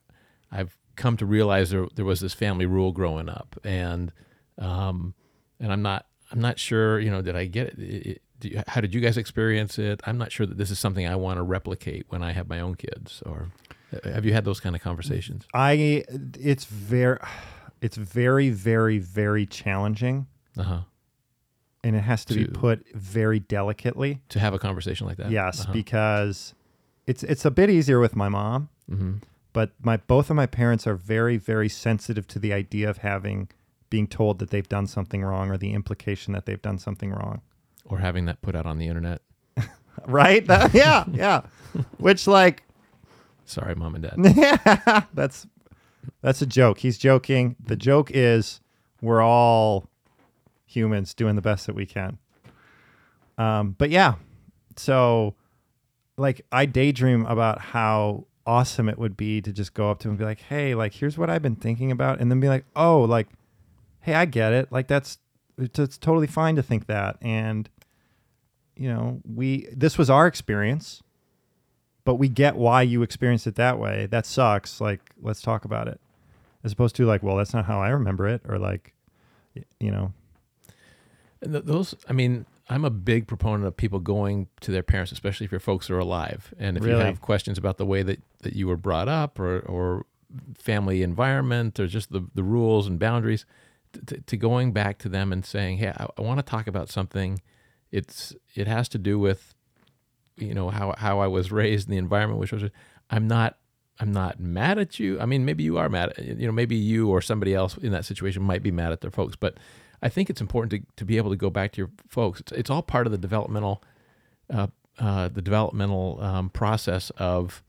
I've 0.51 0.77
come 0.95 1.15
to 1.17 1.25
realize 1.25 1.69
there 1.69 1.87
there 1.95 2.05
was 2.05 2.19
this 2.19 2.33
family 2.33 2.65
rule 2.65 2.91
growing 2.91 3.29
up, 3.29 3.55
and 3.63 4.11
um, 4.57 5.13
and 5.59 5.71
I'm 5.71 5.81
not 5.81 6.05
I'm 6.31 6.41
not 6.41 6.59
sure, 6.59 6.99
you 6.99 7.09
know, 7.09 7.21
did 7.21 7.35
I 7.35 7.45
get 7.45 7.67
it? 7.67 7.79
it, 7.79 8.05
it 8.07 8.21
do 8.39 8.49
you, 8.49 8.61
how 8.67 8.81
did 8.81 8.93
you 8.93 9.01
guys 9.01 9.17
experience 9.17 9.79
it? 9.79 9.99
I'm 10.05 10.17
not 10.19 10.31
sure 10.31 10.45
that 10.45 10.57
this 10.59 10.69
is 10.69 10.77
something 10.77 11.07
I 11.07 11.15
want 11.15 11.37
to 11.37 11.43
replicate 11.43 12.05
when 12.09 12.21
I 12.21 12.33
have 12.33 12.47
my 12.47 12.59
own 12.59 12.75
kids. 12.75 13.23
Or 13.25 13.47
have 14.03 14.25
you 14.25 14.33
had 14.33 14.45
those 14.45 14.59
kind 14.59 14.75
of 14.75 14.81
conversations? 14.81 15.47
I. 15.53 16.03
It's 16.39 16.65
very. 16.65 17.17
It's 17.79 17.95
very, 17.97 18.49
very, 18.49 18.97
very 18.97 19.45
challenging, 19.45 20.25
Uh 20.57 20.63
huh. 20.63 20.79
and 21.83 21.95
it 21.95 21.99
has 22.01 22.25
to, 22.25 22.33
be 22.33 22.45
put 22.45 22.85
very 22.95 23.39
delicately. 23.39 24.19
To 24.29 24.39
have 24.39 24.53
a 24.55 24.59
conversation 24.59 25.05
like 25.05 25.17
that. 25.17 25.29
Yes, 25.29 25.61
Uh-huh. 25.61 25.73
because 25.73 26.55
it's 27.07 27.23
it's 27.23 27.45
a 27.45 27.51
bit 27.51 27.69
easier 27.69 27.99
with 27.99 28.15
my 28.15 28.29
mom. 28.29 28.69
hmm 28.89 29.13
but 29.53 29.71
my 29.81 29.97
both 29.97 30.29
of 30.29 30.35
my 30.35 30.45
parents 30.45 30.85
are 30.85 30.95
very 30.95 31.37
very 31.37 31.67
sensitive 31.69 32.27
to 32.27 32.37
the 32.37 32.53
idea 32.53 32.87
of 32.87 32.97
having 32.99 33.49
being 33.89 34.05
told 34.05 34.37
that 34.39 34.49
they've 34.51 34.69
done 34.69 34.85
something 34.85 35.23
wrong 35.23 35.49
or 35.49 35.57
the 35.57 35.73
implication 35.73 36.33
that 36.33 36.45
they've 36.45 36.61
done 36.61 36.77
something 36.77 37.09
wrong 37.11 37.41
Or 37.85 37.97
having 37.99 38.25
that 38.25 38.41
put 38.41 38.53
out 38.55 38.65
on 38.67 38.77
the 38.77 38.87
internet. 38.87 39.21
right 40.05 40.45
That- 40.45 40.73
yeah 40.83 41.05
yeah 41.11 41.41
which 41.97 42.27
like 42.27 42.63
Sorry, 43.45 43.73
mom 43.75 43.95
and 43.95 44.03
dad. 44.03 44.35
yeah 44.35 45.03
that's 45.13 45.47
that's 46.21 46.41
a 46.41 46.45
joke 46.45 46.79
he's 46.79 46.97
joking 46.97 47.55
the 47.63 47.77
joke 47.77 48.11
is 48.13 48.59
we're 49.01 49.21
all 49.23 49.87
humans 50.65 51.13
doing 51.13 51.35
the 51.35 51.41
best 51.41 51.65
that 51.65 51.73
we 51.75 51.85
can 51.85 52.17
um 53.37 53.75
but 53.77 53.89
yeah 53.89 54.15
so 54.75 55.33
like 56.17 56.41
i 56.51 56.65
daydream 56.65 57.25
about 57.25 57.59
how 57.59 58.25
awesome 58.45 58.89
it 58.89 58.97
would 58.97 59.17
be 59.17 59.41
to 59.41 59.51
just 59.51 59.73
go 59.73 59.91
up 59.91 59.99
to 59.99 60.07
him 60.07 60.11
and 60.11 60.19
be 60.19 60.25
like 60.25 60.39
hey 60.41 60.73
like 60.73 60.93
here's 60.93 61.17
what 61.17 61.29
i've 61.29 61.41
been 61.41 61.55
thinking 61.55 61.91
about 61.91 62.19
and 62.19 62.31
then 62.31 62.39
be 62.39 62.47
like 62.47 62.65
oh 62.75 63.01
like 63.01 63.27
hey 64.07 64.13
i 64.13 64.25
get 64.25 64.53
it. 64.53 64.71
Like 64.71 64.87
that's 64.87 65.19
it's, 65.57 65.77
it's 65.77 65.97
totally 65.97 66.27
fine 66.27 66.55
to 66.55 66.63
think 66.63 66.87
that. 66.87 67.17
And 67.21 67.69
you 68.75 68.87
know 68.87 69.21
we 69.25 69.67
this 69.71 69.97
was 69.97 70.09
our 70.09 70.27
experience 70.27 71.03
but 72.05 72.15
we 72.15 72.29
get 72.29 72.55
why 72.55 72.83
you 72.83 73.01
experienced 73.01 73.47
it 73.47 73.55
that 73.55 73.77
way. 73.77 74.05
That 74.05 74.25
sucks. 74.25 74.79
Like 74.79 75.01
let's 75.21 75.41
talk 75.41 75.65
about 75.65 75.89
it. 75.89 75.99
As 76.63 76.71
opposed 76.71 76.95
to 76.95 77.05
like 77.05 77.21
well 77.21 77.35
that's 77.35 77.53
not 77.53 77.65
how 77.65 77.81
i 77.81 77.89
remember 77.89 78.27
it 78.27 78.41
or 78.47 78.57
like 78.57 78.93
you 79.79 79.91
know. 79.91 80.13
And 81.41 81.51
th- 81.53 81.65
those, 81.65 81.93
I 82.07 82.13
mean, 82.13 82.45
I'm 82.69 82.83
a 82.83 82.89
big 82.89 83.27
proponent 83.27 83.65
of 83.65 83.77
people 83.77 83.99
going 83.99 84.47
to 84.61 84.71
their 84.71 84.83
parents, 84.83 85.11
especially 85.11 85.45
if 85.45 85.51
your 85.51 85.59
folks 85.59 85.89
are 85.89 85.99
alive. 85.99 86.53
And 86.59 86.77
if 86.77 86.83
you 86.83 86.89
have 87.05 87.21
questions 87.21 87.57
about 87.57 87.77
the 87.77 87.85
way 87.85 88.03
that, 88.03 88.21
that 88.41 88.53
you 88.53 88.67
were 88.67 88.77
brought 88.77 89.07
up 89.07 89.39
or, 89.39 89.59
or 89.59 90.05
family 90.57 91.01
environment 91.01 91.79
or 91.79 91.87
just 91.87 92.11
the, 92.11 92.27
the 92.35 92.43
rules 92.43 92.87
and 92.87 92.99
boundaries, 92.99 93.45
t- 93.93 94.01
t- 94.05 94.21
to 94.25 94.37
going 94.37 94.73
back 94.73 94.97
to 94.99 95.09
them 95.09 95.31
and 95.31 95.45
saying, 95.45 95.77
hey, 95.77 95.93
I, 95.97 96.07
I 96.17 96.21
want 96.21 96.39
to 96.39 96.43
talk 96.43 96.67
about 96.67 96.89
something. 96.89 97.41
It's 97.91 98.35
It 98.53 98.67
has 98.67 98.89
to 98.89 98.97
do 98.97 99.17
with, 99.17 99.55
you 100.35 100.53
know, 100.53 100.69
how, 100.69 100.93
how 100.97 101.19
I 101.19 101.27
was 101.27 101.51
raised 101.51 101.87
in 101.87 101.91
the 101.91 101.97
environment, 101.97 102.39
which 102.39 102.51
was, 102.51 102.63
I'm 103.09 103.27
not 103.27 103.57
I'm 103.99 104.11
not 104.11 104.39
mad 104.39 104.77
at 104.77 104.99
you. 104.99 105.19
I 105.19 105.25
mean, 105.25 105.43
maybe 105.43 105.63
you 105.63 105.79
are 105.79 105.89
mad. 105.89 106.09
At, 106.09 106.23
you 106.23 106.45
know, 106.45 106.51
maybe 106.51 106.75
you 106.75 107.09
or 107.09 107.19
somebody 107.19 107.55
else 107.55 107.77
in 107.77 107.91
that 107.93 108.05
situation 108.05 108.43
might 108.43 108.61
be 108.61 108.69
mad 108.69 108.91
at 108.91 109.01
their 109.01 109.09
folks, 109.09 109.35
but 109.35 109.57
I 110.01 110.09
think 110.09 110.29
it's 110.29 110.41
important 110.41 110.71
to, 110.71 110.93
to 110.97 111.05
be 111.05 111.17
able 111.17 111.31
to 111.31 111.35
go 111.35 111.49
back 111.49 111.71
to 111.73 111.77
your 111.77 111.91
folks. 112.07 112.39
It's, 112.39 112.51
it's 112.51 112.69
all 112.69 112.81
part 112.81 113.07
of 113.07 113.11
the 113.11 113.17
developmental, 113.17 113.83
uh, 114.53 114.67
uh, 114.99 115.29
the 115.29 115.41
developmental 115.41 116.19
um, 116.21 116.49
process 116.49 117.09
of 117.17 117.63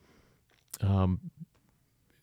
um, 0.80 1.20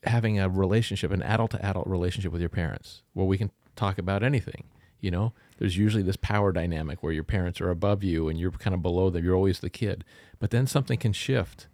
having 0.03 0.39
a 0.39 0.47
relationship, 0.47 1.11
an 1.11 1.23
adult 1.23 1.51
to 1.51 1.65
adult 1.65 1.87
relationship 1.87 2.31
with 2.31 2.41
your 2.41 2.49
parents, 2.49 3.01
where 3.13 3.25
we 3.25 3.37
can 3.37 3.51
talk 3.75 3.97
about 3.97 4.23
anything. 4.23 4.65
You 5.01 5.11
know, 5.11 5.33
there's 5.57 5.77
usually 5.77 6.03
this 6.03 6.15
power 6.15 6.51
dynamic 6.51 7.03
where 7.03 7.13
your 7.13 7.23
parents 7.23 7.61
are 7.61 7.69
above 7.69 8.03
you 8.03 8.27
and 8.27 8.39
you're 8.39 8.51
kind 8.51 8.73
of 8.73 8.81
below 8.81 9.09
them. 9.09 9.23
You're 9.23 9.35
always 9.35 9.59
the 9.59 9.69
kid, 9.69 10.03
but 10.39 10.51
then 10.51 10.65
something 10.65 10.97
can 10.97 11.13
shift 11.13 11.67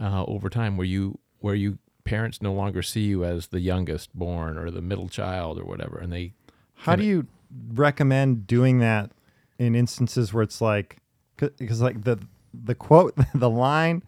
uh, 0.00 0.24
over 0.24 0.48
time 0.48 0.76
where 0.76 0.86
you 0.86 1.18
where 1.40 1.54
you 1.54 1.78
parents 2.04 2.40
no 2.40 2.52
longer 2.52 2.82
see 2.82 3.02
you 3.02 3.24
as 3.24 3.48
the 3.48 3.60
youngest 3.60 4.14
born 4.14 4.56
or 4.56 4.70
the 4.70 4.80
middle 4.80 5.08
child 5.08 5.58
or 5.58 5.64
whatever, 5.64 5.98
and 5.98 6.12
they. 6.12 6.32
How 6.74 6.96
do 6.96 7.04
you 7.04 7.26
recommend 7.74 8.46
doing 8.46 8.78
that 8.78 9.12
in 9.58 9.74
instances 9.74 10.32
where 10.32 10.42
it's 10.42 10.60
like, 10.60 10.98
because 11.36 11.80
like 11.80 12.04
the 12.04 12.18
the 12.54 12.74
quote, 12.74 13.14
the 13.34 13.50
line 13.50 14.02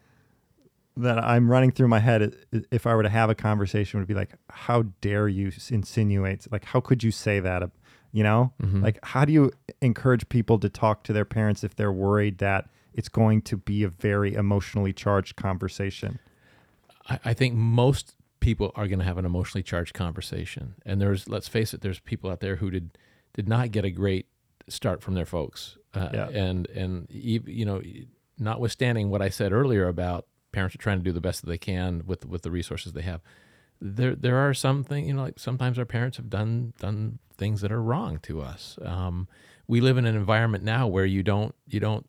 that 0.96 1.22
I'm 1.22 1.50
running 1.50 1.72
through 1.72 1.88
my 1.88 1.98
head, 1.98 2.36
if 2.70 2.86
I 2.86 2.94
were 2.94 3.02
to 3.02 3.08
have 3.08 3.30
a 3.30 3.34
conversation, 3.34 3.98
would 3.98 4.08
be 4.08 4.14
like, 4.14 4.34
"How 4.50 4.82
dare 5.00 5.28
you 5.28 5.50
insinuate? 5.70 6.50
Like, 6.52 6.64
how 6.64 6.80
could 6.80 7.02
you 7.02 7.10
say 7.10 7.40
that? 7.40 7.70
You 8.12 8.22
know, 8.22 8.52
mm-hmm. 8.62 8.82
like, 8.82 8.98
how 9.02 9.24
do 9.24 9.32
you 9.32 9.50
encourage 9.80 10.28
people 10.28 10.58
to 10.60 10.68
talk 10.68 11.02
to 11.04 11.12
their 11.12 11.24
parents 11.24 11.64
if 11.64 11.74
they're 11.74 11.92
worried 11.92 12.38
that 12.38 12.68
it's 12.92 13.08
going 13.08 13.42
to 13.42 13.56
be 13.56 13.82
a 13.82 13.88
very 13.88 14.34
emotionally 14.34 14.92
charged 14.92 15.36
conversation?" 15.36 16.18
I, 17.08 17.18
I 17.24 17.34
think 17.34 17.54
most 17.54 18.14
people 18.38 18.72
are 18.76 18.86
going 18.86 19.00
to 19.00 19.04
have 19.04 19.18
an 19.18 19.24
emotionally 19.24 19.62
charged 19.64 19.94
conversation, 19.94 20.74
and 20.86 21.00
there's, 21.00 21.28
let's 21.28 21.48
face 21.48 21.74
it, 21.74 21.80
there's 21.80 21.98
people 21.98 22.30
out 22.30 22.40
there 22.40 22.56
who 22.56 22.70
did 22.70 22.96
did 23.34 23.48
not 23.48 23.70
get 23.70 23.84
a 23.84 23.90
great 23.90 24.26
start 24.68 25.02
from 25.02 25.14
their 25.14 25.26
folks, 25.26 25.76
uh, 25.92 26.08
yeah. 26.12 26.28
and 26.28 26.66
and 26.68 27.06
you 27.10 27.64
know, 27.64 27.82
notwithstanding 28.38 29.10
what 29.10 29.20
I 29.20 29.28
said 29.28 29.52
earlier 29.52 29.86
about 29.86 30.26
parents 30.52 30.74
are 30.74 30.78
trying 30.78 30.98
to 30.98 31.04
do 31.04 31.12
the 31.12 31.20
best 31.20 31.42
that 31.42 31.48
they 31.48 31.58
can 31.58 32.02
with 32.06 32.24
with 32.24 32.42
the 32.42 32.50
resources 32.50 32.92
they 32.92 33.02
have. 33.02 33.20
There 33.80 34.14
there 34.14 34.36
are 34.36 34.54
some 34.54 34.84
things 34.84 35.06
you 35.06 35.14
know 35.14 35.22
like 35.22 35.38
sometimes 35.38 35.78
our 35.78 35.84
parents 35.84 36.16
have 36.16 36.30
done 36.30 36.72
done 36.80 37.18
things 37.36 37.60
that 37.60 37.72
are 37.72 37.82
wrong 37.82 38.18
to 38.20 38.40
us. 38.40 38.78
Um, 38.82 39.28
we 39.66 39.80
live 39.80 39.98
in 39.98 40.06
an 40.06 40.14
environment 40.14 40.64
now 40.64 40.86
where 40.86 41.06
you 41.06 41.22
don't 41.22 41.54
you 41.68 41.80
don't 41.80 42.08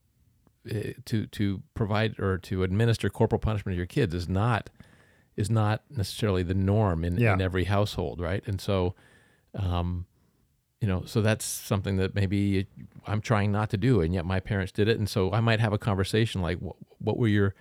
uh, 0.70 0.94
to 1.06 1.26
to 1.28 1.62
provide 1.74 2.20
or 2.20 2.38
to 2.38 2.64
administer 2.64 3.10
corporal 3.10 3.40
punishment 3.40 3.74
to 3.74 3.78
your 3.78 3.86
kids 3.86 4.14
is 4.14 4.30
not 4.30 4.70
is 5.36 5.50
not 5.50 5.84
necessarily 5.90 6.44
the 6.44 6.54
norm 6.54 7.04
in, 7.04 7.18
yeah. 7.18 7.34
in 7.34 7.42
every 7.42 7.66
household, 7.66 8.22
right? 8.22 8.42
And 8.46 8.62
so, 8.62 8.96
um, 9.54 10.06
you 10.82 10.88
know, 10.88 11.04
so 11.06 11.22
that's 11.22 11.46
something 11.46 11.98
that 11.98 12.16
maybe 12.16 12.68
I'm 13.08 13.22
trying 13.22 13.52
not 13.52 13.70
to 13.72 13.78
do, 13.78 14.02
and 14.02 14.14
yet 14.14 14.26
my 14.26 14.40
parents 14.40 14.72
did 14.72 14.88
it, 14.88 14.98
and 14.98 15.10
so 15.10 15.32
I 15.32 15.40
might 15.40 15.60
have 15.60 15.74
a 15.74 15.78
conversation 15.78 16.42
like, 16.42 16.60
what, 16.60 16.76
what 17.00 17.18
were 17.18 17.28
your 17.28 17.56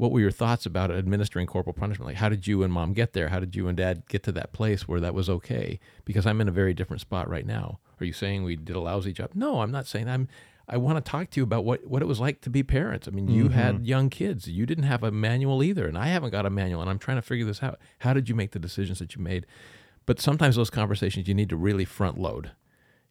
what 0.00 0.12
were 0.12 0.20
your 0.20 0.30
thoughts 0.30 0.64
about 0.64 0.90
administering 0.90 1.46
corporal 1.46 1.74
punishment? 1.74 2.06
Like, 2.06 2.16
how 2.16 2.30
did 2.30 2.46
you 2.46 2.62
and 2.62 2.72
mom 2.72 2.94
get 2.94 3.12
there? 3.12 3.28
How 3.28 3.38
did 3.38 3.54
you 3.54 3.68
and 3.68 3.76
dad 3.76 4.04
get 4.08 4.22
to 4.22 4.32
that 4.32 4.54
place 4.54 4.88
where 4.88 4.98
that 4.98 5.12
was 5.12 5.28
okay? 5.28 5.78
Because 6.06 6.26
I'm 6.26 6.40
in 6.40 6.48
a 6.48 6.52
very 6.52 6.72
different 6.72 7.02
spot 7.02 7.28
right 7.28 7.44
now. 7.44 7.80
Are 8.00 8.06
you 8.06 8.14
saying 8.14 8.42
we 8.42 8.56
did 8.56 8.76
a 8.76 8.80
lousy 8.80 9.12
job? 9.12 9.32
No, 9.34 9.60
I'm 9.60 9.70
not 9.70 9.86
saying 9.86 10.08
I'm. 10.08 10.28
I 10.66 10.78
want 10.78 11.04
to 11.04 11.10
talk 11.10 11.28
to 11.30 11.40
you 11.40 11.44
about 11.44 11.64
what, 11.64 11.86
what 11.86 12.00
it 12.00 12.06
was 12.06 12.18
like 12.20 12.40
to 12.42 12.50
be 12.50 12.62
parents. 12.62 13.08
I 13.08 13.10
mean, 13.10 13.28
you 13.28 13.46
mm-hmm. 13.46 13.54
had 13.54 13.86
young 13.86 14.08
kids. 14.08 14.46
You 14.46 14.64
didn't 14.64 14.84
have 14.84 15.02
a 15.02 15.10
manual 15.10 15.62
either, 15.62 15.86
and 15.86 15.98
I 15.98 16.06
haven't 16.06 16.30
got 16.30 16.46
a 16.46 16.50
manual, 16.50 16.80
and 16.80 16.88
I'm 16.88 16.98
trying 16.98 17.18
to 17.18 17.22
figure 17.22 17.44
this 17.44 17.62
out. 17.62 17.78
How 17.98 18.14
did 18.14 18.28
you 18.28 18.34
make 18.34 18.52
the 18.52 18.58
decisions 18.58 19.00
that 19.00 19.16
you 19.16 19.20
made? 19.20 19.46
But 20.06 20.20
sometimes 20.20 20.56
those 20.56 20.70
conversations 20.70 21.28
you 21.28 21.34
need 21.34 21.50
to 21.50 21.56
really 21.56 21.84
front 21.84 22.18
load. 22.18 22.52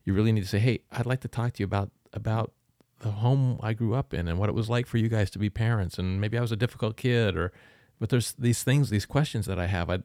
You 0.04 0.14
really 0.14 0.32
need 0.32 0.42
to 0.42 0.48
say, 0.48 0.60
"Hey, 0.60 0.82
I'd 0.92 1.06
like 1.06 1.22
to 1.22 1.28
talk 1.28 1.54
to 1.54 1.60
you 1.62 1.66
about 1.66 1.92
about 2.14 2.52
the 3.00 3.12
home 3.12 3.60
I 3.62 3.74
grew 3.74 3.94
up 3.96 4.14
in 4.14 4.28
and 4.28 4.38
what 4.38 4.50
it 4.50 4.56
was 4.56 4.70
like 4.70 4.86
for 4.86 4.98
you 4.98 5.08
guys 5.08 5.30
to 5.32 5.40
be 5.40 5.50
parents. 5.50 5.98
And 5.98 6.20
maybe 6.20 6.38
I 6.38 6.42
was 6.42 6.52
a 6.52 6.58
difficult 6.58 6.98
kid 6.98 7.36
or, 7.38 7.52
but 8.00 8.10
there's 8.10 8.34
these 8.34 8.64
things, 8.64 8.90
these 8.90 9.06
questions 9.06 9.46
that 9.46 9.60
I 9.60 9.68
have. 9.68 9.90
I, 9.90 10.00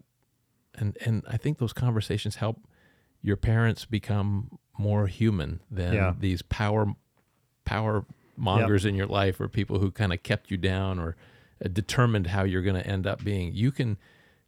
and, 0.74 0.96
and 1.04 1.22
I 1.28 1.36
think 1.36 1.58
those 1.58 1.72
conversations 1.72 2.36
help 2.36 2.66
your 3.22 3.36
parents 3.36 3.84
become 3.84 4.58
more 4.78 5.06
human 5.06 5.60
than 5.70 5.94
yeah. 5.94 6.14
these 6.18 6.42
power, 6.42 6.92
power 7.64 8.04
mongers 8.36 8.84
yep. 8.84 8.90
in 8.90 8.96
your 8.96 9.06
life 9.06 9.40
or 9.40 9.48
people 9.48 9.78
who 9.78 9.90
kind 9.90 10.12
of 10.12 10.22
kept 10.22 10.50
you 10.50 10.56
down 10.56 10.98
or 10.98 11.16
uh, 11.64 11.68
determined 11.68 12.28
how 12.28 12.42
you're 12.44 12.62
going 12.62 12.80
to 12.80 12.86
end 12.86 13.06
up 13.06 13.24
being. 13.24 13.52
You 13.54 13.72
can, 13.72 13.96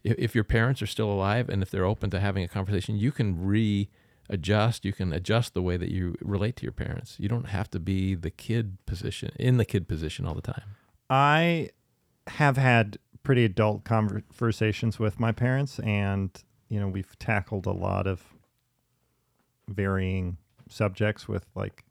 if, 0.06 0.14
if 0.18 0.34
your 0.34 0.44
parents 0.44 0.80
are 0.80 0.86
still 0.86 1.10
alive 1.10 1.48
and 1.48 1.62
if 1.62 1.70
they're 1.70 1.84
open 1.84 2.10
to 2.10 2.20
having 2.20 2.44
a 2.44 2.48
conversation, 2.48 2.96
you 2.96 3.10
can 3.10 3.44
re, 3.44 3.90
adjust 4.30 4.84
you 4.84 4.92
can 4.92 5.12
adjust 5.12 5.54
the 5.54 5.62
way 5.62 5.76
that 5.76 5.90
you 5.90 6.16
relate 6.20 6.56
to 6.56 6.62
your 6.62 6.72
parents. 6.72 7.16
You 7.18 7.28
don't 7.28 7.48
have 7.48 7.68
to 7.70 7.80
be 7.80 8.14
the 8.14 8.30
kid 8.30 8.78
position 8.86 9.30
in 9.38 9.56
the 9.56 9.64
kid 9.64 9.88
position 9.88 10.26
all 10.26 10.34
the 10.34 10.42
time. 10.42 10.62
I 11.10 11.70
have 12.28 12.56
had 12.56 12.98
pretty 13.22 13.44
adult 13.44 13.84
conversations 13.84 14.98
with 14.98 15.18
my 15.18 15.32
parents 15.32 15.80
and 15.80 16.30
you 16.68 16.78
know 16.78 16.88
we've 16.88 17.18
tackled 17.18 17.66
a 17.66 17.72
lot 17.72 18.06
of 18.06 18.22
varying 19.68 20.36
subjects 20.68 21.26
with 21.26 21.46
like 21.54 21.84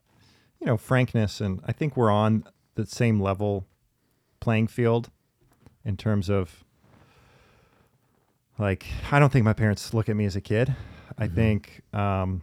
you 0.60 0.66
know 0.66 0.78
frankness 0.78 1.40
and 1.40 1.60
i 1.66 1.72
think 1.72 1.94
we're 1.94 2.10
on 2.10 2.44
the 2.74 2.86
same 2.86 3.20
level 3.20 3.66
playing 4.40 4.66
field 4.66 5.10
in 5.84 5.96
terms 5.96 6.30
of 6.30 6.64
like 8.58 8.86
i 9.10 9.18
don't 9.18 9.32
think 9.32 9.44
my 9.44 9.52
parents 9.52 9.92
look 9.94 10.08
at 10.08 10.16
me 10.16 10.24
as 10.24 10.36
a 10.36 10.40
kid 10.40 10.74
I 11.18 11.26
mm-hmm. 11.26 11.34
think, 11.34 11.82
um, 11.92 12.42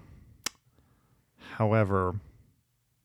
however, 1.58 2.15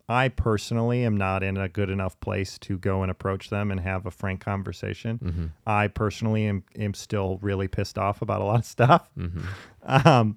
I 0.09 0.29
personally 0.29 1.05
am 1.05 1.16
not 1.16 1.42
in 1.42 1.57
a 1.57 1.68
good 1.68 1.90
enough 1.90 2.18
place 2.21 2.59
to 2.61 2.79
go 2.79 3.03
and 3.03 3.11
approach 3.11 3.51
them 3.51 3.71
and 3.71 3.81
have 3.81 4.07
a 4.07 4.11
frank 4.11 4.40
conversation. 4.40 5.18
Mm-hmm. 5.18 5.47
I 5.66 5.88
personally 5.88 6.47
am, 6.47 6.64
am 6.79 6.94
still 6.94 7.38
really 7.42 7.68
pissed 7.68 7.99
off 7.99 8.23
about 8.23 8.40
a 8.40 8.44
lot 8.44 8.61
of 8.61 8.64
stuff. 8.66 9.09
Mm-hmm. 9.18 10.09
Um, 10.09 10.37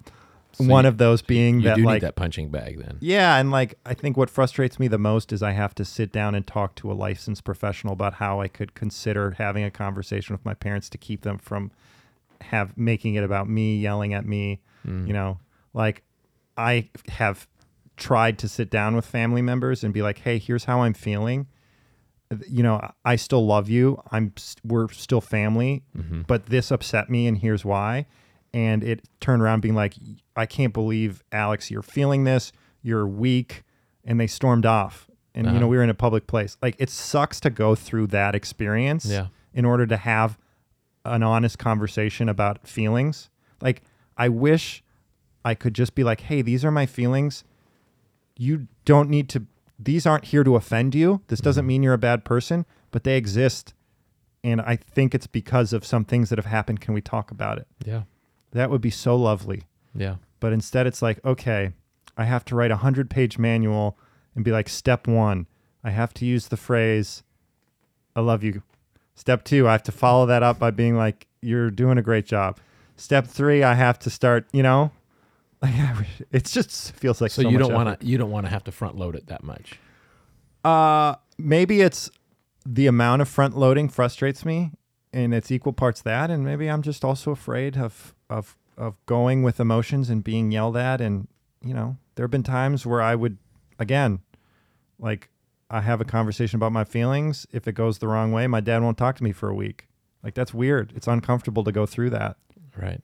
so 0.53 0.65
one 0.65 0.83
you, 0.83 0.89
of 0.89 0.97
those 0.97 1.21
being 1.21 1.61
you 1.61 1.69
that 1.69 1.79
like 1.79 2.01
that 2.01 2.17
punching 2.17 2.49
bag 2.49 2.77
then. 2.83 2.97
Yeah, 2.99 3.37
and 3.37 3.51
like 3.51 3.75
I 3.85 3.93
think 3.93 4.17
what 4.17 4.29
frustrates 4.29 4.77
me 4.79 4.89
the 4.89 4.97
most 4.97 5.31
is 5.31 5.41
I 5.41 5.51
have 5.51 5.73
to 5.75 5.85
sit 5.85 6.11
down 6.11 6.35
and 6.35 6.45
talk 6.45 6.75
to 6.75 6.91
a 6.91 6.93
licensed 6.93 7.45
professional 7.45 7.93
about 7.93 8.15
how 8.15 8.41
I 8.41 8.49
could 8.49 8.73
consider 8.73 9.31
having 9.37 9.63
a 9.63 9.71
conversation 9.71 10.33
with 10.33 10.43
my 10.43 10.53
parents 10.53 10.89
to 10.89 10.97
keep 10.97 11.21
them 11.21 11.37
from 11.37 11.71
have 12.41 12.77
making 12.77 13.15
it 13.15 13.23
about 13.23 13.49
me 13.49 13.77
yelling 13.77 14.13
at 14.13 14.25
me 14.25 14.61
Mm. 14.87 15.07
You 15.07 15.13
know, 15.13 15.39
like 15.73 16.03
I 16.57 16.89
have 17.09 17.47
tried 17.97 18.39
to 18.39 18.47
sit 18.47 18.69
down 18.69 18.95
with 18.95 19.05
family 19.05 19.41
members 19.41 19.83
and 19.83 19.93
be 19.93 20.01
like, 20.01 20.19
"Hey, 20.19 20.37
here's 20.37 20.65
how 20.65 20.81
I'm 20.81 20.93
feeling." 20.93 21.47
You 22.47 22.63
know, 22.63 22.93
I 23.03 23.17
still 23.17 23.45
love 23.45 23.69
you. 23.69 24.01
I'm 24.11 24.33
we're 24.63 24.89
still 24.89 25.21
family, 25.21 25.83
mm-hmm. 25.95 26.21
but 26.21 26.47
this 26.47 26.71
upset 26.71 27.09
me 27.09 27.27
and 27.27 27.37
here's 27.37 27.65
why. 27.65 28.05
And 28.53 28.83
it 28.83 29.07
turned 29.19 29.41
around 29.41 29.61
being 29.61 29.75
like, 29.75 29.95
"I 30.35 30.45
can't 30.45 30.73
believe 30.73 31.23
Alex, 31.31 31.69
you're 31.69 31.81
feeling 31.81 32.23
this. 32.23 32.51
You're 32.81 33.07
weak." 33.07 33.63
And 34.03 34.19
they 34.19 34.27
stormed 34.27 34.65
off. 34.65 35.07
And 35.35 35.45
uh-huh. 35.45 35.53
you 35.53 35.59
know, 35.59 35.65
uh-huh. 35.65 35.71
we 35.71 35.77
were 35.77 35.83
in 35.83 35.89
a 35.89 35.95
public 35.95 36.25
place. 36.27 36.57
Like 36.61 36.75
it 36.79 36.89
sucks 36.89 37.39
to 37.41 37.49
go 37.49 37.75
through 37.75 38.07
that 38.07 38.33
experience 38.33 39.05
yeah. 39.05 39.27
in 39.53 39.63
order 39.63 39.85
to 39.85 39.97
have 39.97 40.37
an 41.05 41.23
honest 41.23 41.57
conversation 41.59 42.29
about 42.29 42.67
feelings. 42.67 43.29
Like 43.61 43.81
I 44.17 44.29
wish 44.29 44.83
I 45.43 45.55
could 45.55 45.73
just 45.73 45.95
be 45.95 46.03
like, 46.03 46.21
hey, 46.21 46.41
these 46.41 46.63
are 46.63 46.71
my 46.71 46.85
feelings. 46.85 47.43
You 48.37 48.67
don't 48.85 49.09
need 49.09 49.29
to, 49.29 49.45
these 49.79 50.05
aren't 50.05 50.25
here 50.25 50.43
to 50.43 50.55
offend 50.55 50.93
you. 50.95 51.21
This 51.27 51.41
doesn't 51.41 51.65
mean 51.65 51.83
you're 51.83 51.93
a 51.93 51.99
bad 51.99 52.23
person, 52.23 52.65
but 52.91 53.03
they 53.03 53.17
exist. 53.17 53.73
And 54.43 54.61
I 54.61 54.75
think 54.75 55.13
it's 55.13 55.27
because 55.27 55.73
of 55.73 55.85
some 55.85 56.05
things 56.05 56.29
that 56.29 56.37
have 56.37 56.45
happened. 56.45 56.81
Can 56.81 56.93
we 56.93 57.01
talk 57.01 57.31
about 57.31 57.57
it? 57.57 57.67
Yeah. 57.85 58.03
That 58.51 58.69
would 58.69 58.81
be 58.81 58.89
so 58.89 59.15
lovely. 59.15 59.63
Yeah. 59.95 60.15
But 60.39 60.53
instead, 60.53 60.87
it's 60.87 61.01
like, 61.01 61.23
okay, 61.23 61.73
I 62.17 62.25
have 62.25 62.43
to 62.45 62.55
write 62.55 62.71
a 62.71 62.75
100 62.75 63.09
page 63.09 63.37
manual 63.37 63.97
and 64.35 64.43
be 64.43 64.51
like, 64.51 64.69
step 64.69 65.07
one, 65.07 65.47
I 65.83 65.91
have 65.91 66.13
to 66.15 66.25
use 66.25 66.47
the 66.47 66.57
phrase, 66.57 67.23
I 68.15 68.21
love 68.21 68.43
you. 68.43 68.63
Step 69.21 69.43
two, 69.43 69.67
I 69.67 69.73
have 69.73 69.83
to 69.83 69.91
follow 69.91 70.25
that 70.25 70.41
up 70.41 70.57
by 70.57 70.71
being 70.71 70.97
like, 70.97 71.27
you're 71.43 71.69
doing 71.69 71.99
a 71.99 72.01
great 72.01 72.25
job. 72.25 72.57
Step 72.95 73.27
three, 73.27 73.61
I 73.61 73.75
have 73.75 73.99
to 73.99 74.09
start, 74.09 74.47
you 74.51 74.63
know, 74.63 74.89
like 75.61 75.75
it 76.31 76.45
just 76.45 76.95
feels 76.95 77.21
like 77.21 77.29
so, 77.29 77.43
so 77.43 77.49
you 77.49 77.59
don't 77.59 77.71
want 77.71 77.99
to 77.99 78.03
you 78.03 78.17
don't 78.17 78.31
want 78.31 78.47
to 78.47 78.49
have 78.49 78.63
to 78.63 78.71
front 78.71 78.97
load 78.97 79.15
it 79.15 79.27
that 79.27 79.43
much. 79.43 79.77
Uh 80.63 81.13
maybe 81.37 81.81
it's 81.81 82.09
the 82.65 82.87
amount 82.87 83.21
of 83.21 83.29
front 83.29 83.55
loading 83.55 83.89
frustrates 83.89 84.43
me, 84.43 84.71
and 85.13 85.35
it's 85.35 85.51
equal 85.51 85.73
parts 85.73 86.01
that, 86.01 86.31
and 86.31 86.43
maybe 86.43 86.67
I'm 86.67 86.81
just 86.81 87.05
also 87.05 87.29
afraid 87.29 87.77
of 87.77 88.15
of 88.27 88.57
of 88.75 88.95
going 89.05 89.43
with 89.43 89.59
emotions 89.59 90.09
and 90.09 90.23
being 90.23 90.51
yelled 90.51 90.77
at, 90.77 90.99
and 90.99 91.27
you 91.63 91.75
know, 91.75 91.95
there 92.15 92.23
have 92.23 92.31
been 92.31 92.41
times 92.41 92.87
where 92.87 93.03
I 93.03 93.13
would, 93.13 93.37
again, 93.77 94.21
like 94.97 95.29
I 95.73 95.79
have 95.81 96.01
a 96.01 96.05
conversation 96.05 96.57
about 96.57 96.73
my 96.73 96.83
feelings. 96.83 97.47
If 97.53 97.65
it 97.67 97.73
goes 97.73 97.99
the 97.99 98.07
wrong 98.09 98.31
way, 98.33 98.45
my 98.45 98.59
dad 98.59 98.83
won't 98.83 98.97
talk 98.97 99.15
to 99.15 99.23
me 99.23 99.31
for 99.31 99.47
a 99.49 99.55
week. 99.55 99.87
Like 100.21 100.33
that's 100.33 100.53
weird. 100.53 100.91
It's 100.95 101.07
uncomfortable 101.07 101.63
to 101.63 101.71
go 101.71 101.85
through 101.85 102.09
that. 102.11 102.35
Right. 102.77 103.01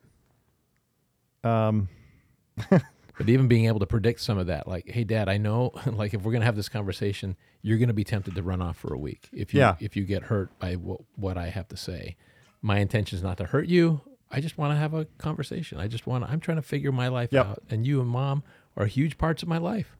Um, 1.44 1.88
but 2.70 3.28
even 3.28 3.48
being 3.48 3.66
able 3.66 3.80
to 3.80 3.86
predict 3.86 4.20
some 4.20 4.38
of 4.38 4.46
that, 4.48 4.68
like, 4.68 4.88
hey, 4.88 5.04
Dad, 5.04 5.28
I 5.28 5.36
know, 5.38 5.72
like, 5.86 6.14
if 6.14 6.22
we're 6.22 6.32
gonna 6.32 6.44
have 6.44 6.56
this 6.56 6.68
conversation, 6.68 7.36
you're 7.62 7.78
gonna 7.78 7.92
be 7.94 8.04
tempted 8.04 8.34
to 8.34 8.42
run 8.42 8.60
off 8.62 8.76
for 8.76 8.92
a 8.92 8.98
week 8.98 9.28
if 9.32 9.54
you 9.54 9.60
Yeah. 9.60 9.76
if 9.80 9.96
you 9.96 10.04
get 10.04 10.24
hurt 10.24 10.56
by 10.58 10.74
what 10.74 11.00
what 11.16 11.36
I 11.38 11.48
have 11.48 11.68
to 11.68 11.76
say. 11.76 12.16
My 12.60 12.78
intention 12.78 13.16
is 13.16 13.22
not 13.22 13.38
to 13.38 13.44
hurt 13.46 13.66
you. 13.68 14.00
I 14.30 14.40
just 14.40 14.58
want 14.58 14.72
to 14.72 14.76
have 14.76 14.92
a 14.94 15.06
conversation. 15.16 15.78
I 15.78 15.88
just 15.88 16.06
want. 16.06 16.24
I'm 16.24 16.40
trying 16.40 16.56
to 16.58 16.62
figure 16.62 16.92
my 16.92 17.08
life 17.08 17.30
Yep. 17.32 17.46
out, 17.46 17.62
and 17.70 17.86
you 17.86 18.00
and 18.00 18.10
Mom 18.10 18.42
are 18.76 18.86
huge 18.86 19.16
parts 19.16 19.42
of 19.42 19.48
my 19.48 19.58
life, 19.58 19.96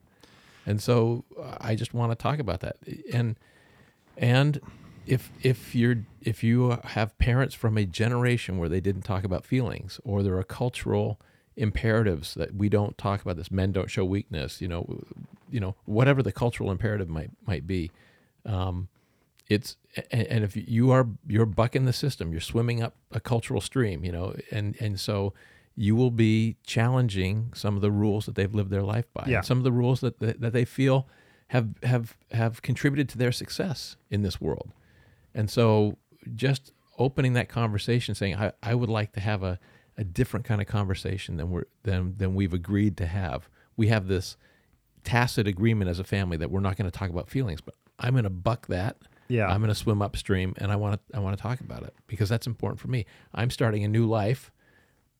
and 0.65 0.81
so 0.81 1.23
I 1.59 1.75
just 1.75 1.93
want 1.93 2.11
to 2.11 2.15
talk 2.15 2.39
about 2.39 2.59
that. 2.61 2.77
And 3.13 3.35
and 4.17 4.59
if 5.05 5.31
if 5.41 5.73
you're 5.73 6.03
if 6.21 6.43
you 6.43 6.77
have 6.83 7.17
parents 7.17 7.55
from 7.55 7.77
a 7.77 7.85
generation 7.85 8.57
where 8.57 8.69
they 8.69 8.79
didn't 8.79 9.03
talk 9.03 9.23
about 9.23 9.45
feelings, 9.45 9.99
or 10.03 10.21
there 10.23 10.37
are 10.37 10.43
cultural 10.43 11.19
imperatives 11.55 12.35
that 12.35 12.55
we 12.55 12.69
don't 12.69 12.97
talk 12.97 13.21
about 13.21 13.35
this, 13.35 13.51
men 13.51 13.71
don't 13.71 13.89
show 13.89 14.05
weakness, 14.05 14.61
you 14.61 14.67
know, 14.67 15.03
you 15.49 15.59
know, 15.59 15.75
whatever 15.85 16.21
the 16.21 16.31
cultural 16.31 16.71
imperative 16.71 17.09
might 17.09 17.31
might 17.45 17.65
be. 17.65 17.91
Um, 18.45 18.87
it's 19.47 19.77
and, 20.11 20.27
and 20.27 20.43
if 20.43 20.55
you 20.55 20.91
are 20.91 21.07
you're 21.27 21.45
bucking 21.45 21.85
the 21.85 21.93
system, 21.93 22.31
you're 22.31 22.41
swimming 22.41 22.83
up 22.83 22.95
a 23.11 23.19
cultural 23.19 23.61
stream, 23.61 24.05
you 24.05 24.11
know, 24.11 24.35
and 24.51 24.75
and 24.79 24.99
so 24.99 25.33
you 25.81 25.95
will 25.95 26.11
be 26.11 26.57
challenging 26.65 27.51
some 27.55 27.75
of 27.77 27.81
the 27.81 27.89
rules 27.91 28.25
that 28.25 28.35
they've 28.35 28.53
lived 28.53 28.69
their 28.69 28.83
life 28.83 29.05
by, 29.13 29.23
Yeah. 29.27 29.39
some 29.39 29.57
of 29.57 29.63
the 29.63 29.71
rules 29.71 30.01
that 30.01 30.19
that, 30.19 30.41
that 30.41 30.51
they 30.51 30.65
feel 30.65 31.07
have 31.47 31.69
have 31.83 32.17
have 32.31 32.61
contributed 32.61 33.07
to 33.09 33.17
their 33.17 33.31
success 33.31 33.95
in 34.09 34.21
this 34.21 34.41
world. 34.41 34.71
And 35.33 35.49
so 35.49 35.97
just 36.35 36.73
opening 36.97 37.31
that 37.33 37.47
conversation, 37.47 38.13
saying, 38.13 38.35
I, 38.35 38.51
I 38.61 38.75
would 38.75 38.89
like 38.89 39.13
to 39.13 39.21
have 39.21 39.41
a, 39.41 39.57
a 39.97 40.03
different 40.03 40.45
kind 40.45 40.59
of 40.59 40.67
conversation 40.67 41.37
than 41.37 41.49
we're 41.49 41.65
than 41.83 42.15
than 42.17 42.35
we've 42.35 42.53
agreed 42.53 42.97
to 42.97 43.05
have. 43.05 43.47
We 43.77 43.87
have 43.87 44.07
this 44.07 44.35
tacit 45.05 45.47
agreement 45.47 45.89
as 45.89 45.97
a 45.99 46.03
family 46.03 46.35
that 46.37 46.51
we're 46.51 46.59
not 46.59 46.75
going 46.75 46.91
to 46.91 46.97
talk 46.99 47.09
about 47.09 47.29
feelings, 47.29 47.61
but 47.61 47.75
I'm 47.97 48.13
going 48.13 48.25
to 48.25 48.29
buck 48.29 48.67
that. 48.67 48.97
Yeah. 49.29 49.47
I'm 49.47 49.61
going 49.61 49.69
to 49.69 49.75
swim 49.75 50.01
upstream 50.01 50.55
and 50.57 50.71
I 50.71 50.75
want 50.75 50.99
to 51.07 51.15
I 51.17 51.19
want 51.19 51.37
to 51.37 51.41
talk 51.41 51.61
about 51.61 51.83
it 51.83 51.93
because 52.07 52.27
that's 52.27 52.47
important 52.47 52.79
for 52.81 52.89
me. 52.89 53.05
I'm 53.33 53.49
starting 53.49 53.85
a 53.85 53.87
new 53.87 54.05
life. 54.07 54.51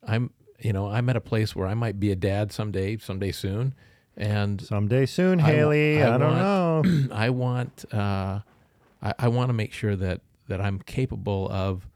I'm 0.06 0.32
you 0.62 0.74
know, 0.74 0.88
I'm 0.88 1.10
at 1.10 1.16
a 1.16 1.22
place 1.22 1.56
where 1.56 1.68
I 1.68 1.74
might 1.74 2.00
be 2.00 2.12
a 2.12 2.16
dad 2.16 2.52
someday, 2.52 2.98
someday 2.98 3.32
soon. 3.32 3.74
And 4.18 4.60
Someday 4.62 5.06
soon, 5.06 5.40
I 5.40 5.44
Haley. 5.44 6.04
I, 6.04 6.16
I 6.16 6.18
don't 6.18 6.34
want- 6.36 6.86
know. 7.10 7.16
I 7.16 7.30
want 7.30 7.86
uh, 7.94 8.40
I, 9.02 9.14
I 9.18 9.28
want 9.30 9.48
to 9.50 9.54
make 9.54 9.72
sure 9.72 9.96
that 9.96 10.22
that 10.50 10.60
I'm 10.60 10.80
capable 10.80 11.48
of 11.50 11.88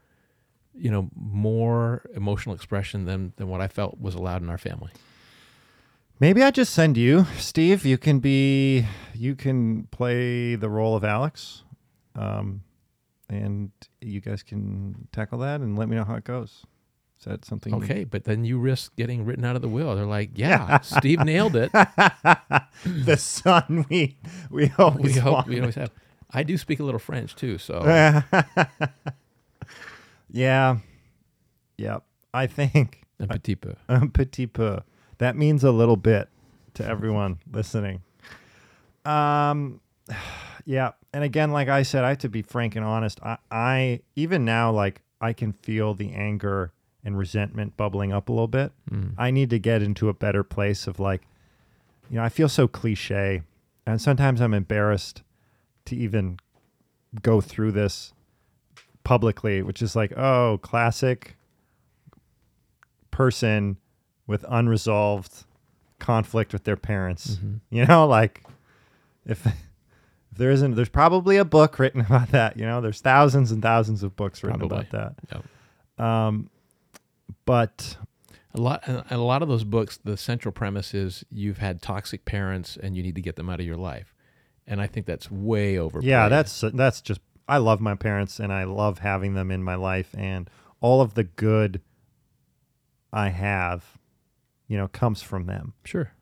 you 0.74 0.90
know 0.90 1.10
more 1.14 2.02
emotional 2.14 2.54
expression 2.54 3.04
than 3.04 3.34
than 3.36 3.48
what 3.48 3.60
I 3.60 3.68
felt 3.68 4.00
was 4.00 4.14
allowed 4.14 4.40
in 4.40 4.48
our 4.48 4.56
family. 4.58 4.90
Maybe 6.18 6.42
I 6.42 6.50
just 6.50 6.72
send 6.72 6.96
you, 6.96 7.26
Steve. 7.36 7.84
You 7.84 7.98
can 7.98 8.20
be, 8.20 8.86
you 9.14 9.34
can 9.34 9.84
play 9.90 10.54
the 10.54 10.70
role 10.70 10.94
of 10.96 11.02
Alex, 11.04 11.64
um, 12.14 12.62
and 13.28 13.72
you 14.00 14.20
guys 14.20 14.42
can 14.44 15.08
tackle 15.12 15.38
that 15.40 15.60
and 15.60 15.76
let 15.76 15.88
me 15.88 15.96
know 15.96 16.04
how 16.04 16.14
it 16.14 16.24
goes. 16.24 16.64
Is 17.24 17.30
that 17.30 17.44
something? 17.46 17.72
you- 17.72 17.82
Okay, 17.82 18.04
but 18.04 18.24
then 18.24 18.44
you 18.44 18.58
risk 18.58 18.94
getting 18.96 19.24
written 19.24 19.46
out 19.46 19.56
of 19.56 19.62
the 19.62 19.68
will. 19.68 19.96
They're 19.96 20.04
like, 20.04 20.30
yeah, 20.36 20.80
Steve 20.80 21.24
nailed 21.24 21.56
it. 21.56 21.72
the 22.84 23.16
son 23.16 23.86
we 23.88 24.16
we 24.50 24.70
always 24.78 25.14
We 25.14 25.20
hope 25.20 25.46
we 25.46 25.58
always 25.60 25.76
have. 25.76 25.90
I 26.30 26.42
do 26.42 26.58
speak 26.58 26.80
a 26.80 26.84
little 26.84 26.98
French 27.00 27.34
too, 27.34 27.56
so 27.56 27.82
yeah, 30.30 30.76
yeah. 31.78 31.98
I 32.32 32.46
think 32.46 33.02
un 33.20 33.28
petit 33.28 33.54
peu. 33.56 33.74
un 33.88 34.10
petit 34.10 34.46
peu. 34.46 34.80
That 35.18 35.36
means 35.36 35.62
a 35.64 35.70
little 35.70 35.96
bit 35.96 36.28
to 36.74 36.84
everyone 36.84 37.38
listening. 37.50 38.02
Um, 39.04 39.80
yeah, 40.64 40.92
and 41.12 41.22
again, 41.24 41.52
like 41.52 41.68
I 41.68 41.82
said, 41.84 42.04
I 42.04 42.08
have 42.10 42.18
to 42.18 42.28
be 42.28 42.42
frank 42.42 42.74
and 42.76 42.84
honest. 42.84 43.20
I, 43.22 43.38
I 43.50 44.00
even 44.16 44.44
now, 44.44 44.72
like 44.72 45.02
I 45.20 45.32
can 45.32 45.52
feel 45.52 45.94
the 45.94 46.12
anger 46.12 46.72
and 47.04 47.18
resentment 47.18 47.76
bubbling 47.76 48.12
up 48.12 48.28
a 48.28 48.32
little 48.32 48.48
bit. 48.48 48.72
Mm. 48.90 49.12
I 49.18 49.30
need 49.30 49.50
to 49.50 49.58
get 49.58 49.82
into 49.82 50.08
a 50.08 50.14
better 50.14 50.42
place 50.42 50.86
of 50.86 50.98
like, 50.98 51.22
you 52.10 52.16
know, 52.16 52.22
I 52.24 52.28
feel 52.28 52.48
so 52.48 52.66
cliche, 52.68 53.42
and 53.86 54.00
sometimes 54.00 54.40
I'm 54.40 54.54
embarrassed 54.54 55.22
to 55.86 55.96
even 55.96 56.38
go 57.22 57.40
through 57.40 57.72
this 57.72 58.12
publicly, 59.04 59.62
which 59.62 59.82
is 59.82 59.94
like, 59.94 60.12
oh, 60.16 60.58
classic 60.62 61.36
person 63.10 63.76
with 64.26 64.44
unresolved 64.48 65.44
conflict 65.98 66.52
with 66.52 66.64
their 66.64 66.76
parents. 66.76 67.36
Mhm. 67.36 67.60
You 67.70 67.86
know, 67.86 68.06
like 68.06 68.42
if 69.26 69.46
if 69.46 70.38
there 70.38 70.50
isn't, 70.50 70.74
there's 70.74 70.88
probably 70.88 71.36
a 71.36 71.44
book 71.44 71.78
written 71.78 72.00
about 72.08 72.30
that. 72.30 72.56
You 72.56 72.66
know, 72.66 72.80
there's 72.80 73.00
thousands 73.00 73.52
and 73.52 73.62
thousands 73.62 74.02
of 74.02 74.16
books 74.16 74.42
written 74.42 74.58
Probably. 74.60 74.86
about 74.90 75.14
Yep. 75.30 75.44
that. 75.98 76.04
Um, 76.04 76.50
but 77.44 77.96
A 78.54 78.60
lot, 78.60 78.84
a 79.10 79.18
lot 79.18 79.42
of 79.42 79.48
those 79.48 79.64
books, 79.64 79.98
the 80.02 80.16
central 80.16 80.52
premise 80.52 80.94
is 80.94 81.24
you've 81.30 81.58
had 81.58 81.82
toxic 81.82 82.24
parents 82.24 82.76
and 82.80 82.96
you 82.96 83.02
need 83.02 83.16
to 83.16 83.20
get 83.20 83.34
them 83.36 83.50
out 83.50 83.58
of 83.60 83.66
your 83.66 83.76
life, 83.76 84.14
and 84.66 84.80
I 84.80 84.86
think 84.86 85.06
that's 85.06 85.30
way 85.30 85.76
over. 85.78 86.00
yeah, 86.02 86.28
that's 86.28 86.62
that's 86.72 87.00
just. 87.00 87.20
I 87.46 87.58
love 87.58 87.80
my 87.80 87.94
parents 87.94 88.40
and 88.40 88.52
I 88.52 88.64
love 88.64 89.00
having 89.00 89.34
them 89.34 89.50
in 89.50 89.62
my 89.62 89.74
life, 89.74 90.14
and 90.16 90.48
all 90.80 91.00
of 91.02 91.14
the 91.14 91.24
good 91.24 91.80
I 93.12 93.28
have, 93.28 93.98
you 94.66 94.76
know, 94.78 94.88
comes 94.88 95.20
from 95.22 95.46
them. 95.46 95.74
sure. 95.84 96.12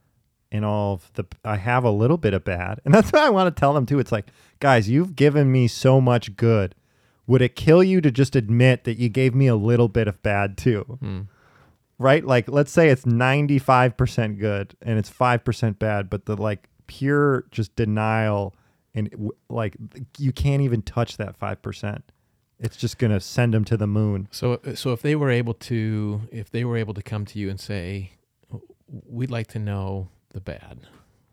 and 0.51 0.65
all 0.65 0.95
of 0.95 1.11
the 1.15 1.25
I 1.45 1.57
have 1.57 1.85
a 1.85 1.91
little 1.91 2.17
bit 2.19 2.35
of 2.35 2.45
bad. 2.45 2.81
And 2.85 2.93
that's 2.95 3.13
what 3.13 3.23
I 3.23 3.31
want 3.31 3.55
to 3.55 3.61
tell 3.61 3.73
them 3.73 3.87
too. 3.87 3.99
It's 3.99 4.11
like, 4.13 4.27
guys, 4.59 4.89
you've 4.89 5.17
given 5.17 5.53
me 5.53 5.69
so 5.69 6.01
much 6.01 6.35
good. 6.37 6.75
Would 7.27 7.43
it 7.43 7.57
kill 7.57 7.83
you 7.83 8.01
to 8.01 8.11
just 8.11 8.35
admit 8.35 8.85
that 8.85 8.99
you 8.99 9.09
gave 9.09 9.35
me 9.35 9.47
a 9.47 9.57
little 9.57 9.89
bit 9.89 10.09
of 10.09 10.23
bad 10.23 10.57
too? 10.57 10.99
Mm. 11.03 11.29
Right? 11.99 12.25
Like 12.25 12.49
let's 12.49 12.73
say 12.73 12.89
it's 12.89 13.05
95% 13.05 14.39
good 14.39 14.77
and 14.83 14.99
it's 14.99 15.11
5% 15.11 15.79
bad, 15.79 16.11
but 16.11 16.27
the 16.27 16.37
like 16.37 16.69
pure 16.87 17.45
just 17.51 17.77
denial 17.77 18.55
and 18.95 19.31
like 19.49 19.77
you 20.19 20.33
can't 20.33 20.63
even 20.63 20.83
touch 20.83 21.17
that 21.17 21.39
5%. 21.39 22.03
It's 22.59 22.77
just 22.77 22.99
going 22.99 23.11
to 23.11 23.21
send 23.21 23.55
them 23.55 23.65
to 23.65 23.77
the 23.77 23.89
moon. 23.89 24.29
So, 24.31 24.61
so 24.75 24.93
if 24.93 25.03
they 25.03 25.17
were 25.17 25.31
able 25.31 25.55
to, 25.55 26.23
if 26.31 26.51
they 26.51 26.65
were 26.65 26.77
able 26.77 26.95
to 26.95 27.03
come 27.03 27.25
to 27.27 27.39
you 27.41 27.51
and 27.51 27.59
say, 27.59 28.13
"We'd 28.87 29.33
like 29.33 29.49
to 29.49 29.59
know 29.59 30.11
the 30.33 30.41
bad. 30.41 30.81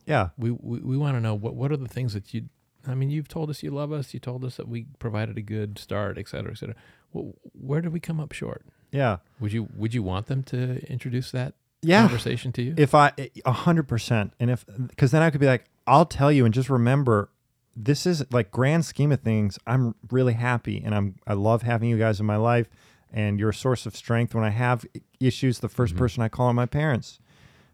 Yeah. 0.05 0.29
We 0.37 0.51
we, 0.51 0.79
we 0.79 0.97
want 0.97 1.15
to 1.15 1.21
know 1.21 1.35
what 1.35 1.55
what 1.55 1.71
are 1.71 1.77
the 1.77 1.87
things 1.87 2.13
that 2.13 2.33
you. 2.33 2.49
I 2.87 2.95
mean, 2.95 3.09
you've 3.09 3.27
told 3.27 3.49
us 3.49 3.61
you 3.63 3.71
love 3.71 3.91
us. 3.91 4.13
You 4.13 4.19
told 4.19 4.43
us 4.45 4.57
that 4.57 4.67
we 4.67 4.85
provided 4.99 5.37
a 5.37 5.41
good 5.41 5.77
start, 5.77 6.17
et 6.17 6.27
cetera, 6.27 6.51
et 6.51 6.57
cetera. 6.57 6.75
Well, 7.13 7.33
where 7.53 7.81
did 7.81 7.91
we 7.93 7.99
come 7.99 8.19
up 8.19 8.31
short? 8.31 8.65
Yeah. 8.91 9.17
Would 9.39 9.53
you 9.53 9.67
would 9.75 9.93
you 9.93 10.01
want 10.03 10.27
them 10.27 10.43
to 10.43 10.83
introduce 10.91 11.31
that 11.31 11.53
Yeah. 11.81 12.01
conversation 12.01 12.51
to 12.53 12.61
you? 12.61 12.73
if 12.77 12.95
I 12.95 13.11
a 13.45 13.51
hundred 13.51 13.87
percent, 13.87 14.33
and 14.39 14.49
if 14.49 14.65
because 14.87 15.11
then 15.11 15.21
I 15.21 15.29
could 15.29 15.39
be 15.41 15.47
like, 15.47 15.65
I'll 15.85 16.05
tell 16.05 16.31
you, 16.31 16.45
and 16.45 16.53
just 16.53 16.69
remember, 16.69 17.29
this 17.75 18.05
is 18.05 18.23
like 18.31 18.49
grand 18.51 18.85
scheme 18.85 19.11
of 19.11 19.21
things. 19.21 19.59
I'm 19.67 19.95
really 20.09 20.33
happy, 20.33 20.81
and 20.83 20.95
I'm 20.95 21.15
I 21.27 21.33
love 21.33 21.61
having 21.63 21.89
you 21.89 21.97
guys 21.97 22.19
in 22.19 22.25
my 22.25 22.37
life, 22.37 22.67
and 23.11 23.39
you're 23.39 23.49
a 23.49 23.53
source 23.53 23.85
of 23.85 23.95
strength. 23.95 24.33
When 24.33 24.43
I 24.43 24.49
have 24.51 24.85
issues, 25.19 25.59
the 25.59 25.69
1st 25.69 25.93
Mhm. 25.95 25.97
person 25.97 26.23
I 26.23 26.29
call 26.29 26.47
are 26.47 26.53
my 26.53 26.65
parents. 26.65 27.19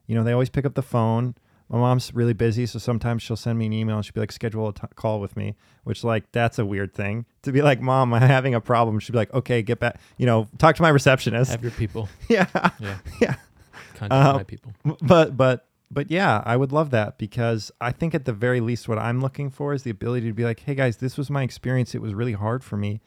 You 0.07 0.15
know, 0.15 0.23
they 0.23 0.31
always 0.33 0.49
pick 0.49 0.65
up 0.65 0.73
the 0.75 0.81
phone. 0.83 1.35
My 1.69 1.79
mom's 1.79 2.13
really 2.13 2.33
busy, 2.33 2.65
so 2.67 2.77
sometimes 2.77 3.23
she'll 3.23 3.35
send 3.35 3.57
me 3.57 3.65
an 3.65 3.73
email 3.73 3.95
and 3.95 4.05
she'll 4.05 4.13
be 4.13 4.19
like, 4.19 4.31
schedule 4.31 4.67
a 4.69 4.73
t- 4.73 4.81
call 4.95 5.19
with 5.19 5.35
me, 5.35 5.55
which 5.83 6.03
like 6.03 6.31
that's 6.31 6.59
a 6.59 6.65
weird 6.65 6.93
thing 6.93 7.25
to 7.41 7.51
be 7.51 7.61
like, 7.63 7.81
mom, 7.81 8.13
I'm 8.13 8.21
having 8.21 8.53
a 8.53 8.61
problem. 8.61 8.99
She'd 8.99 9.13
be 9.13 9.17
like, 9.17 9.33
okay, 9.33 9.61
get 9.63 9.79
back, 9.79 9.99
you 10.17 10.25
know, 10.27 10.47
talk 10.59 10.75
to 10.75 10.81
my 10.83 10.89
receptionist. 10.89 11.49
Have 11.51 11.63
your 11.63 11.71
people. 11.71 12.07
yeah, 12.29 12.45
Yeah. 12.79 12.97
yeah. 13.21 13.35
Contact 13.95 14.11
Uh, 14.11 14.33
my 14.37 14.43
people. 14.43 14.73
but 15.01 15.35
but 15.35 15.67
but 15.89 16.11
yeah, 16.11 16.43
I 16.45 16.55
would 16.57 16.71
love 16.71 16.91
that 16.91 17.17
because 17.17 17.71
I 17.81 17.91
think 17.91 18.13
at 18.13 18.25
the 18.25 18.33
very 18.33 18.59
least, 18.59 18.87
what 18.87 18.99
I'm 18.99 19.21
looking 19.21 19.49
for 19.49 19.73
is 19.73 19.83
the 19.83 19.91
ability 19.91 20.27
to 20.27 20.33
be 20.33 20.43
like, 20.43 20.59
hey 20.61 20.75
guys, 20.75 20.97
this 20.97 21.17
was 21.17 21.29
my 21.29 21.41
experience. 21.43 21.95
It 21.95 22.01
was 22.01 22.13
really 22.13 22.33
hard 22.33 22.63
for 22.63 22.75
me. 22.77 23.01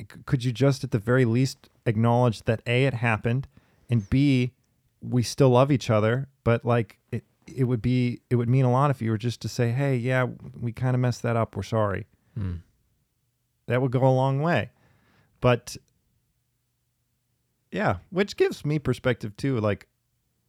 C- 0.00 0.06
Could 0.24 0.44
you 0.44 0.52
just 0.52 0.82
at 0.84 0.90
the 0.90 0.98
very 0.98 1.24
least 1.24 1.68
acknowledge 1.84 2.42
that 2.44 2.62
a 2.66 2.84
it 2.84 2.94
happened, 2.94 3.46
and 3.88 4.08
b 4.10 4.52
we 5.00 5.22
still 5.22 5.50
love 5.50 5.70
each 5.70 5.88
other, 5.90 6.26
but 6.42 6.64
like 6.64 6.98
it 7.12 7.22
it 7.46 7.64
would 7.64 7.82
be 7.82 8.20
it 8.30 8.36
would 8.36 8.48
mean 8.48 8.64
a 8.64 8.70
lot 8.70 8.90
if 8.90 9.00
you 9.00 9.10
were 9.10 9.18
just 9.18 9.40
to 9.42 9.48
say, 9.48 9.70
hey, 9.70 9.96
yeah, 9.96 10.26
we 10.60 10.72
kind 10.72 10.94
of 10.94 11.00
messed 11.00 11.22
that 11.22 11.36
up. 11.36 11.56
We're 11.56 11.62
sorry. 11.62 12.06
Mm. 12.38 12.60
That 13.66 13.82
would 13.82 13.90
go 13.90 14.06
a 14.06 14.08
long 14.08 14.40
way. 14.40 14.70
But 15.40 15.76
yeah, 17.70 17.96
which 18.10 18.36
gives 18.36 18.64
me 18.64 18.78
perspective 18.78 19.36
too. 19.36 19.58
Like 19.60 19.86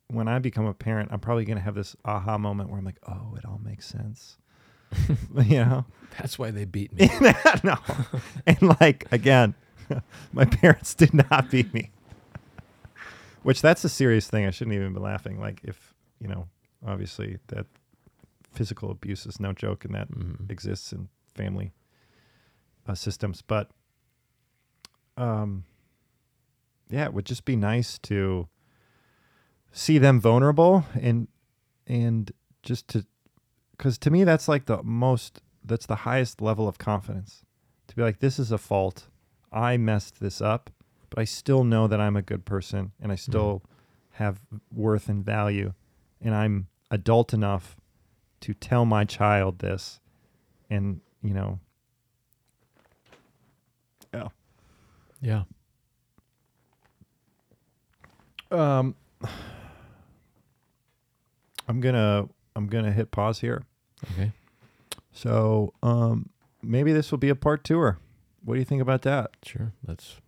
when 0.07 0.27
I 0.27 0.39
become 0.39 0.65
a 0.65 0.73
parent, 0.73 1.09
I'm 1.11 1.19
probably 1.19 1.45
going 1.45 1.57
to 1.57 1.63
have 1.63 1.75
this 1.75 1.95
aha 2.05 2.37
moment 2.37 2.69
where 2.69 2.79
I'm 2.79 2.85
like, 2.85 2.99
oh, 3.07 3.35
it 3.37 3.45
all 3.45 3.59
makes 3.63 3.85
sense. 3.85 4.37
you 5.35 5.57
know? 5.57 5.85
That's 6.17 6.39
why 6.39 6.51
they 6.51 6.65
beat 6.65 6.93
me. 6.93 7.09
no. 7.63 7.75
and 8.45 8.61
like, 8.79 9.05
again, 9.11 9.55
my 10.33 10.45
parents 10.45 10.93
did 10.93 11.13
not 11.13 11.51
beat 11.51 11.73
me. 11.73 11.91
Which 13.43 13.61
that's 13.61 13.83
a 13.83 13.89
serious 13.89 14.27
thing. 14.27 14.45
I 14.45 14.51
shouldn't 14.51 14.75
even 14.75 14.93
be 14.93 14.99
laughing. 14.99 15.39
Like 15.39 15.61
if 15.63 15.93
you 16.19 16.27
know, 16.27 16.47
obviously 16.85 17.37
that 17.47 17.65
physical 18.51 18.89
abuse 18.91 19.25
is 19.25 19.39
no 19.39 19.53
joke, 19.53 19.85
and 19.85 19.93
that 19.95 20.09
Mhm. 20.11 20.49
exists 20.49 20.91
in 20.93 21.09
family 21.33 21.73
uh, 22.87 22.95
systems. 22.95 23.41
But 23.41 23.71
um, 25.17 25.63
yeah, 26.89 27.05
it 27.05 27.13
would 27.13 27.25
just 27.25 27.43
be 27.45 27.55
nice 27.55 27.97
to 27.99 28.47
see 29.71 29.97
them 29.97 30.19
vulnerable 30.19 30.85
and 30.99 31.27
and 31.85 32.31
just 32.63 32.87
to 32.89 33.05
because 33.71 33.97
to 33.99 34.09
me 34.09 34.23
that's 34.23 34.47
like 34.47 34.65
the 34.65 34.81
most 34.83 35.41
that's 35.63 35.85
the 35.85 35.97
highest 35.97 36.41
level 36.41 36.67
of 36.67 36.77
confidence 36.77 37.43
to 37.87 37.95
be 37.95 38.01
like 38.01 38.19
this 38.19 38.39
is 38.39 38.51
a 38.51 38.57
fault 38.57 39.07
i 39.51 39.77
messed 39.77 40.19
this 40.19 40.41
up 40.41 40.71
but 41.09 41.19
i 41.19 41.23
still 41.25 41.63
know 41.63 41.85
that 41.87 41.99
i'm 42.01 42.15
a 42.15 42.21
good 42.21 42.43
person 42.43 42.91
and 42.99 43.11
i 43.11 43.15
still 43.15 43.61
have 44.13 44.39
worth 44.73 45.09
and 45.09 45.23
value 45.23 45.73
and 46.21 46.33
i'm 46.35 46.67
adult 46.91 47.33
enough 47.33 47.75
to 48.41 48.53
tell 48.53 48.85
my 48.85 49.03
child 49.05 49.59
this 49.59 49.99
and 50.69 51.01
you 51.21 51.33
know 51.33 51.59
yeah 54.13 54.27
Yeah. 55.21 55.43
um 58.51 58.95
i'm 61.67 61.79
gonna 61.81 62.27
i'm 62.55 62.67
gonna 62.67 62.91
hit 62.91 63.11
pause 63.11 63.39
here 63.39 63.63
Okay. 64.13 64.31
so 65.11 65.73
um 65.83 66.29
maybe 66.61 66.93
this 66.93 67.11
will 67.11 67.17
be 67.17 67.29
a 67.29 67.35
part 67.35 67.63
tour 67.63 67.97
what 68.43 68.53
do 68.53 68.59
you 68.59 68.65
think 68.65 68.81
about 68.81 69.01
that 69.01 69.31
Sure. 69.43 69.73
Let's 69.85 70.21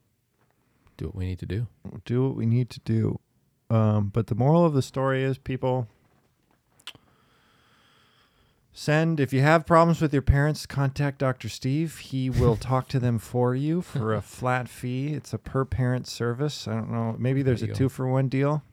do 0.97 1.05
what 1.05 1.15
we 1.15 1.25
need 1.27 1.39
to 1.39 1.45
do. 1.45 1.67
do 2.03 2.27
what 2.27 2.35
we 2.35 2.45
need 2.45 2.69
to 2.71 2.79
do. 2.81 3.19
Um, 3.69 4.09
but 4.13 4.27
the 4.27 4.35
moral 4.35 4.65
of 4.65 4.73
the 4.73 4.81
story 4.81 5.23
is 5.23 5.37
people 5.37 5.87
send 8.73 9.19
if 9.19 9.33
you 9.33 9.41
have 9.41 9.65
problems 9.65 10.01
with 10.01 10.13
your 10.13 10.21
parents, 10.21 10.65
contact 10.65 11.19
Dr. 11.19 11.49
Steve. 11.49 11.97
He 11.99 12.29
will 12.29 12.55
talk 12.69 12.87
to 12.89 12.99
them 12.99 13.19
for 13.19 13.55
you 13.55 13.81
for 13.81 14.13
a 14.13 14.21
flat 14.21 14.67
fee. 14.69 15.13
It's 15.13 15.33
a 15.33 15.37
per 15.37 15.65
parent 15.65 16.07
service. 16.07 16.67
I 16.67 16.73
don't 16.73 16.91
know. 16.91 17.15
Maybe 17.19 17.41
there's 17.41 17.59
There 17.61 17.67
a 17.67 17.69
you 17.69 17.73
go. 17.73 17.77
two 17.77 17.89
for 17.89 18.07
one 18.07 18.27
deal. 18.29 18.63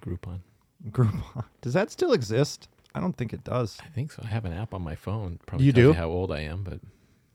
Groupon. 0.00 0.40
Groupon. 0.90 1.44
Does 1.62 1.72
that 1.74 1.90
still 1.90 2.12
exist? 2.12 2.68
I 2.94 3.00
don't 3.00 3.16
think 3.16 3.32
it 3.32 3.42
does. 3.42 3.78
I 3.82 3.88
think 3.88 4.12
so. 4.12 4.22
I 4.24 4.28
have 4.28 4.44
an 4.44 4.52
app 4.52 4.72
on 4.72 4.80
my 4.82 4.94
phone. 4.94 5.40
Probably 5.46 5.66
You 5.66 5.72
do? 5.72 5.80
You 5.88 5.92
how 5.94 6.08
old 6.08 6.30
I 6.30 6.40
am, 6.40 6.62
but 6.62 6.78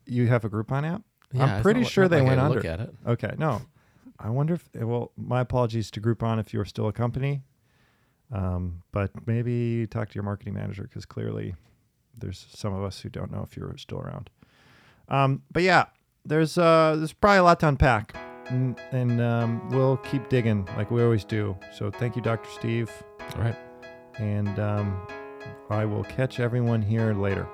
You 0.06 0.26
have 0.28 0.44
a 0.44 0.48
Groupon 0.48 0.90
app? 0.90 1.02
yeah, 1.32 1.56
it's 1.56 1.62
pretty 1.62 1.84
sure 1.84 2.08
they 2.08 2.20
like 2.20 2.28
went 2.28 2.40
I 2.40 2.44
under. 2.44 2.56
Look 2.56 2.64
at 2.64 2.80
it. 2.80 2.94
Okay, 3.06 3.34
no. 3.38 3.60
I 4.22 4.28
wonder 4.30 4.54
if 4.54 4.68
well, 4.74 5.12
my 5.16 5.40
apologies 5.40 5.90
to 5.92 6.00
Groupon 6.00 6.38
if 6.38 6.52
you're 6.52 6.64
still 6.66 6.88
a 6.88 6.92
company, 6.92 7.42
um, 8.32 8.82
but 8.92 9.10
maybe 9.26 9.86
talk 9.86 10.10
to 10.10 10.14
your 10.14 10.24
marketing 10.24 10.54
manager 10.54 10.82
because 10.82 11.06
clearly 11.06 11.54
there's 12.16 12.46
some 12.54 12.74
of 12.74 12.82
us 12.84 13.00
who 13.00 13.08
don't 13.08 13.32
know 13.32 13.42
if 13.42 13.56
you're 13.56 13.76
still 13.78 13.98
around. 13.98 14.28
Um, 15.08 15.42
but 15.50 15.62
yeah, 15.62 15.86
there's 16.24 16.58
uh, 16.58 16.96
there's 16.98 17.12
probably 17.14 17.38
a 17.38 17.42
lot 17.44 17.60
to 17.60 17.68
unpack, 17.68 18.14
and, 18.48 18.78
and 18.92 19.20
um, 19.20 19.68
we'll 19.70 19.96
keep 19.98 20.28
digging 20.28 20.68
like 20.76 20.90
we 20.90 21.02
always 21.02 21.24
do. 21.24 21.56
So 21.72 21.90
thank 21.90 22.14
you, 22.14 22.22
Dr. 22.22 22.48
Steve, 22.50 22.90
All 23.36 23.42
right. 23.42 23.56
and 24.18 24.58
um, 24.58 25.00
I 25.70 25.84
will 25.86 26.04
catch 26.04 26.40
everyone 26.40 26.82
here 26.82 27.14
later. 27.14 27.48